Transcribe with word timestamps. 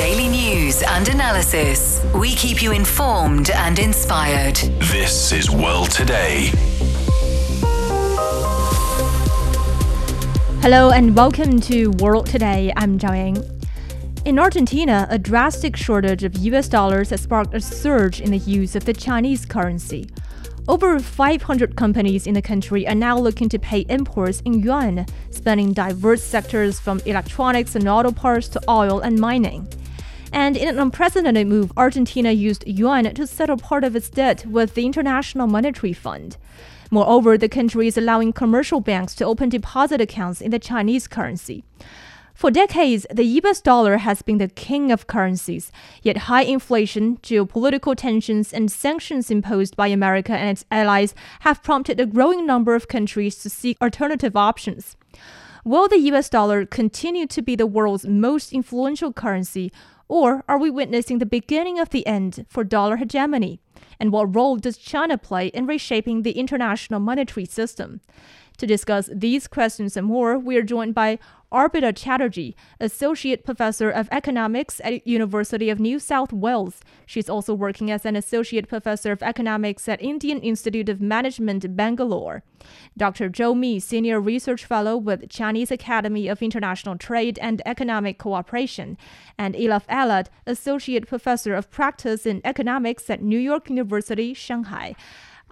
Daily 0.00 0.28
news 0.28 0.82
and 0.82 1.06
analysis. 1.10 2.02
We 2.14 2.34
keep 2.34 2.62
you 2.62 2.72
informed 2.72 3.50
and 3.50 3.78
inspired. 3.78 4.56
This 4.80 5.30
is 5.30 5.50
World 5.50 5.90
Today. 5.90 6.52
Hello 10.62 10.90
and 10.90 11.14
welcome 11.14 11.60
to 11.60 11.90
World 11.98 12.24
Today. 12.24 12.72
I'm 12.78 12.98
Zhao 12.98 13.14
Ying. 13.14 13.60
In 14.24 14.38
Argentina, 14.38 15.06
a 15.10 15.18
drastic 15.18 15.76
shortage 15.76 16.24
of 16.24 16.34
US 16.34 16.66
dollars 16.66 17.10
has 17.10 17.20
sparked 17.20 17.52
a 17.52 17.60
surge 17.60 18.22
in 18.22 18.30
the 18.30 18.38
use 18.38 18.74
of 18.74 18.86
the 18.86 18.94
Chinese 18.94 19.44
currency. 19.44 20.08
Over 20.66 20.98
500 20.98 21.76
companies 21.76 22.26
in 22.26 22.32
the 22.32 22.40
country 22.40 22.88
are 22.88 22.94
now 22.94 23.18
looking 23.18 23.50
to 23.50 23.58
pay 23.58 23.80
imports 23.90 24.40
in 24.46 24.62
yuan, 24.62 25.04
spanning 25.28 25.74
diverse 25.74 26.22
sectors 26.22 26.80
from 26.80 27.02
electronics 27.04 27.74
and 27.74 27.86
auto 27.86 28.12
parts 28.12 28.48
to 28.48 28.60
oil 28.66 29.00
and 29.00 29.18
mining. 29.18 29.68
And 30.32 30.56
in 30.56 30.68
an 30.68 30.78
unprecedented 30.78 31.46
move, 31.46 31.72
Argentina 31.76 32.30
used 32.30 32.66
yuan 32.66 33.12
to 33.14 33.26
settle 33.26 33.56
part 33.56 33.84
of 33.84 33.96
its 33.96 34.08
debt 34.08 34.46
with 34.46 34.74
the 34.74 34.86
International 34.86 35.46
Monetary 35.46 35.92
Fund. 35.92 36.36
Moreover, 36.90 37.38
the 37.38 37.48
country 37.48 37.86
is 37.86 37.96
allowing 37.96 38.32
commercial 38.32 38.80
banks 38.80 39.14
to 39.16 39.24
open 39.24 39.48
deposit 39.48 40.00
accounts 40.00 40.40
in 40.40 40.50
the 40.50 40.58
Chinese 40.58 41.06
currency. 41.06 41.64
For 42.34 42.50
decades, 42.50 43.06
the 43.12 43.24
US 43.42 43.60
dollar 43.60 43.98
has 43.98 44.22
been 44.22 44.38
the 44.38 44.48
king 44.48 44.90
of 44.90 45.06
currencies, 45.06 45.70
yet 46.02 46.28
high 46.28 46.44
inflation, 46.44 47.18
geopolitical 47.18 47.94
tensions, 47.94 48.52
and 48.52 48.72
sanctions 48.72 49.30
imposed 49.30 49.76
by 49.76 49.88
America 49.88 50.32
and 50.32 50.48
its 50.48 50.64
allies 50.70 51.14
have 51.40 51.62
prompted 51.62 52.00
a 52.00 52.06
growing 52.06 52.46
number 52.46 52.74
of 52.74 52.88
countries 52.88 53.36
to 53.42 53.50
seek 53.50 53.76
alternative 53.82 54.36
options. 54.36 54.96
Will 55.64 55.86
the 55.86 55.98
US 56.12 56.30
dollar 56.30 56.64
continue 56.64 57.26
to 57.26 57.42
be 57.42 57.56
the 57.56 57.66
world's 57.66 58.06
most 58.06 58.54
influential 58.54 59.12
currency, 59.12 59.70
or 60.10 60.42
are 60.48 60.58
we 60.58 60.70
witnessing 60.70 61.18
the 61.18 61.24
beginning 61.24 61.78
of 61.78 61.90
the 61.90 62.04
end 62.04 62.44
for 62.48 62.64
dollar 62.64 62.96
hegemony? 62.96 63.60
And 64.00 64.10
what 64.10 64.34
role 64.34 64.56
does 64.56 64.76
China 64.76 65.16
play 65.16 65.46
in 65.48 65.66
reshaping 65.66 66.22
the 66.22 66.32
international 66.32 66.98
monetary 66.98 67.46
system? 67.46 68.00
To 68.58 68.66
discuss 68.66 69.08
these 69.14 69.46
questions 69.46 69.96
and 69.96 70.06
more, 70.08 70.36
we 70.36 70.56
are 70.56 70.62
joined 70.62 70.96
by 70.96 71.20
Arpita 71.52 71.94
Chatterjee, 71.96 72.54
Associate 72.78 73.44
Professor 73.44 73.90
of 73.90 74.08
Economics 74.12 74.80
at 74.84 75.06
University 75.06 75.68
of 75.68 75.80
New 75.80 75.98
South 75.98 76.32
Wales. 76.32 76.80
She's 77.06 77.28
also 77.28 77.54
working 77.54 77.90
as 77.90 78.06
an 78.06 78.14
Associate 78.14 78.68
Professor 78.68 79.10
of 79.10 79.22
Economics 79.22 79.88
at 79.88 80.00
Indian 80.00 80.38
Institute 80.40 80.88
of 80.88 81.00
Management, 81.00 81.76
Bangalore. 81.76 82.44
Dr. 82.96 83.28
Zhou 83.28 83.56
Mi, 83.56 83.80
Senior 83.80 84.20
Research 84.20 84.64
Fellow 84.64 84.96
with 84.96 85.28
Chinese 85.28 85.72
Academy 85.72 86.28
of 86.28 86.42
International 86.42 86.96
Trade 86.96 87.38
and 87.42 87.62
Economic 87.66 88.18
Cooperation, 88.18 88.96
and 89.36 89.54
Ilaf 89.54 89.86
Elard, 89.88 90.28
Associate 90.46 91.06
Professor 91.06 91.54
of 91.54 91.70
Practice 91.70 92.26
in 92.26 92.40
Economics 92.44 93.10
at 93.10 93.22
New 93.22 93.38
York 93.38 93.68
University, 93.68 94.34
Shanghai. 94.34 94.94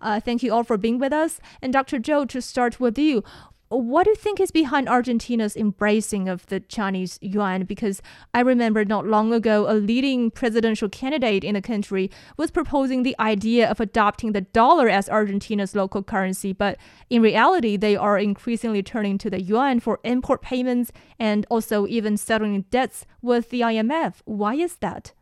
Uh, 0.00 0.20
thank 0.20 0.42
you 0.42 0.52
all 0.52 0.62
for 0.62 0.76
being 0.76 0.98
with 0.98 1.12
us. 1.12 1.40
And 1.60 1.72
Dr. 1.72 1.98
Zhou, 1.98 2.28
to 2.28 2.40
start 2.40 2.78
with 2.78 2.98
you, 2.98 3.24
what 3.70 4.04
do 4.04 4.10
you 4.10 4.16
think 4.16 4.40
is 4.40 4.50
behind 4.50 4.88
Argentina's 4.88 5.56
embracing 5.56 6.28
of 6.28 6.46
the 6.46 6.60
Chinese 6.60 7.18
yuan? 7.20 7.64
Because 7.64 8.00
I 8.32 8.40
remember 8.40 8.84
not 8.84 9.06
long 9.06 9.32
ago, 9.32 9.66
a 9.68 9.74
leading 9.74 10.30
presidential 10.30 10.88
candidate 10.88 11.44
in 11.44 11.54
the 11.54 11.60
country 11.60 12.10
was 12.36 12.50
proposing 12.50 13.02
the 13.02 13.16
idea 13.20 13.68
of 13.70 13.80
adopting 13.80 14.32
the 14.32 14.40
dollar 14.40 14.88
as 14.88 15.08
Argentina's 15.08 15.74
local 15.74 16.02
currency. 16.02 16.52
But 16.52 16.78
in 17.10 17.20
reality, 17.20 17.76
they 17.76 17.94
are 17.96 18.18
increasingly 18.18 18.82
turning 18.82 19.18
to 19.18 19.30
the 19.30 19.40
yuan 19.40 19.80
for 19.80 20.00
import 20.02 20.40
payments 20.40 20.90
and 21.18 21.46
also 21.50 21.86
even 21.86 22.16
settling 22.16 22.62
debts 22.70 23.04
with 23.20 23.50
the 23.50 23.60
IMF. 23.60 24.14
Why 24.24 24.54
is 24.54 24.76
that? 24.76 25.12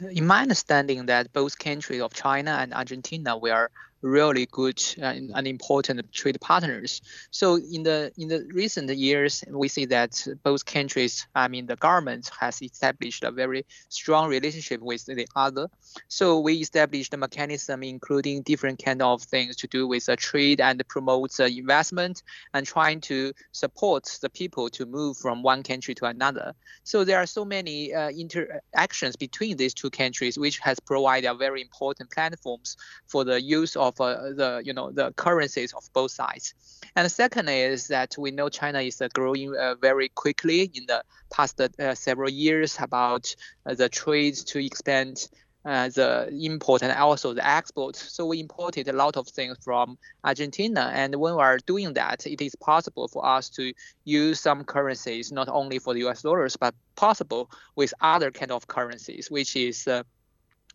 In 0.00 0.26
my 0.26 0.42
understanding, 0.42 1.06
that 1.06 1.32
both 1.32 1.58
countries 1.58 2.00
of 2.00 2.14
China 2.14 2.52
and 2.60 2.72
Argentina 2.72 3.36
were 3.36 3.70
really 4.02 4.46
good 4.46 4.82
and 4.98 5.46
important 5.46 6.12
trade 6.12 6.38
partners. 6.40 7.00
So 7.30 7.56
in 7.56 7.82
the 7.84 8.12
in 8.18 8.28
the 8.28 8.46
recent 8.52 8.90
years, 8.90 9.44
we 9.48 9.68
see 9.68 9.86
that 9.86 10.26
both 10.42 10.64
countries, 10.64 11.26
I 11.34 11.48
mean, 11.48 11.66
the 11.66 11.76
government 11.76 12.30
has 12.38 12.60
established 12.60 13.24
a 13.24 13.30
very 13.30 13.64
strong 13.88 14.28
relationship 14.28 14.80
with 14.80 15.06
the 15.06 15.26
other. 15.36 15.68
So 16.08 16.40
we 16.40 16.54
established 16.54 17.14
a 17.14 17.16
mechanism 17.16 17.82
including 17.82 18.42
different 18.42 18.82
kind 18.84 19.02
of 19.02 19.22
things 19.22 19.56
to 19.56 19.66
do 19.66 19.86
with 19.86 20.06
the 20.06 20.16
trade 20.16 20.60
and 20.60 20.82
promote 20.88 21.32
the 21.32 21.46
investment 21.46 22.22
and 22.54 22.66
trying 22.66 23.00
to 23.02 23.32
support 23.52 24.18
the 24.20 24.30
people 24.30 24.68
to 24.70 24.86
move 24.86 25.16
from 25.16 25.42
one 25.42 25.62
country 25.62 25.94
to 25.94 26.06
another. 26.06 26.54
So 26.84 27.04
there 27.04 27.18
are 27.18 27.26
so 27.26 27.44
many 27.44 27.94
uh, 27.94 28.10
interactions 28.10 29.16
between 29.16 29.56
these 29.56 29.74
two 29.74 29.90
countries, 29.90 30.38
which 30.38 30.58
has 30.58 30.80
provided 30.80 31.32
very 31.38 31.62
important 31.62 32.10
platforms 32.10 32.76
for 33.06 33.24
the 33.24 33.40
use 33.40 33.76
of 33.76 33.91
of 33.92 34.00
uh, 34.00 34.32
the 34.32 34.62
you 34.64 34.72
know 34.72 34.90
the 34.90 35.12
currencies 35.12 35.72
of 35.72 35.88
both 35.92 36.10
sides. 36.10 36.54
And 36.96 37.10
second 37.10 37.48
is 37.48 37.88
that 37.88 38.16
we 38.18 38.30
know 38.30 38.48
China 38.48 38.80
is 38.80 39.00
uh, 39.00 39.08
growing 39.14 39.56
uh, 39.56 39.76
very 39.80 40.08
quickly 40.08 40.70
in 40.74 40.84
the 40.86 41.02
past 41.30 41.60
uh, 41.60 41.94
several 41.94 42.30
years 42.30 42.76
about 42.80 43.34
uh, 43.64 43.74
the 43.74 43.88
trade 43.88 44.34
to 44.34 44.64
expand 44.64 45.28
uh, 45.64 45.88
the 45.88 46.28
import 46.42 46.82
and 46.82 46.92
also 46.92 47.32
the 47.32 47.46
export. 47.46 47.96
So 47.96 48.26
we 48.26 48.40
imported 48.40 48.88
a 48.88 48.92
lot 48.92 49.16
of 49.16 49.28
things 49.28 49.56
from 49.62 49.96
Argentina, 50.24 50.90
and 50.92 51.14
when 51.16 51.36
we 51.36 51.40
are 51.40 51.58
doing 51.58 51.94
that, 51.94 52.26
it 52.26 52.40
is 52.42 52.54
possible 52.56 53.08
for 53.08 53.24
us 53.24 53.48
to 53.50 53.72
use 54.04 54.40
some 54.40 54.64
currencies 54.64 55.30
not 55.30 55.48
only 55.48 55.78
for 55.78 55.94
the 55.94 56.00
U.S. 56.00 56.22
dollars 56.22 56.56
but 56.56 56.74
possible 56.96 57.48
with 57.76 57.94
other 58.00 58.30
kind 58.30 58.50
of 58.50 58.66
currencies, 58.66 59.30
which 59.30 59.54
is 59.56 59.86
uh, 59.86 60.02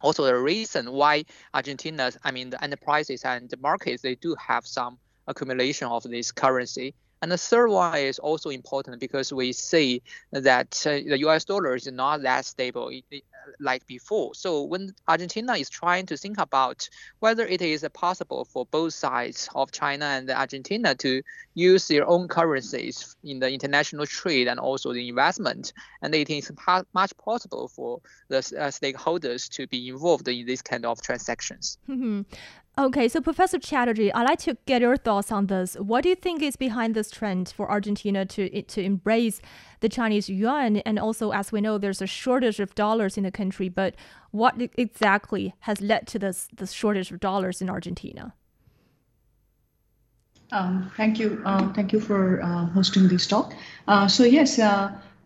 also 0.02 0.25
the 0.25 0.35
reason 0.35 0.91
why 0.91 1.25
Argentina, 1.53 2.12
I 2.24 2.31
mean, 2.31 2.50
the 2.50 2.63
enterprises 2.63 3.24
and 3.24 3.50
the 3.50 3.58
markets, 3.58 4.02
they 4.02 4.16
do 4.16 4.35
have 4.35 4.66
some 4.66 5.00
accumulation 5.28 5.88
of 5.88 6.03
this 6.03 6.31
currency. 6.31 6.94
And 7.22 7.32
the 7.32 7.38
third 7.38 7.70
one 7.70 7.98
is 7.98 8.20
also 8.20 8.50
important 8.50 9.00
because 9.00 9.34
we 9.34 9.54
see 9.54 10.02
that 10.32 10.84
uh, 10.86 10.92
the 10.92 11.20
US 11.28 11.46
dollar 11.46 11.76
is 11.76 11.88
not 11.88 12.22
that 12.22 12.46
stable 12.46 12.92
like 13.60 13.86
before. 13.88 14.36
So 14.36 14.64
when 14.64 14.94
Argentina 15.08 15.54
is 15.54 15.70
trying 15.70 16.06
to 16.08 16.18
think 16.18 16.38
about 16.38 16.90
whether 17.20 17.46
it 17.46 17.62
is 17.62 17.86
possible 17.94 18.46
for 18.46 18.66
both 18.66 18.94
sides 18.94 19.50
of 19.56 19.72
China 19.72 20.06
and 20.06 20.30
Argentina 20.30 20.96
to 20.96 21.22
use 21.54 21.88
their 21.88 22.08
own 22.08 22.28
currencies 22.28 23.16
in 23.24 23.40
the 23.40 23.50
international 23.52 24.06
trade 24.06 24.48
and 24.48 24.60
also 24.60 24.94
the 24.94 25.10
investment, 25.10 25.74
and 26.02 26.14
it 26.14 26.30
is 26.30 26.52
much 26.94 27.18
possible 27.18 27.68
for 27.68 28.02
the 28.28 28.38
uh, 28.38 28.70
stakeholders 28.70 29.50
to 29.50 29.68
be 29.68 29.90
involved 29.90 30.28
in 30.28 30.46
this 30.46 30.62
kind 30.62 30.86
of 30.86 31.02
transactions. 31.02 31.78
Mm-hmm. 31.90 32.22
Okay, 32.80 33.08
so 33.08 33.22
Professor 33.22 33.58
Chatterjee, 33.58 34.14
I'd 34.14 34.30
like 34.30 34.38
to 34.40 34.56
get 34.68 34.82
your 34.82 34.98
thoughts 34.98 35.32
on 35.32 35.48
this. 35.48 35.74
What 35.80 36.04
do 36.04 36.10
you 36.10 36.16
think 36.16 36.44
is 36.44 36.56
behind 36.56 36.94
this 36.94 37.10
trend 37.10 37.52
for 37.56 37.72
Argentina 37.72 38.24
to 38.26 38.62
to 38.62 38.82
embrace 38.84 39.42
the 39.80 39.90
Chinese 39.90 40.30
yuan? 40.30 40.78
And 40.78 41.00
also, 41.00 41.32
as 41.32 41.52
we 41.52 41.60
know, 41.60 41.80
there's 41.80 42.04
a 42.04 42.08
shortage 42.08 42.60
of 42.60 42.76
dollars 42.76 43.18
in 43.18 43.24
the 43.24 43.32
country. 43.32 43.68
But 43.68 43.96
what 44.30 44.54
exactly 44.78 45.56
has 45.62 45.82
led 45.82 46.06
to 46.08 46.20
this 46.20 46.50
this 46.56 46.72
shortage 46.72 47.12
of 47.12 47.20
dollars 47.20 47.64
in 47.64 47.70
Argentina? 47.70 48.36
Um, 50.52 50.92
thank 50.96 51.18
you, 51.18 51.42
uh, 51.46 51.74
thank 51.74 51.92
you 51.92 52.00
for 52.00 52.42
uh, 52.44 52.68
hosting 52.68 53.08
this 53.08 53.26
talk. 53.26 53.54
Uh, 53.88 54.08
so 54.08 54.24
yes. 54.24 54.60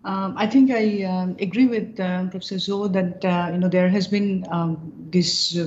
Uh, 0.03 0.07
um, 0.07 0.33
I 0.37 0.47
think 0.47 0.71
I 0.71 1.03
um, 1.03 1.35
agree 1.39 1.67
with 1.67 1.99
uh, 1.99 2.25
Professor 2.27 2.55
Zhou 2.55 2.91
that 2.93 3.23
uh, 3.23 3.51
you 3.51 3.59
know 3.59 3.69
there 3.69 3.89
has 3.89 4.07
been 4.07 4.45
um, 4.49 4.91
this 5.11 5.57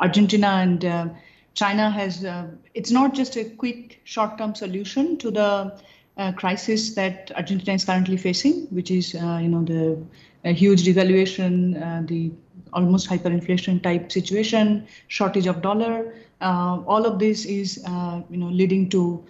Argentina 0.00 0.48
and 0.48 1.12
China 1.56 1.90
has, 1.90 2.22
uh, 2.22 2.46
it's 2.74 2.90
not 2.90 3.14
just 3.14 3.36
a 3.36 3.44
quick 3.44 4.00
short 4.04 4.36
term 4.36 4.54
solution 4.54 5.16
to 5.16 5.30
the 5.30 5.80
uh, 6.18 6.32
crisis 6.32 6.94
that 6.94 7.32
Argentina 7.34 7.72
is 7.72 7.84
currently 7.84 8.18
facing, 8.18 8.66
which 8.66 8.90
is, 8.90 9.14
uh, 9.14 9.40
you 9.42 9.48
know, 9.48 9.64
the 9.64 10.52
huge 10.52 10.84
devaluation, 10.84 11.74
uh, 11.82 12.06
the 12.06 12.30
almost 12.74 13.08
hyperinflation 13.08 13.82
type 13.82 14.12
situation, 14.12 14.86
shortage 15.08 15.46
of 15.46 15.62
dollar. 15.62 16.14
Uh, 16.42 16.82
all 16.86 17.06
of 17.06 17.18
this 17.18 17.46
is, 17.46 17.82
uh, 17.86 18.20
you 18.30 18.36
know, 18.36 18.48
leading 18.48 18.88
to 18.90 19.24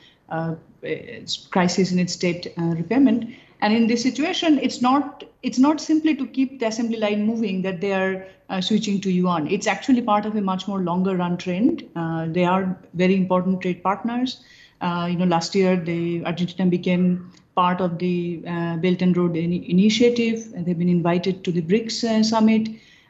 crisis 1.50 1.92
in 1.92 1.98
its 2.00 2.16
debt 2.16 2.46
repayment. 2.56 3.32
And 3.60 3.72
in 3.74 3.86
this 3.86 4.02
situation, 4.02 4.58
it's 4.62 4.80
not 4.82 5.24
it's 5.42 5.58
not 5.58 5.80
simply 5.80 6.14
to 6.16 6.26
keep 6.26 6.60
the 6.60 6.66
assembly 6.66 6.98
line 6.98 7.26
moving 7.26 7.62
that 7.62 7.80
they 7.80 7.92
are 7.92 8.26
uh, 8.48 8.60
switching 8.60 9.00
to 9.02 9.10
yuan. 9.10 9.48
It's 9.48 9.66
actually 9.66 10.02
part 10.02 10.26
of 10.26 10.36
a 10.36 10.40
much 10.40 10.68
more 10.68 10.80
longer 10.80 11.16
run 11.16 11.36
trend. 11.36 11.84
Uh, 11.96 12.26
they 12.28 12.44
are 12.44 12.78
very 12.94 13.16
important 13.16 13.62
trade 13.62 13.82
partners. 13.82 14.42
Uh, 14.80 15.08
you 15.10 15.16
know, 15.16 15.24
last 15.24 15.54
year 15.54 15.76
the 15.76 16.24
Argentina 16.24 16.68
became 16.68 17.32
part 17.54 17.80
of 17.80 17.98
the 17.98 18.42
uh, 18.46 18.76
Belt 18.76 19.00
and 19.00 19.16
Road 19.16 19.36
in- 19.36 19.64
Initiative. 19.64 20.52
They've 20.54 20.78
been 20.78 20.90
invited 20.90 21.42
to 21.44 21.52
the 21.52 21.62
BRICS 21.62 22.04
uh, 22.04 22.22
summit 22.22 22.68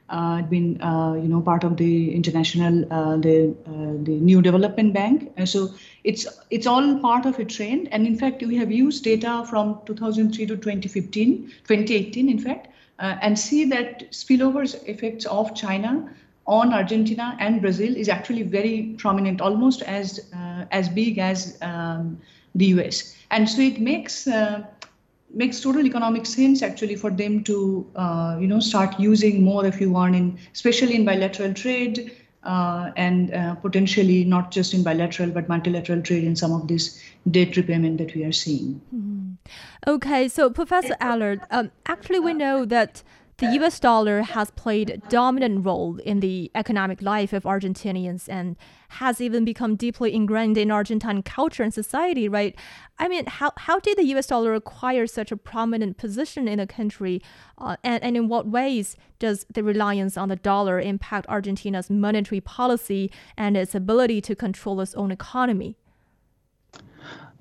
uh, 0.09 0.43
been 0.43 0.81
uh, 0.81 1.15
you 1.15 1.29
know 1.29 1.41
part 1.41 1.65
of 1.65 1.77
the 1.77 2.15
international 2.15 2.85
uh, 2.93 3.17
the 3.17 3.55
uh, 3.67 4.05
the 4.05 4.19
new 4.21 4.41
development 4.41 4.95
bank 4.95 5.33
and 5.37 5.49
so 5.49 5.75
it's 6.05 6.27
it's 6.51 6.67
all 6.67 6.99
part 7.01 7.27
of 7.27 7.39
a 7.39 7.45
trend 7.45 7.89
and 7.93 8.07
in 8.07 8.17
fact 8.17 8.43
we 8.43 8.57
have 8.57 8.71
used 8.71 9.03
data 9.05 9.45
from 9.51 9.79
2003 9.87 10.47
to 10.47 10.57
2015 10.57 11.53
2018 11.67 12.29
in 12.29 12.39
fact 12.39 12.69
uh, 12.99 13.17
and 13.21 13.39
see 13.39 13.65
that 13.65 14.11
spillovers 14.13 14.75
effects 14.89 15.27
of 15.27 15.55
China 15.55 16.09
on 16.47 16.73
Argentina 16.73 17.37
and 17.41 17.61
Brazil 17.61 17.97
is 17.97 18.09
actually 18.09 18.43
very 18.43 18.95
prominent, 18.99 19.41
almost 19.41 19.83
as 19.83 20.31
uh, 20.35 20.65
as 20.71 20.89
big 20.89 21.19
as 21.19 21.59
um, 21.61 22.21
the 22.55 22.67
US. 22.67 23.17
And 23.31 23.49
so 23.49 23.61
it 23.61 23.81
makes 23.81 24.27
makes 25.33 25.61
total 25.61 25.87
economic 25.87 26.27
sense 26.27 26.63
actually 26.63 26.97
for 26.97 27.11
them 27.11 27.43
to 27.45 27.87
uh, 27.97 28.37
you 28.41 28.47
know 28.47 28.61
start 28.61 28.99
using 28.99 29.43
more 29.43 29.67
if 29.67 29.81
you 29.81 29.91
want 29.91 30.15
in 30.15 30.39
especially 30.53 30.95
in 30.95 31.05
bilateral 31.05 31.53
trade 31.53 32.11
uh, 32.45 32.93
and 32.97 33.35
uh, 33.35 33.55
potentially 33.57 34.25
not 34.25 34.51
just 34.51 34.73
in 34.73 34.83
bilateral 34.83 35.31
but 35.31 35.49
multilateral 35.49 36.01
trade 36.01 36.25
in 36.25 36.37
some 36.37 36.53
of 36.53 36.69
this 36.69 37.03
debt 37.31 37.57
repayment 37.57 37.99
that 37.99 38.15
we 38.15 38.23
are 38.23 38.33
seeing. 38.33 38.81
Mm. 38.95 39.37
Okay, 39.87 40.29
so 40.29 40.49
Professor 40.49 40.97
Elard, 41.01 41.41
um, 41.51 41.73
actually 41.87 42.21
we 42.21 42.33
know 42.35 42.65
that 42.65 43.03
the 43.39 43.53
US 43.61 43.79
dollar 43.79 44.23
has 44.23 44.51
played 44.53 44.89
a 44.89 44.97
dominant 44.97 45.67
role 45.67 45.99
in 45.99 46.21
the 46.21 46.51
economic 46.55 47.03
life 47.03 47.35
of 47.35 47.43
Argentinians 47.43 48.29
and 48.31 48.57
has 48.89 49.21
even 49.21 49.45
become 49.45 49.77
deeply 49.77 50.15
ingrained 50.15 50.57
in 50.57 50.71
Argentine 50.71 51.23
culture 51.23 51.63
and 51.63 51.75
society, 51.75 52.31
right? 52.31 52.57
I 52.99 53.09
mean, 53.09 53.27
how, 53.27 53.53
how 53.59 53.79
did 53.79 53.99
the 53.99 54.05
US 54.15 54.29
dollar 54.29 54.55
acquire 54.55 55.07
such 55.07 55.31
a 55.31 55.37
prominent 55.37 55.99
position 55.99 56.49
in 56.49 56.59
the 56.59 56.67
country? 56.67 57.21
Uh, 57.59 57.77
and, 57.85 58.03
and 58.03 58.17
in 58.17 58.29
what 58.29 58.47
ways 58.47 58.97
does 59.19 59.45
the 59.53 59.63
reliance 59.63 60.17
on 60.17 60.31
the 60.31 60.37
dollar 60.37 60.81
impact 60.81 61.29
Argentina's 61.29 61.91
monetary 61.91 62.41
policy 62.41 63.11
and 63.37 63.55
its 63.55 63.75
ability 63.75 64.23
to 64.23 64.35
control 64.35 64.81
its 64.81 64.95
own 64.95 65.11
economy? 65.11 65.77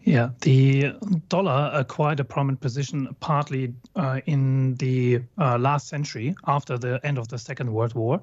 Yeah, 0.05 0.29
the 0.41 0.93
dollar 1.29 1.71
acquired 1.73 2.19
a 2.19 2.23
prominent 2.23 2.61
position 2.61 3.15
partly 3.21 3.73
uh, 3.95 4.21
in 4.27 4.75
the 4.75 5.21
uh, 5.39 5.57
last 5.57 5.87
century 5.87 6.35
after 6.45 6.77
the 6.77 6.99
end 7.03 7.17
of 7.17 7.27
the 7.27 7.39
Second 7.39 7.73
World 7.73 7.95
War, 7.95 8.21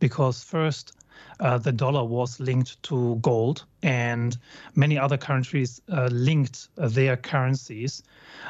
because 0.00 0.42
first 0.42 0.94
uh, 1.40 1.58
the 1.58 1.70
dollar 1.70 2.02
was 2.02 2.40
linked 2.40 2.82
to 2.84 3.16
gold, 3.16 3.66
and 3.82 4.38
many 4.74 4.96
other 4.96 5.18
countries 5.18 5.82
uh, 5.92 6.08
linked 6.10 6.70
their 6.76 7.18
currencies 7.18 8.02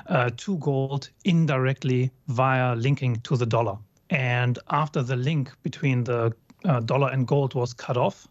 uh, 0.06 0.30
to 0.36 0.56
gold 0.58 1.10
indirectly 1.25 2.12
via 2.28 2.76
linking 2.76 3.16
to 3.22 3.36
the 3.36 3.46
dollar. 3.46 3.76
And 4.10 4.56
after 4.70 5.02
the 5.02 5.16
link 5.16 5.50
between 5.64 6.04
the 6.04 6.32
uh, 6.64 6.78
dollar 6.78 7.08
and 7.10 7.26
gold 7.26 7.54
was 7.54 7.72
cut 7.72 7.96
off, 7.96 8.28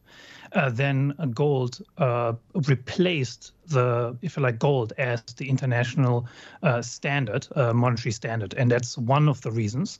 uh, 0.53 0.69
then 0.69 1.13
gold 1.33 1.81
uh, 1.97 2.33
replaced 2.67 3.53
the, 3.67 4.17
if 4.21 4.37
you 4.37 4.43
like, 4.43 4.59
gold 4.59 4.93
as 4.97 5.21
the 5.37 5.49
international 5.49 6.27
uh, 6.63 6.81
standard, 6.81 7.47
uh, 7.55 7.73
monetary 7.73 8.11
standard, 8.11 8.53
and 8.53 8.71
that's 8.71 8.97
one 8.97 9.27
of 9.27 9.41
the 9.41 9.51
reasons. 9.51 9.99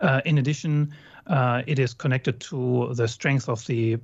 Uh, 0.00 0.20
in 0.24 0.38
addition, 0.38 0.94
it 1.66 1.78
is 1.78 1.94
connected 1.94 2.40
to 2.40 2.92
the 2.94 3.06
strength 3.06 3.48
of 3.48 3.64
the 3.66 3.96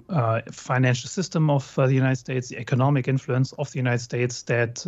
financial 0.53 1.09
system 1.09 1.51
of 1.51 1.75
the 1.75 1.95
United 1.95 2.17
States, 2.17 2.49
the 2.49 2.59
economic 2.59 3.09
influence 3.09 3.53
of 3.55 3.71
the 3.73 3.79
United 3.79 4.03
States, 4.03 4.43
that 4.43 4.85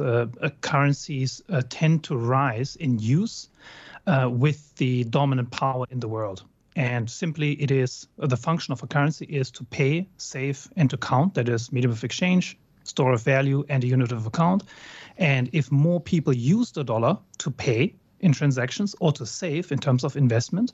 currencies 0.61 1.43
tend 1.69 2.05
to 2.05 2.17
rise 2.17 2.77
in 2.77 2.99
use 2.99 3.49
with 4.27 4.75
the 4.77 5.05
dominant 5.05 5.51
power 5.51 5.85
in 5.91 6.01
the 6.01 6.09
world. 6.09 6.45
And 6.79 7.11
simply, 7.11 7.61
it 7.61 7.73
is 7.73 8.07
the 8.19 8.37
function 8.37 8.71
of 8.71 8.85
a 8.85 8.87
currency 8.87 9.25
is 9.25 9.51
to 9.51 9.65
pay, 9.65 10.07
save, 10.17 10.69
and 10.77 10.89
to 10.91 10.97
count. 10.97 11.35
That 11.35 11.49
is 11.49 11.73
medium 11.73 11.91
of 11.91 12.05
exchange, 12.05 12.57
store 12.85 13.13
of 13.13 13.21
value, 13.21 13.65
and 13.69 13.83
a 13.83 13.89
unit 13.89 14.13
of 14.13 14.27
account. 14.27 14.63
And 15.17 15.51
if 15.53 15.73
more 15.73 16.01
people 16.01 16.33
use 16.33 16.71
the 16.71 16.85
dollar 16.85 17.19
to 17.39 17.51
pay 17.51 17.97
in 18.21 18.33
transactions 18.33 18.95
or 19.01 19.11
to 19.11 19.27
save 19.27 19.73
in 19.73 19.81
terms 19.81 20.05
of 20.05 20.17
investment, 20.17 20.73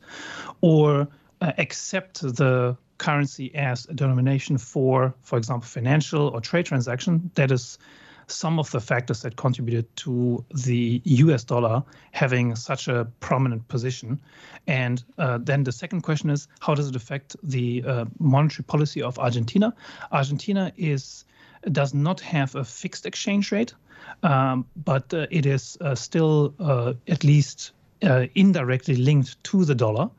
or 0.60 1.08
uh, 1.40 1.52
accept 1.56 2.20
the 2.20 2.76
currency 2.98 3.54
as 3.54 3.86
a 3.86 3.94
denomination 3.94 4.58
for, 4.58 5.14
for 5.22 5.38
example, 5.38 5.66
financial 5.66 6.28
or 6.28 6.40
trade 6.42 6.66
transaction, 6.66 7.30
that 7.34 7.50
is 7.50 7.78
some 8.26 8.58
of 8.58 8.70
the 8.70 8.80
factors 8.80 9.22
that 9.22 9.36
contributed 9.36 9.94
to 9.96 10.44
the 10.64 11.00
US 11.04 11.44
dollar 11.44 11.82
having 12.12 12.54
such 12.56 12.88
a 12.88 13.06
prominent 13.20 13.66
position. 13.68 14.20
And 14.66 15.02
uh, 15.18 15.38
then 15.40 15.64
the 15.64 15.72
second 15.72 16.02
question 16.02 16.30
is 16.30 16.48
how 16.60 16.74
does 16.74 16.88
it 16.88 16.96
affect 16.96 17.36
the 17.42 17.84
uh, 17.86 18.04
monetary 18.18 18.64
policy 18.64 19.02
of 19.02 19.18
Argentina? 19.18 19.74
Argentina 20.12 20.72
is 20.76 21.24
does 21.72 21.94
not 21.94 22.20
have 22.20 22.54
a 22.54 22.64
fixed 22.64 23.06
exchange 23.06 23.50
rate, 23.50 23.74
um, 24.22 24.66
but 24.76 25.12
uh, 25.14 25.26
it 25.30 25.46
is 25.46 25.78
uh, 25.80 25.94
still 25.94 26.54
uh, 26.60 26.92
at 27.08 27.24
least 27.24 27.72
uh, 28.02 28.26
indirectly 28.34 28.96
linked 28.96 29.42
to 29.44 29.64
the 29.64 29.74
dollar. 29.74 30.10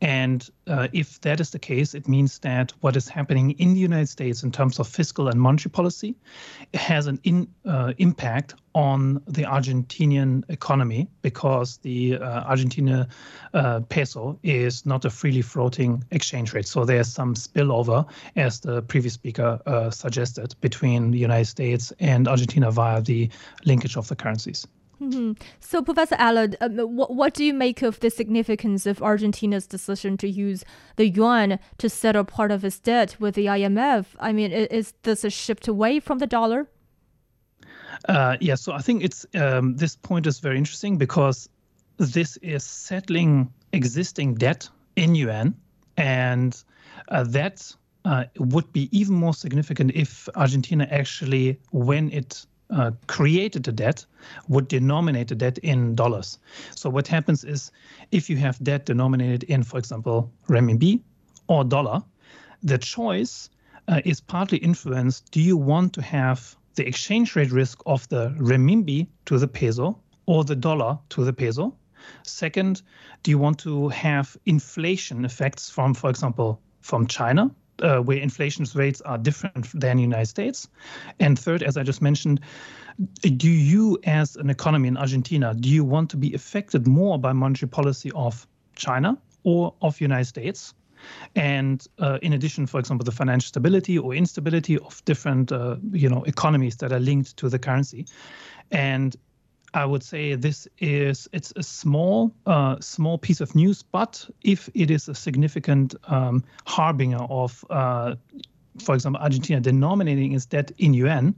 And 0.00 0.48
uh, 0.66 0.88
if 0.92 1.20
that 1.22 1.40
is 1.40 1.50
the 1.50 1.58
case, 1.58 1.94
it 1.94 2.08
means 2.08 2.38
that 2.40 2.72
what 2.80 2.96
is 2.96 3.08
happening 3.08 3.52
in 3.52 3.74
the 3.74 3.80
United 3.80 4.08
States 4.08 4.42
in 4.42 4.52
terms 4.52 4.78
of 4.78 4.88
fiscal 4.88 5.28
and 5.28 5.40
monetary 5.40 5.70
policy 5.70 6.16
has 6.74 7.06
an 7.06 7.20
in, 7.24 7.48
uh, 7.64 7.92
impact 7.98 8.54
on 8.74 9.22
the 9.26 9.42
Argentinian 9.42 10.44
economy 10.50 11.08
because 11.22 11.78
the 11.78 12.16
uh, 12.16 12.42
Argentina 12.42 13.08
uh, 13.54 13.80
peso 13.88 14.38
is 14.42 14.84
not 14.84 15.04
a 15.04 15.10
freely 15.10 15.42
floating 15.42 16.04
exchange 16.10 16.52
rate. 16.52 16.66
So 16.66 16.84
there's 16.84 17.08
some 17.08 17.34
spillover, 17.34 18.06
as 18.36 18.60
the 18.60 18.82
previous 18.82 19.14
speaker 19.14 19.60
uh, 19.66 19.90
suggested, 19.90 20.54
between 20.60 21.10
the 21.10 21.18
United 21.18 21.46
States 21.46 21.92
and 22.00 22.28
Argentina 22.28 22.70
via 22.70 23.00
the 23.00 23.30
linkage 23.64 23.96
of 23.96 24.08
the 24.08 24.16
currencies. 24.16 24.66
Mm-hmm. 25.00 25.32
So, 25.60 25.82
Professor 25.82 26.16
Elard, 26.16 26.56
um, 26.60 26.78
what, 26.96 27.14
what 27.14 27.34
do 27.34 27.44
you 27.44 27.52
make 27.52 27.82
of 27.82 28.00
the 28.00 28.08
significance 28.08 28.86
of 28.86 29.02
Argentina's 29.02 29.66
decision 29.66 30.16
to 30.18 30.28
use 30.28 30.64
the 30.96 31.08
yuan 31.08 31.58
to 31.78 31.90
settle 31.90 32.24
part 32.24 32.50
of 32.50 32.64
its 32.64 32.78
debt 32.78 33.16
with 33.20 33.34
the 33.34 33.46
IMF? 33.46 34.06
I 34.18 34.32
mean, 34.32 34.52
is 34.52 34.94
this 35.02 35.22
a 35.24 35.30
shift 35.30 35.68
away 35.68 36.00
from 36.00 36.18
the 36.18 36.26
dollar? 36.26 36.68
Uh, 38.08 38.36
yeah, 38.40 38.54
so 38.54 38.72
I 38.72 38.78
think 38.78 39.04
it's 39.04 39.26
um, 39.34 39.76
this 39.76 39.96
point 39.96 40.26
is 40.26 40.40
very 40.40 40.56
interesting 40.56 40.96
because 40.96 41.48
this 41.98 42.36
is 42.38 42.64
settling 42.64 43.52
existing 43.72 44.34
debt 44.34 44.68
in 44.96 45.14
yuan, 45.14 45.54
and 45.96 46.62
uh, 47.08 47.24
that 47.24 47.74
uh, 48.04 48.24
would 48.38 48.72
be 48.72 48.88
even 48.96 49.14
more 49.14 49.34
significant 49.34 49.92
if 49.94 50.28
Argentina 50.36 50.86
actually, 50.90 51.60
when 51.72 52.10
it 52.12 52.46
uh, 52.70 52.90
created 53.06 53.64
the 53.64 53.72
debt 53.72 54.04
would 54.48 54.68
denominate 54.68 55.28
the 55.28 55.34
debt 55.34 55.58
in 55.58 55.94
dollars. 55.94 56.38
So 56.74 56.90
what 56.90 57.06
happens 57.06 57.44
is 57.44 57.70
if 58.10 58.28
you 58.28 58.36
have 58.38 58.62
debt 58.62 58.86
denominated 58.86 59.44
in, 59.44 59.62
for 59.62 59.78
example, 59.78 60.32
renminbi 60.48 61.00
or 61.48 61.64
dollar, 61.64 62.02
the 62.62 62.78
choice 62.78 63.50
uh, 63.88 64.00
is 64.04 64.20
partly 64.20 64.58
influenced. 64.58 65.30
Do 65.30 65.40
you 65.40 65.56
want 65.56 65.92
to 65.94 66.02
have 66.02 66.56
the 66.74 66.86
exchange 66.86 67.36
rate 67.36 67.52
risk 67.52 67.82
of 67.86 68.08
the 68.08 68.30
renminbi 68.38 69.06
to 69.26 69.38
the 69.38 69.48
peso 69.48 69.98
or 70.26 70.44
the 70.44 70.56
dollar 70.56 70.98
to 71.10 71.24
the 71.24 71.32
peso? 71.32 71.74
Second, 72.22 72.82
do 73.22 73.30
you 73.30 73.38
want 73.38 73.58
to 73.60 73.88
have 73.88 74.36
inflation 74.46 75.24
effects 75.24 75.70
from, 75.70 75.94
for 75.94 76.10
example, 76.10 76.60
from 76.80 77.06
China 77.06 77.50
uh, 77.82 77.98
where 77.98 78.18
inflation 78.18 78.66
rates 78.74 79.00
are 79.02 79.18
different 79.18 79.68
than 79.78 79.98
United 79.98 80.26
States. 80.26 80.68
And 81.20 81.38
third, 81.38 81.62
as 81.62 81.76
I 81.76 81.82
just 81.82 82.02
mentioned, 82.02 82.40
do 83.20 83.50
you 83.50 83.98
as 84.04 84.36
an 84.36 84.50
economy 84.50 84.88
in 84.88 84.96
Argentina, 84.96 85.54
do 85.54 85.68
you 85.68 85.84
want 85.84 86.10
to 86.10 86.16
be 86.16 86.34
affected 86.34 86.86
more 86.86 87.18
by 87.18 87.32
monetary 87.32 87.68
policy 87.68 88.10
of 88.14 88.46
China 88.74 89.18
or 89.44 89.74
of 89.82 90.00
United 90.00 90.26
States? 90.26 90.74
And 91.34 91.86
uh, 91.98 92.18
in 92.22 92.32
addition, 92.32 92.66
for 92.66 92.80
example, 92.80 93.04
the 93.04 93.12
financial 93.12 93.48
stability 93.48 93.98
or 93.98 94.14
instability 94.14 94.78
of 94.78 95.04
different, 95.04 95.52
uh, 95.52 95.76
you 95.92 96.08
know, 96.08 96.22
economies 96.24 96.76
that 96.76 96.92
are 96.92 97.00
linked 97.00 97.36
to 97.36 97.48
the 97.48 97.58
currency. 97.58 98.06
And 98.70 99.14
I 99.74 99.84
would 99.84 100.02
say 100.02 100.34
this 100.34 100.68
is 100.78 101.28
it's 101.32 101.52
a 101.56 101.62
small 101.62 102.32
uh, 102.46 102.76
small 102.80 103.18
piece 103.18 103.40
of 103.40 103.54
news, 103.54 103.82
but 103.82 104.28
if 104.42 104.68
it 104.74 104.90
is 104.90 105.08
a 105.08 105.14
significant 105.14 105.94
um, 106.08 106.44
harbinger 106.66 107.24
of, 107.28 107.64
uh, 107.70 108.14
for 108.78 108.94
example, 108.94 109.20
Argentina 109.22 109.60
denominating 109.60 110.32
its 110.32 110.46
debt 110.46 110.72
in 110.78 110.94
yuan, 110.94 111.34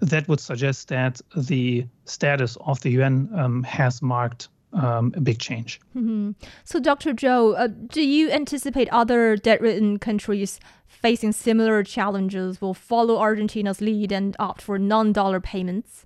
that 0.00 0.28
would 0.28 0.40
suggest 0.40 0.88
that 0.88 1.20
the 1.36 1.86
status 2.04 2.56
of 2.60 2.80
the 2.80 2.90
yuan 2.90 3.28
um, 3.34 3.62
has 3.64 4.00
marked 4.00 4.48
um, 4.72 5.12
a 5.16 5.20
big 5.20 5.38
change. 5.38 5.80
Mm-hmm. 5.96 6.32
So, 6.64 6.78
Dr. 6.78 7.14
Zhou, 7.14 7.58
uh, 7.58 7.68
do 7.68 8.02
you 8.02 8.30
anticipate 8.30 8.88
other 8.90 9.36
debt-ridden 9.36 9.98
countries 9.98 10.60
facing 10.86 11.32
similar 11.32 11.82
challenges 11.82 12.60
will 12.60 12.74
follow 12.74 13.18
Argentina's 13.18 13.80
lead 13.80 14.12
and 14.12 14.36
opt 14.38 14.62
for 14.62 14.78
non-dollar 14.78 15.40
payments? 15.40 16.04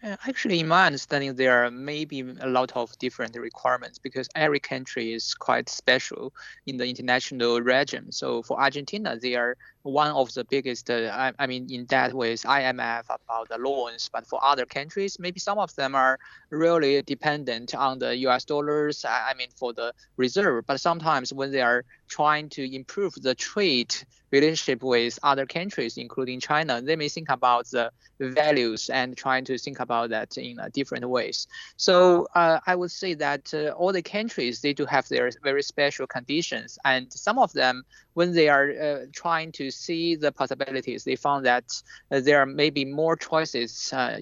Uh, 0.00 0.16
actually, 0.28 0.60
in 0.60 0.68
my 0.68 0.86
understanding, 0.86 1.34
there 1.34 1.64
are 1.64 1.70
maybe 1.72 2.20
a 2.40 2.46
lot 2.46 2.70
of 2.76 2.96
different 2.98 3.34
requirements 3.36 3.98
because 3.98 4.28
every 4.36 4.60
country 4.60 5.12
is 5.12 5.34
quite 5.34 5.68
special 5.68 6.32
in 6.66 6.76
the 6.76 6.86
international 6.86 7.60
regime. 7.60 8.12
So 8.12 8.42
for 8.42 8.60
Argentina, 8.60 9.18
they 9.20 9.34
are 9.34 9.56
one 9.88 10.10
of 10.10 10.32
the 10.34 10.44
biggest, 10.44 10.90
uh, 10.90 11.10
I, 11.12 11.32
I, 11.38 11.46
mean, 11.46 11.66
in 11.70 11.86
that 11.86 12.12
with 12.12 12.42
IMF 12.42 13.04
about 13.04 13.48
the 13.48 13.58
loans, 13.58 14.10
but 14.12 14.26
for 14.26 14.42
other 14.44 14.66
countries, 14.66 15.18
maybe 15.18 15.40
some 15.40 15.58
of 15.58 15.74
them 15.74 15.94
are 15.94 16.18
really 16.50 17.02
dependent 17.02 17.74
on 17.74 17.98
the 17.98 18.16
US 18.28 18.44
dollars, 18.44 19.04
I, 19.04 19.30
I 19.30 19.34
mean, 19.34 19.48
for 19.56 19.72
the 19.72 19.92
reserve. 20.16 20.64
But 20.66 20.80
sometimes 20.80 21.32
when 21.32 21.50
they 21.50 21.62
are 21.62 21.84
trying 22.08 22.48
to 22.50 22.74
improve 22.74 23.14
the 23.14 23.34
trade 23.34 23.94
relationship 24.30 24.82
with 24.82 25.18
other 25.22 25.46
countries, 25.46 25.96
including 25.96 26.40
China, 26.40 26.82
they 26.82 26.96
may 26.96 27.08
think 27.08 27.28
about 27.30 27.66
the 27.70 27.90
values 28.20 28.90
and 28.90 29.16
trying 29.16 29.44
to 29.44 29.56
think 29.58 29.80
about 29.80 30.10
that 30.10 30.36
in 30.36 30.58
uh, 30.58 30.68
different 30.72 31.08
ways. 31.08 31.46
So 31.76 32.26
uh, 32.34 32.60
I 32.66 32.74
would 32.74 32.90
say 32.90 33.14
that 33.14 33.52
uh, 33.54 33.70
all 33.70 33.92
the 33.92 34.02
countries 34.02 34.60
they 34.60 34.72
do 34.72 34.84
have 34.86 35.08
their 35.08 35.30
very 35.42 35.62
special 35.62 36.06
conditions, 36.06 36.78
and 36.84 37.12
some 37.12 37.38
of 37.38 37.52
them, 37.52 37.84
when 38.18 38.34
they 38.34 38.48
are 38.48 38.68
uh, 38.70 39.06
trying 39.12 39.52
to 39.52 39.70
see 39.70 40.16
the 40.16 40.32
possibilities, 40.32 41.04
they 41.04 41.14
found 41.14 41.46
that 41.46 41.66
uh, 42.10 42.18
there 42.18 42.40
are 42.42 42.46
maybe 42.46 42.84
more 42.84 43.14
choices 43.16 43.92
uh, 43.92 44.18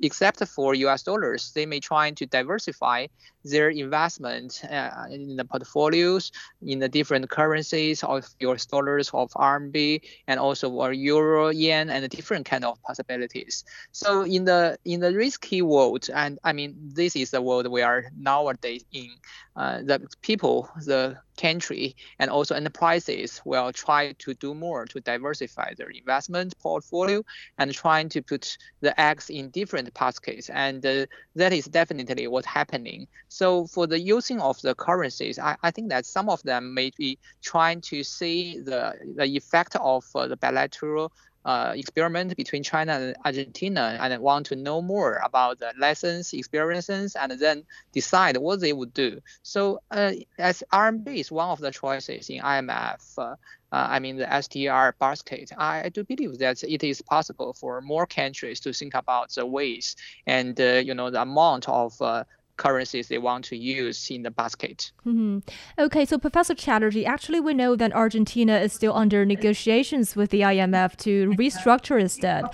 except 0.00 0.38
for 0.48 0.74
U.S. 0.86 1.02
dollars. 1.02 1.52
They 1.54 1.66
may 1.66 1.78
try 1.78 2.10
to 2.12 2.24
diversify 2.24 3.08
their 3.44 3.68
investment 3.68 4.62
in 5.10 5.36
the 5.36 5.44
portfolios 5.44 6.32
in 6.62 6.78
the 6.78 6.88
different 6.88 7.28
currencies 7.30 8.02
of 8.02 8.26
US 8.40 8.66
dollars, 8.66 9.10
of 9.12 9.30
RMB, 9.32 10.00
and 10.26 10.40
also 10.40 10.70
or 10.70 10.92
euro, 10.92 11.50
yen, 11.50 11.90
and 11.90 12.08
different 12.08 12.46
kind 12.46 12.64
of 12.64 12.82
possibilities. 12.82 13.64
So 13.92 14.22
in 14.22 14.44
the 14.44 14.78
in 14.84 15.00
the 15.00 15.14
risky 15.14 15.62
world, 15.62 16.08
and 16.14 16.38
I 16.44 16.52
mean 16.52 16.74
this 16.94 17.16
is 17.16 17.30
the 17.30 17.42
world 17.42 17.66
we 17.68 17.82
are 17.82 18.06
nowadays 18.16 18.84
in. 18.92 19.10
Uh, 19.56 19.82
the 19.82 20.04
people, 20.20 20.68
the 20.84 21.16
country, 21.36 21.94
and 22.18 22.28
also 22.28 22.56
enterprises 22.56 23.40
will 23.44 23.72
try 23.72 24.12
to 24.18 24.34
do 24.34 24.52
more 24.52 24.84
to 24.86 25.00
diversify 25.00 25.72
their 25.76 25.90
investment 25.90 26.58
portfolio 26.58 27.22
and 27.58 27.72
trying 27.72 28.08
to 28.08 28.20
put 28.20 28.58
the 28.80 28.98
eggs 29.00 29.30
in 29.30 29.50
different 29.50 29.94
baskets. 29.94 30.50
And 30.50 30.84
uh, 30.84 31.06
that 31.36 31.52
is 31.52 31.66
definitely 31.66 32.26
what's 32.26 32.46
happening. 32.46 33.06
So 33.34 33.66
for 33.66 33.88
the 33.88 33.98
using 33.98 34.40
of 34.40 34.62
the 34.62 34.76
currencies, 34.76 35.40
I, 35.40 35.56
I 35.60 35.72
think 35.72 35.88
that 35.88 36.06
some 36.06 36.28
of 36.28 36.40
them 36.44 36.72
may 36.72 36.92
be 36.96 37.18
trying 37.42 37.80
to 37.80 38.04
see 38.04 38.60
the, 38.60 38.94
the 39.16 39.24
effect 39.24 39.74
of 39.74 40.04
uh, 40.14 40.28
the 40.28 40.36
bilateral 40.36 41.10
uh, 41.44 41.72
experiment 41.74 42.36
between 42.36 42.62
China 42.62 42.92
and 42.92 43.16
Argentina 43.24 43.98
and 44.00 44.22
want 44.22 44.46
to 44.46 44.56
know 44.56 44.80
more 44.80 45.20
about 45.24 45.58
the 45.58 45.72
lessons, 45.76 46.32
experiences, 46.32 47.16
and 47.16 47.32
then 47.32 47.64
decide 47.92 48.36
what 48.36 48.60
they 48.60 48.72
would 48.72 48.94
do. 48.94 49.20
So 49.42 49.80
uh, 49.90 50.12
as 50.38 50.62
RMB 50.72 51.08
is 51.16 51.32
one 51.32 51.48
of 51.48 51.58
the 51.58 51.72
choices 51.72 52.30
in 52.30 52.40
IMF, 52.40 53.18
uh, 53.18 53.22
uh, 53.22 53.36
I 53.72 53.98
mean 53.98 54.16
the 54.16 54.26
SDR 54.26 54.92
basket, 55.00 55.50
I, 55.58 55.86
I, 55.86 55.88
do 55.88 56.04
believe 56.04 56.38
that 56.38 56.62
it 56.62 56.84
is 56.84 57.02
possible 57.02 57.52
for 57.52 57.80
more 57.80 58.06
countries 58.06 58.60
to 58.60 58.72
think 58.72 58.94
about 58.94 59.30
the 59.30 59.44
ways 59.44 59.96
and 60.28 60.58
uh, 60.60 60.74
you 60.74 60.94
know 60.94 61.10
the 61.10 61.22
amount 61.22 61.68
of 61.68 62.00
uh, 62.00 62.22
currencies 62.56 63.08
they 63.08 63.18
want 63.18 63.44
to 63.46 63.56
use 63.56 64.10
in 64.10 64.22
the 64.22 64.30
basket. 64.30 64.92
Mm-hmm. 65.06 65.38
Okay, 65.78 66.04
so 66.04 66.18
Professor 66.18 66.54
Chatterjee, 66.54 67.06
actually, 67.06 67.40
we 67.40 67.54
know 67.54 67.76
that 67.76 67.92
Argentina 67.92 68.58
is 68.58 68.72
still 68.72 68.94
under 68.94 69.24
negotiations 69.24 70.16
with 70.16 70.30
the 70.30 70.42
IMF 70.42 70.96
to 70.98 71.30
restructure 71.30 72.02
its 72.02 72.16
debt. 72.16 72.44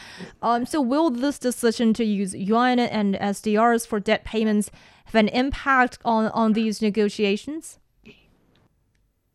Um, 0.42 0.66
so, 0.66 0.80
will 0.80 1.10
this 1.10 1.38
decision 1.38 1.92
to 1.94 2.04
use 2.04 2.34
yuan 2.34 2.78
and 2.78 3.14
SDRs 3.14 3.86
for 3.86 4.00
debt 4.00 4.24
payments 4.24 4.70
have 5.06 5.14
an 5.14 5.28
impact 5.28 5.98
on, 6.04 6.28
on 6.28 6.52
these 6.52 6.80
negotiations? 6.80 7.78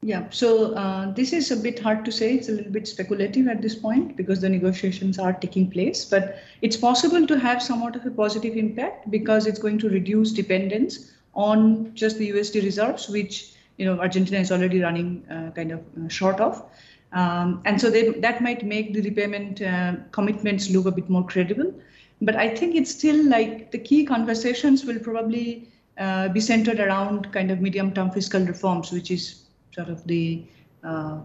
Yeah, 0.06 0.30
so 0.30 0.76
uh, 0.76 1.12
this 1.14 1.34
is 1.34 1.50
a 1.50 1.56
bit 1.56 1.80
hard 1.80 2.06
to 2.06 2.12
say. 2.12 2.36
It's 2.36 2.48
a 2.48 2.52
little 2.52 2.72
bit 2.72 2.88
speculative 2.88 3.48
at 3.48 3.64
this 3.64 3.74
point 3.74 4.16
because 4.16 4.40
the 4.40 4.48
negotiations 4.48 5.18
are 5.18 5.34
taking 5.34 5.72
place. 5.72 6.06
But 6.06 6.38
it's 6.62 6.78
possible 6.78 7.26
to 7.26 7.40
have 7.40 7.60
somewhat 7.60 7.96
of 7.96 8.06
a 8.06 8.12
positive 8.12 8.56
impact 8.56 9.10
because 9.10 9.48
it's 9.48 9.58
going 9.58 9.80
to 9.80 9.90
reduce 9.90 10.32
dependence 10.32 11.12
on 11.34 11.92
just 11.96 12.20
the 12.20 12.30
USD 12.30 12.62
reserves, 12.62 13.10
which 13.10 13.56
you 13.78 13.86
know 13.88 14.00
Argentina 14.00 14.40
is 14.40 14.52
already 14.52 14.80
running 14.80 15.26
uh, 15.28 15.50
kind 15.56 15.72
of 15.72 15.80
uh, 15.80 16.08
short 16.08 16.40
of. 16.40 16.64
Um, 17.12 17.64
and 17.66 17.82
so 17.82 17.90
they, 17.90 18.10
that 18.10 18.44
might 18.44 18.64
make 18.64 18.94
the 18.94 19.02
repayment 19.02 19.64
uh, 19.64 19.96
commitments 20.12 20.70
look 20.70 20.86
a 20.86 20.92
bit 20.92 21.10
more 21.10 21.26
credible. 21.26 21.74
But 22.22 22.36
I 22.36 22.56
think 22.56 22.76
it's 22.76 22.92
still 22.92 23.28
like 23.28 23.72
the 23.72 23.80
key 23.80 24.06
conversations 24.06 24.86
will 24.86 25.00
probably 25.00 25.68
uh, 25.98 26.28
be 26.28 26.42
centered 26.42 26.80
around 26.80 27.32
kind 27.32 27.50
of 27.50 27.60
medium-term 27.60 28.12
fiscal 28.12 28.46
reforms, 28.46 28.92
which 28.92 29.10
is 29.10 29.45
sort 29.76 29.90
of 29.90 30.06
the 30.08 30.44
uh, 30.86 31.18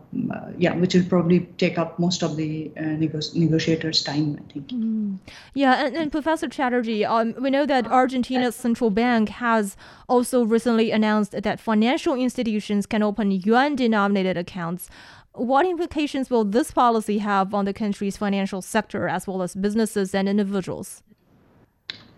yeah, 0.57 0.75
which 0.75 0.95
will 0.95 1.05
probably 1.05 1.41
take 1.59 1.77
up 1.77 1.99
most 1.99 2.23
of 2.23 2.37
the 2.37 2.71
uh, 2.79 2.81
nego- 2.81 3.21
negotiators' 3.35 4.03
time, 4.03 4.39
I 4.41 4.53
think. 4.53 4.69
Mm. 4.69 5.19
Yeah, 5.53 5.85
and, 5.85 5.95
and, 5.95 6.11
Professor 6.11 6.49
Chatterjee, 6.49 7.05
um, 7.05 7.35
we 7.39 7.51
know 7.51 7.67
that 7.67 7.87
Argentina's 7.87 8.57
central 8.57 8.89
bank 8.89 9.29
has 9.29 9.77
also 10.09 10.45
recently 10.45 10.91
announced 10.91 11.33
that 11.33 11.61
financial 11.61 12.15
institutions 12.15 12.87
can 12.87 13.03
open 13.03 13.31
yuan-denominated 13.31 14.39
accounts. 14.39 14.89
What 15.35 15.67
implications 15.67 16.31
will 16.31 16.45
this 16.45 16.71
policy 16.71 17.19
have 17.19 17.53
on 17.53 17.67
the 17.67 17.75
country's 17.75 18.17
financial 18.17 18.63
sector 18.63 19.09
as 19.09 19.27
well 19.27 19.43
as 19.43 19.55
businesses 19.55 20.15
and 20.15 20.27
individuals? 20.27 21.03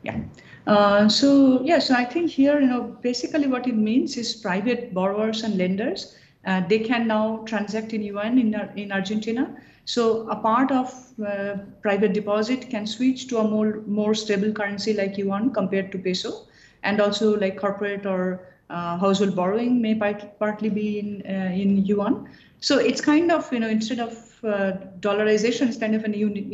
Yeah. 0.04 0.20
Uh, 0.68 1.08
so 1.08 1.60
yeah, 1.64 1.80
so 1.80 1.94
I 1.94 2.04
think 2.04 2.30
here, 2.30 2.60
you 2.60 2.68
know, 2.68 2.96
basically 3.02 3.48
what 3.48 3.66
it 3.66 3.74
means 3.74 4.16
is 4.16 4.36
private 4.36 4.94
borrowers 4.94 5.42
and 5.42 5.58
lenders 5.58 6.16
uh, 6.44 6.60
they 6.68 6.78
can 6.78 7.06
now 7.06 7.42
transact 7.46 7.92
in 7.92 8.02
yuan 8.02 8.38
in, 8.38 8.54
in 8.76 8.92
Argentina. 8.92 9.56
So 9.84 10.28
a 10.28 10.36
part 10.36 10.70
of 10.70 10.92
uh, 11.24 11.56
private 11.82 12.12
deposit 12.12 12.70
can 12.70 12.86
switch 12.86 13.26
to 13.28 13.38
a 13.38 13.44
more 13.44 13.82
more 13.86 14.14
stable 14.14 14.52
currency 14.52 14.94
like 14.94 15.18
yuan 15.18 15.52
compared 15.52 15.90
to 15.92 15.98
peso, 15.98 16.46
and 16.82 17.00
also 17.00 17.38
like 17.38 17.58
corporate 17.58 18.06
or 18.06 18.48
uh, 18.70 18.96
household 18.98 19.36
borrowing 19.36 19.82
may 19.82 19.94
part, 19.94 20.38
partly 20.38 20.70
be 20.70 20.98
in 20.98 21.22
uh, 21.28 21.52
in 21.52 21.84
yuan. 21.84 22.28
So 22.60 22.78
it's 22.78 23.00
kind 23.00 23.32
of 23.32 23.52
you 23.52 23.60
know 23.60 23.68
instead 23.68 23.98
of 23.98 24.12
uh, 24.44 24.72
dollarization, 25.00 25.68
it's 25.68 25.78
kind 25.78 25.94
of 25.94 26.04
an 26.04 26.14
union, 26.14 26.50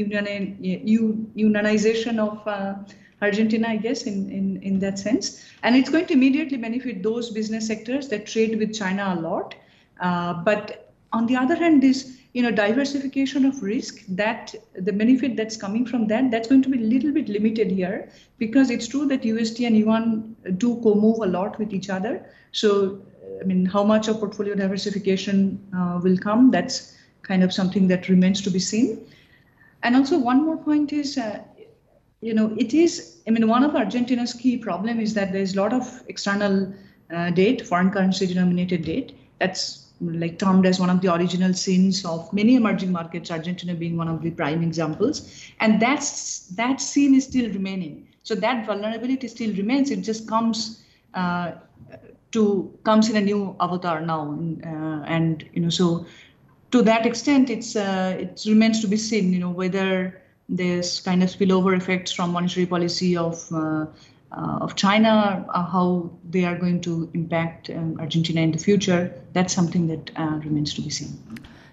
unionization 1.37 2.19
of 2.19 2.47
uh, 2.47 2.75
Argentina, 3.21 3.69
I 3.69 3.77
guess, 3.77 4.03
in, 4.03 4.31
in, 4.31 4.63
in 4.63 4.79
that 4.79 4.99
sense. 4.99 5.45
And 5.63 5.75
it's 5.75 5.91
going 5.91 6.07
to 6.07 6.13
immediately 6.13 6.57
benefit 6.57 7.03
those 7.03 7.31
business 7.31 7.67
sectors 7.67 8.09
that 8.09 8.27
trade 8.27 8.59
with 8.59 8.75
China 8.75 9.15
a 9.17 9.21
lot 9.21 9.55
uh, 10.01 10.35
but 10.35 10.93
on 11.13 11.27
the 11.27 11.37
other 11.37 11.55
hand, 11.57 11.83
this 11.83 12.19
you 12.35 12.43
know 12.43 12.51
diversification 12.51 13.45
of 13.47 13.63
risk 13.63 14.05
that 14.09 14.55
the 14.75 14.93
benefit 14.93 15.37
that's 15.37 15.57
coming 15.57 15.87
from 15.87 16.07
that 16.07 16.31
that's 16.31 16.47
going 16.47 16.63
to 16.63 16.69
be 16.69 16.79
a 16.79 16.87
little 16.87 17.11
bit 17.11 17.29
limited 17.29 17.71
here 17.71 18.11
because 18.37 18.71
it's 18.71 18.87
true 18.87 19.07
that 19.07 19.23
USD 19.23 19.67
and 19.67 19.77
yuan 19.77 20.37
do 20.59 20.79
co-move 20.83 21.19
a 21.19 21.27
lot 21.27 21.59
with 21.59 21.73
each 21.73 21.89
other. 21.89 22.27
So 22.53 23.01
I 23.41 23.45
mean, 23.45 23.67
how 23.67 23.85
much 23.85 24.09
of 24.09 24.19
portfolio 24.19 24.55
diversification 24.55 25.61
uh, 25.77 26.01
will 26.03 26.19
come? 26.19 26.51
That's 26.51 26.97
kind 27.23 27.43
of 27.43 27.53
something 27.53 27.89
that 27.89 28.09
remains 28.09 28.41
to 28.43 28.51
be 28.51 28.59
seen. 28.59 29.07
And 29.83 29.95
also 29.95 30.19
one 30.19 30.45
more 30.45 30.57
point 30.57 30.93
is, 30.93 31.17
uh, 31.19 31.41
you 32.21 32.35
know, 32.35 32.55
it 32.59 32.75
is. 32.75 33.19
I 33.27 33.31
mean, 33.31 33.47
one 33.47 33.63
of 33.63 33.77
Argentina's 33.77 34.35
key 34.35 34.57
problem 34.57 34.99
is 34.99 35.15
that 35.15 35.33
there's 35.33 35.55
a 35.55 35.61
lot 35.61 35.73
of 35.73 36.03
external 36.09 36.73
uh, 37.15 37.31
debt, 37.31 37.67
foreign 37.67 37.91
currency 37.91 38.27
denominated 38.27 38.85
debt. 38.85 39.13
That's 39.39 39.88
like 40.01 40.39
termed 40.39 40.67
as 40.67 40.79
one 40.79 40.91
of 40.91 41.01
the 41.01 41.13
original 41.13 41.53
sins 41.53 42.05
of 42.05 42.33
many 42.33 42.57
emerging 42.57 42.93
markets, 42.93 43.31
Argentina 43.31 43.75
being 43.75 43.97
one 43.97 44.09
of 44.09 44.23
the 44.23 44.31
prime 44.31 44.63
examples. 44.63 45.51
And 45.61 45.81
that's 45.81 46.47
that 46.49 46.81
sin 46.81 47.15
is 47.15 47.25
still 47.25 47.51
remaining. 47.51 48.09
So 48.23 48.35
that 48.37 48.67
vulnerability 48.67 49.29
still 49.29 49.55
remains. 49.55 49.91
It 49.91 50.03
just 50.03 50.29
comes 50.29 50.85
uh, 51.15 51.53
to 52.33 52.79
comes 52.85 53.09
in 53.09 53.17
a 53.17 53.21
new 53.21 53.57
avatar 53.61 54.01
now, 54.01 54.39
uh, 54.65 55.03
and 55.07 55.49
you 55.55 55.63
know 55.63 55.71
so 55.71 56.07
to 56.71 56.83
that 56.83 57.07
extent, 57.07 57.51
it's 57.51 57.75
uh, 57.77 58.17
it 58.19 58.43
remains 58.47 58.81
to 58.83 58.87
be 58.87 58.97
seen. 58.97 59.33
You 59.33 59.41
know 59.41 59.51
whether 59.51 60.23
there's 60.49 61.01
kind 61.01 61.23
of 61.23 61.31
spillover 61.31 61.77
effects 61.77 62.13
from 62.13 62.33
monetary 62.33 62.67
policy 62.67 63.17
of 63.17 63.51
uh, 64.33 64.59
of 64.61 64.77
China, 64.77 65.47
uh, 65.49 65.65
how 65.65 66.11
they 66.29 66.45
are 66.45 66.57
going 66.57 66.81
to 66.83 67.11
impact 67.15 67.71
um, 67.71 67.97
Argentina 67.99 68.41
in 68.41 68.53
the 68.53 68.59
future, 68.59 69.13
that's 69.33 69.55
something 69.55 69.87
that 69.87 70.11
uh, 70.17 70.39
remains 70.45 70.75
to 70.75 70.83
be 70.83 70.91
seen. 70.91 71.19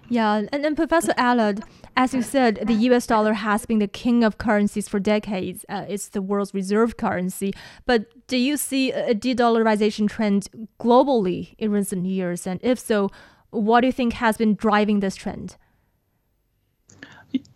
Yeah, 0.08 0.42
and 0.52 0.64
then 0.64 0.76
Professor 0.76 1.12
Elard, 1.18 1.62
as 1.96 2.14
you 2.14 2.22
said, 2.22 2.60
the 2.66 2.74
US 2.74 3.06
dollar 3.06 3.32
has 3.32 3.66
been 3.66 3.80
the 3.80 3.88
king 3.88 4.22
of 4.22 4.38
currencies 4.38 4.88
for 4.88 5.00
decades. 5.00 5.64
Uh, 5.68 5.84
it's 5.88 6.08
the 6.08 6.22
world's 6.22 6.54
reserve 6.54 6.96
currency. 6.96 7.52
But 7.86 8.26
do 8.28 8.36
you 8.36 8.56
see 8.56 8.92
a 8.92 9.14
de 9.14 9.34
dollarization 9.34 10.08
trend 10.08 10.48
globally 10.78 11.54
in 11.58 11.72
recent 11.72 12.06
years? 12.06 12.46
And 12.46 12.60
if 12.62 12.78
so, 12.78 13.10
what 13.50 13.80
do 13.80 13.88
you 13.88 13.92
think 13.92 14.14
has 14.14 14.36
been 14.36 14.54
driving 14.54 15.00
this 15.00 15.16
trend? 15.16 15.56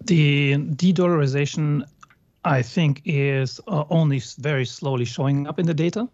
The 0.05 0.57
de 0.57 0.93
dollarization 0.93 1.85
I 2.45 2.63
think 2.63 3.03
is 3.05 3.61
uh, 3.69 3.85
only 3.91 4.23
very 4.39 4.65
slowly 4.65 5.05
showing 5.05 5.47
up 5.47 5.59
in 5.59 5.67
the 5.67 5.75
data. 5.75 6.09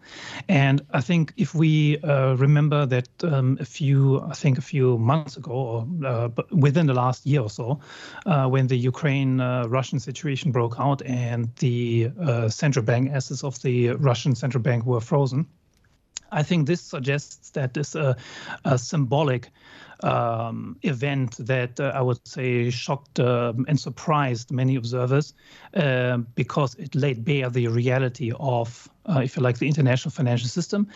And 0.49 0.85
I 0.93 1.01
think 1.01 1.33
if 1.37 1.55
we 1.55 1.99
uh, 1.99 2.35
remember 2.35 2.85
that 2.87 3.09
um, 3.23 3.59
a 3.61 3.65
few, 3.65 4.21
I 4.23 4.35
think 4.35 4.59
a 4.59 4.63
few 4.63 4.99
months 4.99 5.37
ago, 5.37 5.53
or 5.53 5.87
uh, 6.05 6.29
within 6.51 6.87
the 6.87 6.95
last 6.95 7.27
year 7.27 7.43
or 7.43 7.51
so, 7.51 7.79
uh, 8.27 8.49
when 8.49 8.67
the 8.67 8.77
Ukraine-Russian 8.77 9.99
uh, 9.99 10.01
situation 10.01 10.51
broke 10.51 10.81
out 10.81 11.03
and 11.03 11.55
the 11.57 12.11
uh, 12.21 12.49
central 12.49 12.85
bank 12.85 13.13
assets 13.13 13.45
of 13.45 13.61
the 13.63 13.91
Russian 13.91 14.35
central 14.35 14.63
bank 14.63 14.85
were 14.85 15.01
frozen, 15.01 15.47
I 16.33 16.43
think 16.43 16.67
this 16.67 16.81
suggests 16.81 17.51
that 17.51 17.75
this 17.75 17.95
a, 17.95 18.17
a 18.65 18.79
symbolic 18.79 19.51
um, 20.03 20.77
event 20.83 21.37
that 21.39 21.81
uh, 21.81 21.93
I 21.95 22.03
would 22.03 22.27
say 22.27 22.71
shocked 22.71 23.19
um, 23.21 23.65
and 23.69 23.79
surprised 23.79 24.51
many 24.51 24.77
observers 24.77 25.35
uh, 25.75 26.19
because 26.35 26.75
it 26.75 26.95
laid 26.95 27.25
bare 27.25 27.49
the 27.49 27.69
reality 27.69 28.33
of, 28.39 28.89
uh, 29.07 29.21
if 29.21 29.37
you 29.37 29.43
like, 29.43 29.59
the 29.59 29.69
international 29.69 30.11
financial 30.11 30.49
system. 30.49 30.89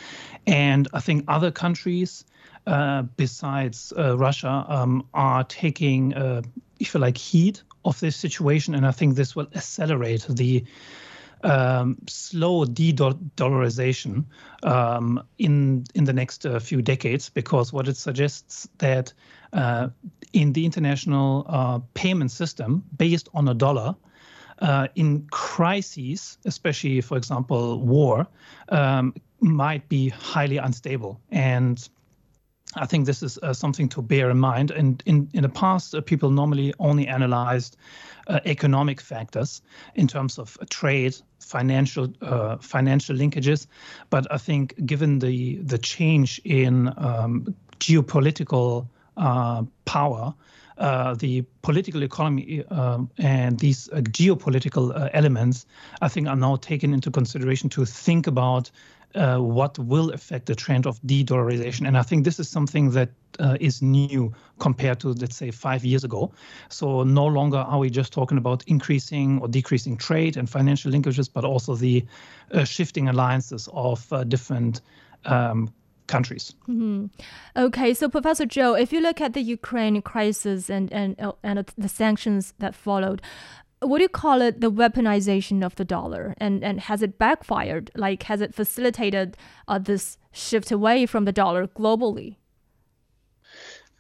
And 0.47 0.89
I 0.93 1.01
think 1.01 1.25
other 1.29 1.51
countries 1.51 2.25
uh, 2.67 3.03
besides 3.17 3.93
uh, 3.97 4.19
Russia 4.19 4.67
um, 4.69 5.07
are 5.15 5.45
taking, 5.45 6.15
uh, 6.15 6.43
if 6.79 6.95
you 6.95 7.01
like, 7.01 7.17
heed 7.17 7.61
of 7.85 7.99
this 8.01 8.17
situation. 8.17 8.75
And 8.75 8.87
I 8.87 8.91
think 8.91 9.17
this 9.17 9.35
will 9.35 9.49
accelerate 9.55 10.27
the 10.29 10.65
um, 11.43 11.97
slow 12.07 12.65
de-dollarization 12.65 14.25
um, 14.63 15.23
in 15.39 15.85
in 15.95 16.05
the 16.05 16.13
next 16.13 16.47
uh, 16.47 16.59
few 16.59 16.83
decades, 16.83 17.31
because 17.31 17.73
what 17.73 17.89
it 17.89 17.97
suggests 17.97 18.69
that 18.79 19.15
uh, 19.53 19.89
in 20.33 20.53
the 20.53 20.65
international 20.65 21.45
uh, 21.49 21.79
payment 21.95 22.31
system 22.31 22.83
based 22.97 23.29
on 23.35 23.49
a 23.49 23.55
dollar. 23.55 23.95
Uh, 24.63 24.87
in 24.95 25.27
crises, 25.31 26.37
especially, 26.45 27.01
for 27.01 27.17
example, 27.17 27.81
war, 27.81 28.27
um, 28.69 29.15
might 29.41 29.89
be 29.89 30.11
highly 30.11 30.59
unstable. 30.59 31.19
And 31.31 31.89
I 32.77 32.87
think 32.87 33.07
this 33.07 33.23
is 33.23 33.39
uh, 33.39 33.55
something 33.55 33.89
to 33.89 34.03
bear 34.03 34.31
in 34.31 34.39
mind. 34.39 34.71
And 34.71 35.03
in, 35.07 35.31
in 35.33 35.43
the 35.43 35.49
past, 35.49 35.95
uh, 35.95 36.03
people 36.03 36.31
normally 36.31 36.75
only 36.79 37.09
analyzed 37.09 37.79
uh, 38.31 38.41
economic 38.45 39.01
factors 39.01 39.63
in 39.95 40.07
terms 40.07 40.39
of 40.39 40.57
trade, 40.71 41.17
financial 41.41 42.13
uh, 42.23 42.57
financial 42.59 43.17
linkages. 43.17 43.67
But 44.09 44.27
I 44.33 44.39
think 44.39 44.75
given 44.87 45.19
the 45.19 45.57
the 45.57 45.79
change 45.79 46.41
in 46.45 46.93
um, 46.97 47.55
geopolitical 47.81 48.87
uh, 49.17 49.65
power, 49.85 50.35
uh, 50.79 51.15
the 51.15 51.45
political 51.63 52.03
economy 52.03 52.65
uh, 52.71 52.99
and 53.19 53.59
these 53.59 53.89
uh, 53.93 53.97
geopolitical 53.97 54.95
uh, 54.95 55.11
elements, 55.13 55.67
I 56.01 56.09
think, 56.09 56.29
are 56.29 56.37
now 56.37 56.57
taken 56.57 56.95
into 56.95 57.11
consideration 57.11 57.69
to 57.71 57.85
think 57.85 58.27
about 58.27 58.71
uh, 59.15 59.39
what 59.39 59.79
will 59.79 60.11
affect 60.11 60.47
the 60.47 60.55
trend 60.55 60.87
of 60.87 61.01
de-dollarization. 61.05 61.87
And 61.87 61.97
I 61.99 62.03
think 62.03 62.25
this 62.25 62.39
is 62.39 62.49
something 62.49 62.91
that 62.91 63.11
uh, 63.39 63.57
is 63.61 63.83
new 63.83 64.33
compared 64.59 65.01
to, 65.01 65.09
let's 65.09 65.37
say, 65.37 65.51
five 65.51 65.85
years 65.85 66.05
ago. 66.05 66.33
So 66.69 67.03
no 67.03 67.27
longer 67.27 67.59
are 67.59 67.79
we 67.79 67.91
just 67.91 68.13
talking 68.13 68.39
about 68.39 68.63
increasing 68.67 69.41
or 69.41 69.49
decreasing 69.49 69.97
trade 69.97 70.37
and 70.37 70.49
financial 70.49 70.93
linkages, 70.93 71.29
but 71.33 71.45
also 71.45 71.75
the 71.75 72.05
uh, 72.53 72.65
shifting 72.65 73.09
alliances 73.09 73.69
of 73.73 74.13
uh, 74.13 74.25
different 74.25 74.81
um, 75.25 75.73
countries. 76.07 76.55
Mm-hmm. 76.69 77.07
Okay, 77.57 77.95
so 77.95 78.09
Professor 78.09 78.45
Zhou, 78.45 78.81
if 78.81 78.93
you 78.93 79.01
look 79.01 79.21
at 79.21 79.33
the 79.33 79.41
Ukraine 79.41 80.03
crisis 80.03 80.69
and 80.69 80.93
and 80.93 81.17
and 81.43 81.73
the 81.79 81.89
sanctions 81.89 82.53
that 82.59 82.75
followed, 82.75 83.23
what 83.81 83.99
do 83.99 84.03
you 84.03 84.09
call 84.09 84.43
it? 84.43 84.61
The 84.61 84.71
weaponization 84.71 85.65
of 85.65 85.75
the 85.77 85.85
dollar. 85.85 86.35
And 86.39 86.63
and 86.63 86.81
has 86.81 87.03
it 87.03 87.19
backfired? 87.19 87.91
Like 87.95 88.25
has 88.25 88.41
it 88.41 88.55
facilitated 88.55 89.37
uh, 89.69 89.79
this 89.79 90.19
shift 90.33 90.71
away 90.71 91.07
from 91.07 91.25
the 91.25 91.33
dollar 91.33 91.67
globally? 91.67 92.37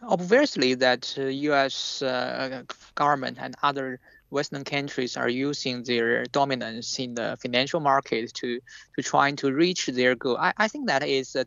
Obviously 0.02 0.74
that 0.74 1.14
uh, 1.18 1.24
us 1.24 2.02
uh, 2.02 2.62
government 2.94 3.38
and 3.40 3.54
other 3.62 4.00
western 4.30 4.64
countries 4.64 5.16
are 5.16 5.28
using 5.28 5.82
their 5.82 6.24
dominance 6.26 6.98
in 6.98 7.14
the 7.14 7.36
financial 7.42 7.80
market 7.80 8.32
to 8.34 8.60
to 8.96 9.02
trying 9.02 9.36
to 9.36 9.52
reach 9.52 9.86
their 9.86 10.14
goal. 10.14 10.36
I, 10.36 10.52
I 10.56 10.68
think 10.68 10.86
that 10.88 11.02
is 11.02 11.34
uh, 11.34 11.44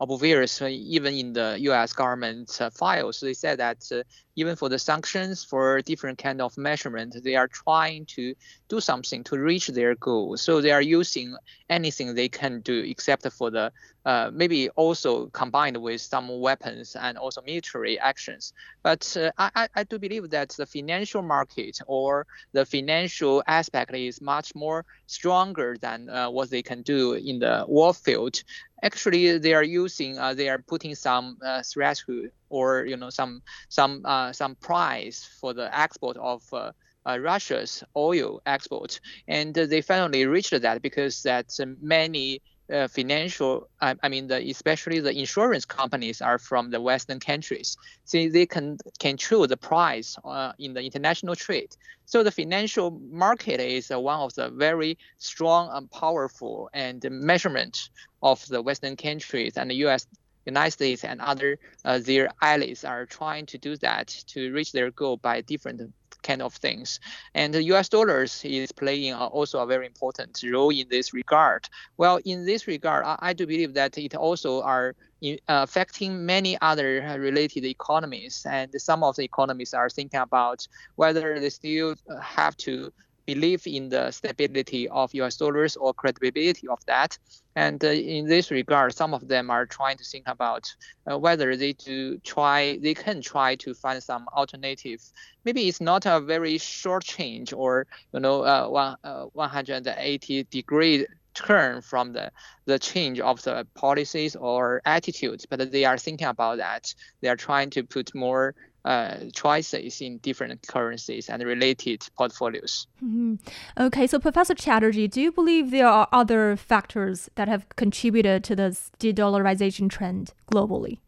definitely 0.00 0.32
obvious 0.32 0.62
even 0.62 1.14
in 1.14 1.32
the 1.32 1.56
us 1.58 1.92
government 1.92 2.60
uh, 2.60 2.70
files 2.70 3.20
they 3.20 3.34
said 3.34 3.58
that 3.58 3.78
uh, 3.92 4.02
even 4.40 4.56
for 4.56 4.68
the 4.68 4.78
sanctions 4.78 5.44
for 5.44 5.82
different 5.82 6.18
kind 6.18 6.40
of 6.40 6.56
measurement, 6.56 7.16
they 7.22 7.36
are 7.36 7.48
trying 7.48 8.06
to 8.06 8.34
do 8.68 8.80
something 8.80 9.22
to 9.24 9.38
reach 9.38 9.68
their 9.68 9.94
goal. 9.96 10.36
So 10.36 10.60
they 10.60 10.70
are 10.70 10.82
using 10.82 11.36
anything 11.68 12.14
they 12.14 12.28
can 12.28 12.60
do 12.60 12.80
except 12.80 13.30
for 13.32 13.50
the 13.50 13.70
uh, 14.06 14.30
maybe 14.32 14.70
also 14.70 15.26
combined 15.26 15.76
with 15.76 16.00
some 16.00 16.40
weapons 16.40 16.96
and 16.98 17.18
also 17.18 17.42
military 17.42 17.98
actions. 17.98 18.54
But 18.82 19.14
uh, 19.14 19.30
I, 19.36 19.68
I 19.74 19.84
do 19.84 19.98
believe 19.98 20.30
that 20.30 20.48
the 20.56 20.64
financial 20.64 21.20
market 21.20 21.78
or 21.86 22.26
the 22.54 22.64
financial 22.64 23.42
aspect 23.46 23.94
is 23.94 24.22
much 24.22 24.54
more 24.54 24.86
stronger 25.06 25.76
than 25.82 26.08
uh, 26.08 26.30
what 26.30 26.48
they 26.48 26.62
can 26.62 26.80
do 26.80 27.12
in 27.12 27.40
the 27.40 27.66
war 27.68 27.92
field 27.92 28.42
actually 28.82 29.38
they 29.38 29.54
are 29.54 29.62
using 29.62 30.18
uh, 30.18 30.34
they 30.34 30.48
are 30.48 30.58
putting 30.58 30.94
some 30.94 31.38
uh, 31.44 31.62
threshold 31.62 32.26
or 32.48 32.84
you 32.86 32.96
know 32.96 33.10
some 33.10 33.42
some 33.68 34.02
uh, 34.04 34.32
some 34.32 34.54
price 34.56 35.28
for 35.40 35.52
the 35.54 35.76
export 35.76 36.16
of 36.16 36.42
uh, 36.52 36.72
uh, 37.06 37.18
Russia's 37.18 37.82
oil 37.96 38.40
export, 38.46 39.00
and 39.26 39.54
they 39.54 39.80
finally 39.80 40.26
reached 40.26 40.60
that 40.60 40.82
because 40.82 41.22
that 41.22 41.46
many 41.80 42.42
uh, 42.72 42.88
financial, 42.88 43.68
I, 43.80 43.94
I, 44.02 44.08
mean, 44.08 44.26
the, 44.28 44.38
especially 44.50 45.00
the 45.00 45.16
insurance 45.16 45.64
companies 45.64 46.20
are 46.20 46.38
from 46.38 46.70
the 46.70 46.80
Western 46.80 47.20
countries. 47.20 47.76
So 48.04 48.28
they 48.28 48.46
can 48.46 48.78
control 48.98 49.46
the 49.46 49.56
price 49.56 50.16
uh, 50.24 50.52
in 50.58 50.74
the 50.74 50.82
international 50.82 51.34
trade. 51.34 51.76
So 52.06 52.22
the 52.22 52.30
financial 52.30 53.00
market 53.10 53.60
is 53.60 53.90
uh, 53.90 54.00
one 54.00 54.20
of 54.20 54.34
the 54.34 54.50
very 54.50 54.98
strong 55.18 55.70
and 55.72 55.90
powerful 55.90 56.70
and 56.72 57.04
measurement 57.10 57.90
of 58.22 58.46
the 58.46 58.62
Western 58.62 58.96
countries 58.96 59.56
and 59.56 59.70
the 59.70 59.76
U.S. 59.86 60.06
United 60.46 60.70
States 60.72 61.04
and 61.04 61.20
other 61.20 61.58
uh, 61.84 61.98
their 61.98 62.30
allies 62.42 62.84
are 62.84 63.06
trying 63.06 63.46
to 63.46 63.58
do 63.58 63.76
that 63.76 64.08
to 64.26 64.52
reach 64.52 64.72
their 64.72 64.90
goal 64.90 65.16
by 65.16 65.40
different 65.42 65.80
kind 66.22 66.42
of 66.42 66.54
things. 66.54 67.00
And 67.34 67.52
the 67.52 67.62
US 67.74 67.88
dollars 67.88 68.42
is 68.44 68.72
playing 68.72 69.14
also 69.14 69.60
a 69.60 69.66
very 69.66 69.86
important 69.86 70.42
role 70.44 70.70
in 70.70 70.86
this 70.88 71.12
regard. 71.12 71.68
Well, 71.96 72.20
in 72.24 72.44
this 72.46 72.66
regard, 72.66 73.04
I, 73.04 73.16
I 73.20 73.32
do 73.32 73.46
believe 73.46 73.74
that 73.74 73.98
it 73.98 74.14
also 74.14 74.62
are 74.62 74.94
uh, 75.22 75.36
affecting 75.48 76.24
many 76.24 76.56
other 76.60 77.16
related 77.18 77.64
economies. 77.64 78.46
And 78.48 78.70
some 78.80 79.02
of 79.02 79.16
the 79.16 79.24
economies 79.24 79.74
are 79.74 79.90
thinking 79.90 80.20
about 80.20 80.66
whether 80.96 81.38
they 81.38 81.50
still 81.50 81.94
have 82.22 82.56
to 82.58 82.92
believe 83.32 83.62
in 83.66 83.88
the 83.88 84.10
stability 84.10 84.88
of 84.88 85.14
US 85.14 85.36
dollars 85.36 85.76
or 85.76 85.94
credibility 85.94 86.66
of 86.68 86.80
that. 86.86 87.18
And 87.54 87.78
uh, 87.84 87.88
in 87.88 88.26
this 88.26 88.50
regard, 88.50 88.94
some 88.94 89.12
of 89.14 89.22
them 89.32 89.50
are 89.50 89.66
trying 89.66 89.98
to 89.98 90.04
think 90.04 90.26
about 90.26 90.64
uh, 91.10 91.18
whether 91.18 91.56
they 91.56 91.72
do 91.72 92.18
try, 92.18 92.78
they 92.78 92.94
can 92.94 93.20
try 93.20 93.50
to 93.64 93.74
find 93.74 94.02
some 94.02 94.24
alternative. 94.40 95.00
Maybe 95.44 95.68
it's 95.68 95.80
not 95.80 96.06
a 96.06 96.20
very 96.20 96.58
short 96.58 97.04
change 97.04 97.52
or 97.52 97.86
you 98.14 98.20
know 98.20 98.36
uh, 98.52 98.66
one, 98.68 98.96
uh, 99.04 99.24
180 99.32 100.44
degree 100.58 101.06
turn 101.34 101.80
from 101.80 102.12
the, 102.12 102.30
the 102.66 102.78
change 102.78 103.20
of 103.20 103.42
the 103.42 103.66
policies 103.74 104.36
or 104.36 104.82
attitudes, 104.84 105.46
but 105.46 105.70
they 105.70 105.84
are 105.84 105.98
thinking 105.98 106.26
about 106.26 106.58
that. 106.58 106.94
They 107.20 107.28
are 107.28 107.36
trying 107.36 107.70
to 107.70 107.82
put 107.84 108.14
more 108.14 108.54
uh, 108.84 109.16
choices 109.34 110.00
in 110.00 110.18
different 110.18 110.66
currencies 110.66 111.28
and 111.28 111.42
related 111.42 112.06
portfolios. 112.16 112.86
Mm-hmm. 113.04 113.34
Okay, 113.78 114.06
so 114.06 114.18
Professor 114.18 114.54
Chatterjee, 114.54 115.08
do 115.08 115.20
you 115.20 115.32
believe 115.32 115.70
there 115.70 115.86
are 115.86 116.08
other 116.12 116.56
factors 116.56 117.28
that 117.34 117.48
have 117.48 117.68
contributed 117.76 118.44
to 118.44 118.56
this 118.56 118.90
de-dollarization 118.98 119.90
trend 119.90 120.32
globally? 120.50 120.98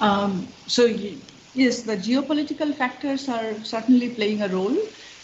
Um, 0.00 0.46
so 0.66 0.86
yes, 1.54 1.82
the 1.82 1.96
geopolitical 1.96 2.74
factors 2.74 3.28
are 3.28 3.54
certainly 3.64 4.10
playing 4.10 4.42
a 4.42 4.48
role, 4.48 4.76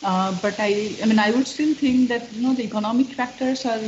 uh, 0.03 0.37
but 0.43 0.55
I, 0.59 0.97
I 1.03 1.07
mean, 1.07 1.19
I 1.19 1.31
would 1.31 1.47
still 1.47 1.75
think 1.75 2.09
that 2.09 2.33
you 2.33 2.43
know 2.43 2.55
the 2.55 2.65
economic 2.65 3.09
factors 3.09 3.65
are 3.65 3.81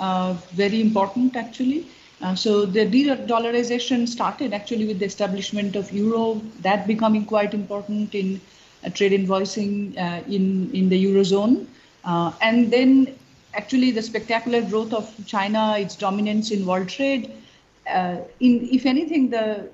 uh, 0.00 0.34
very 0.52 0.80
important 0.80 1.36
actually. 1.36 1.86
Uh, 2.22 2.34
so 2.36 2.64
the 2.64 2.84
de-dollarization 2.84 4.06
started 4.06 4.52
actually 4.52 4.86
with 4.86 4.98
the 5.00 5.04
establishment 5.04 5.74
of 5.74 5.92
euro, 5.92 6.40
that 6.60 6.86
becoming 6.86 7.24
quite 7.24 7.52
important 7.52 8.14
in 8.14 8.40
uh, 8.84 8.90
trade 8.90 9.12
invoicing 9.12 9.96
uh, 9.98 10.22
in, 10.28 10.70
in 10.72 10.88
the 10.88 11.04
eurozone. 11.04 11.66
Uh, 12.04 12.32
and 12.40 12.72
then 12.72 13.12
actually 13.54 13.90
the 13.90 14.02
spectacular 14.02 14.62
growth 14.62 14.92
of 14.92 15.12
China, 15.26 15.76
its 15.78 15.96
dominance 15.96 16.50
in 16.52 16.64
world 16.64 16.88
trade. 16.88 17.32
Uh, 17.88 18.18
in, 18.40 18.68
if 18.70 18.86
anything, 18.86 19.28
the 19.30 19.68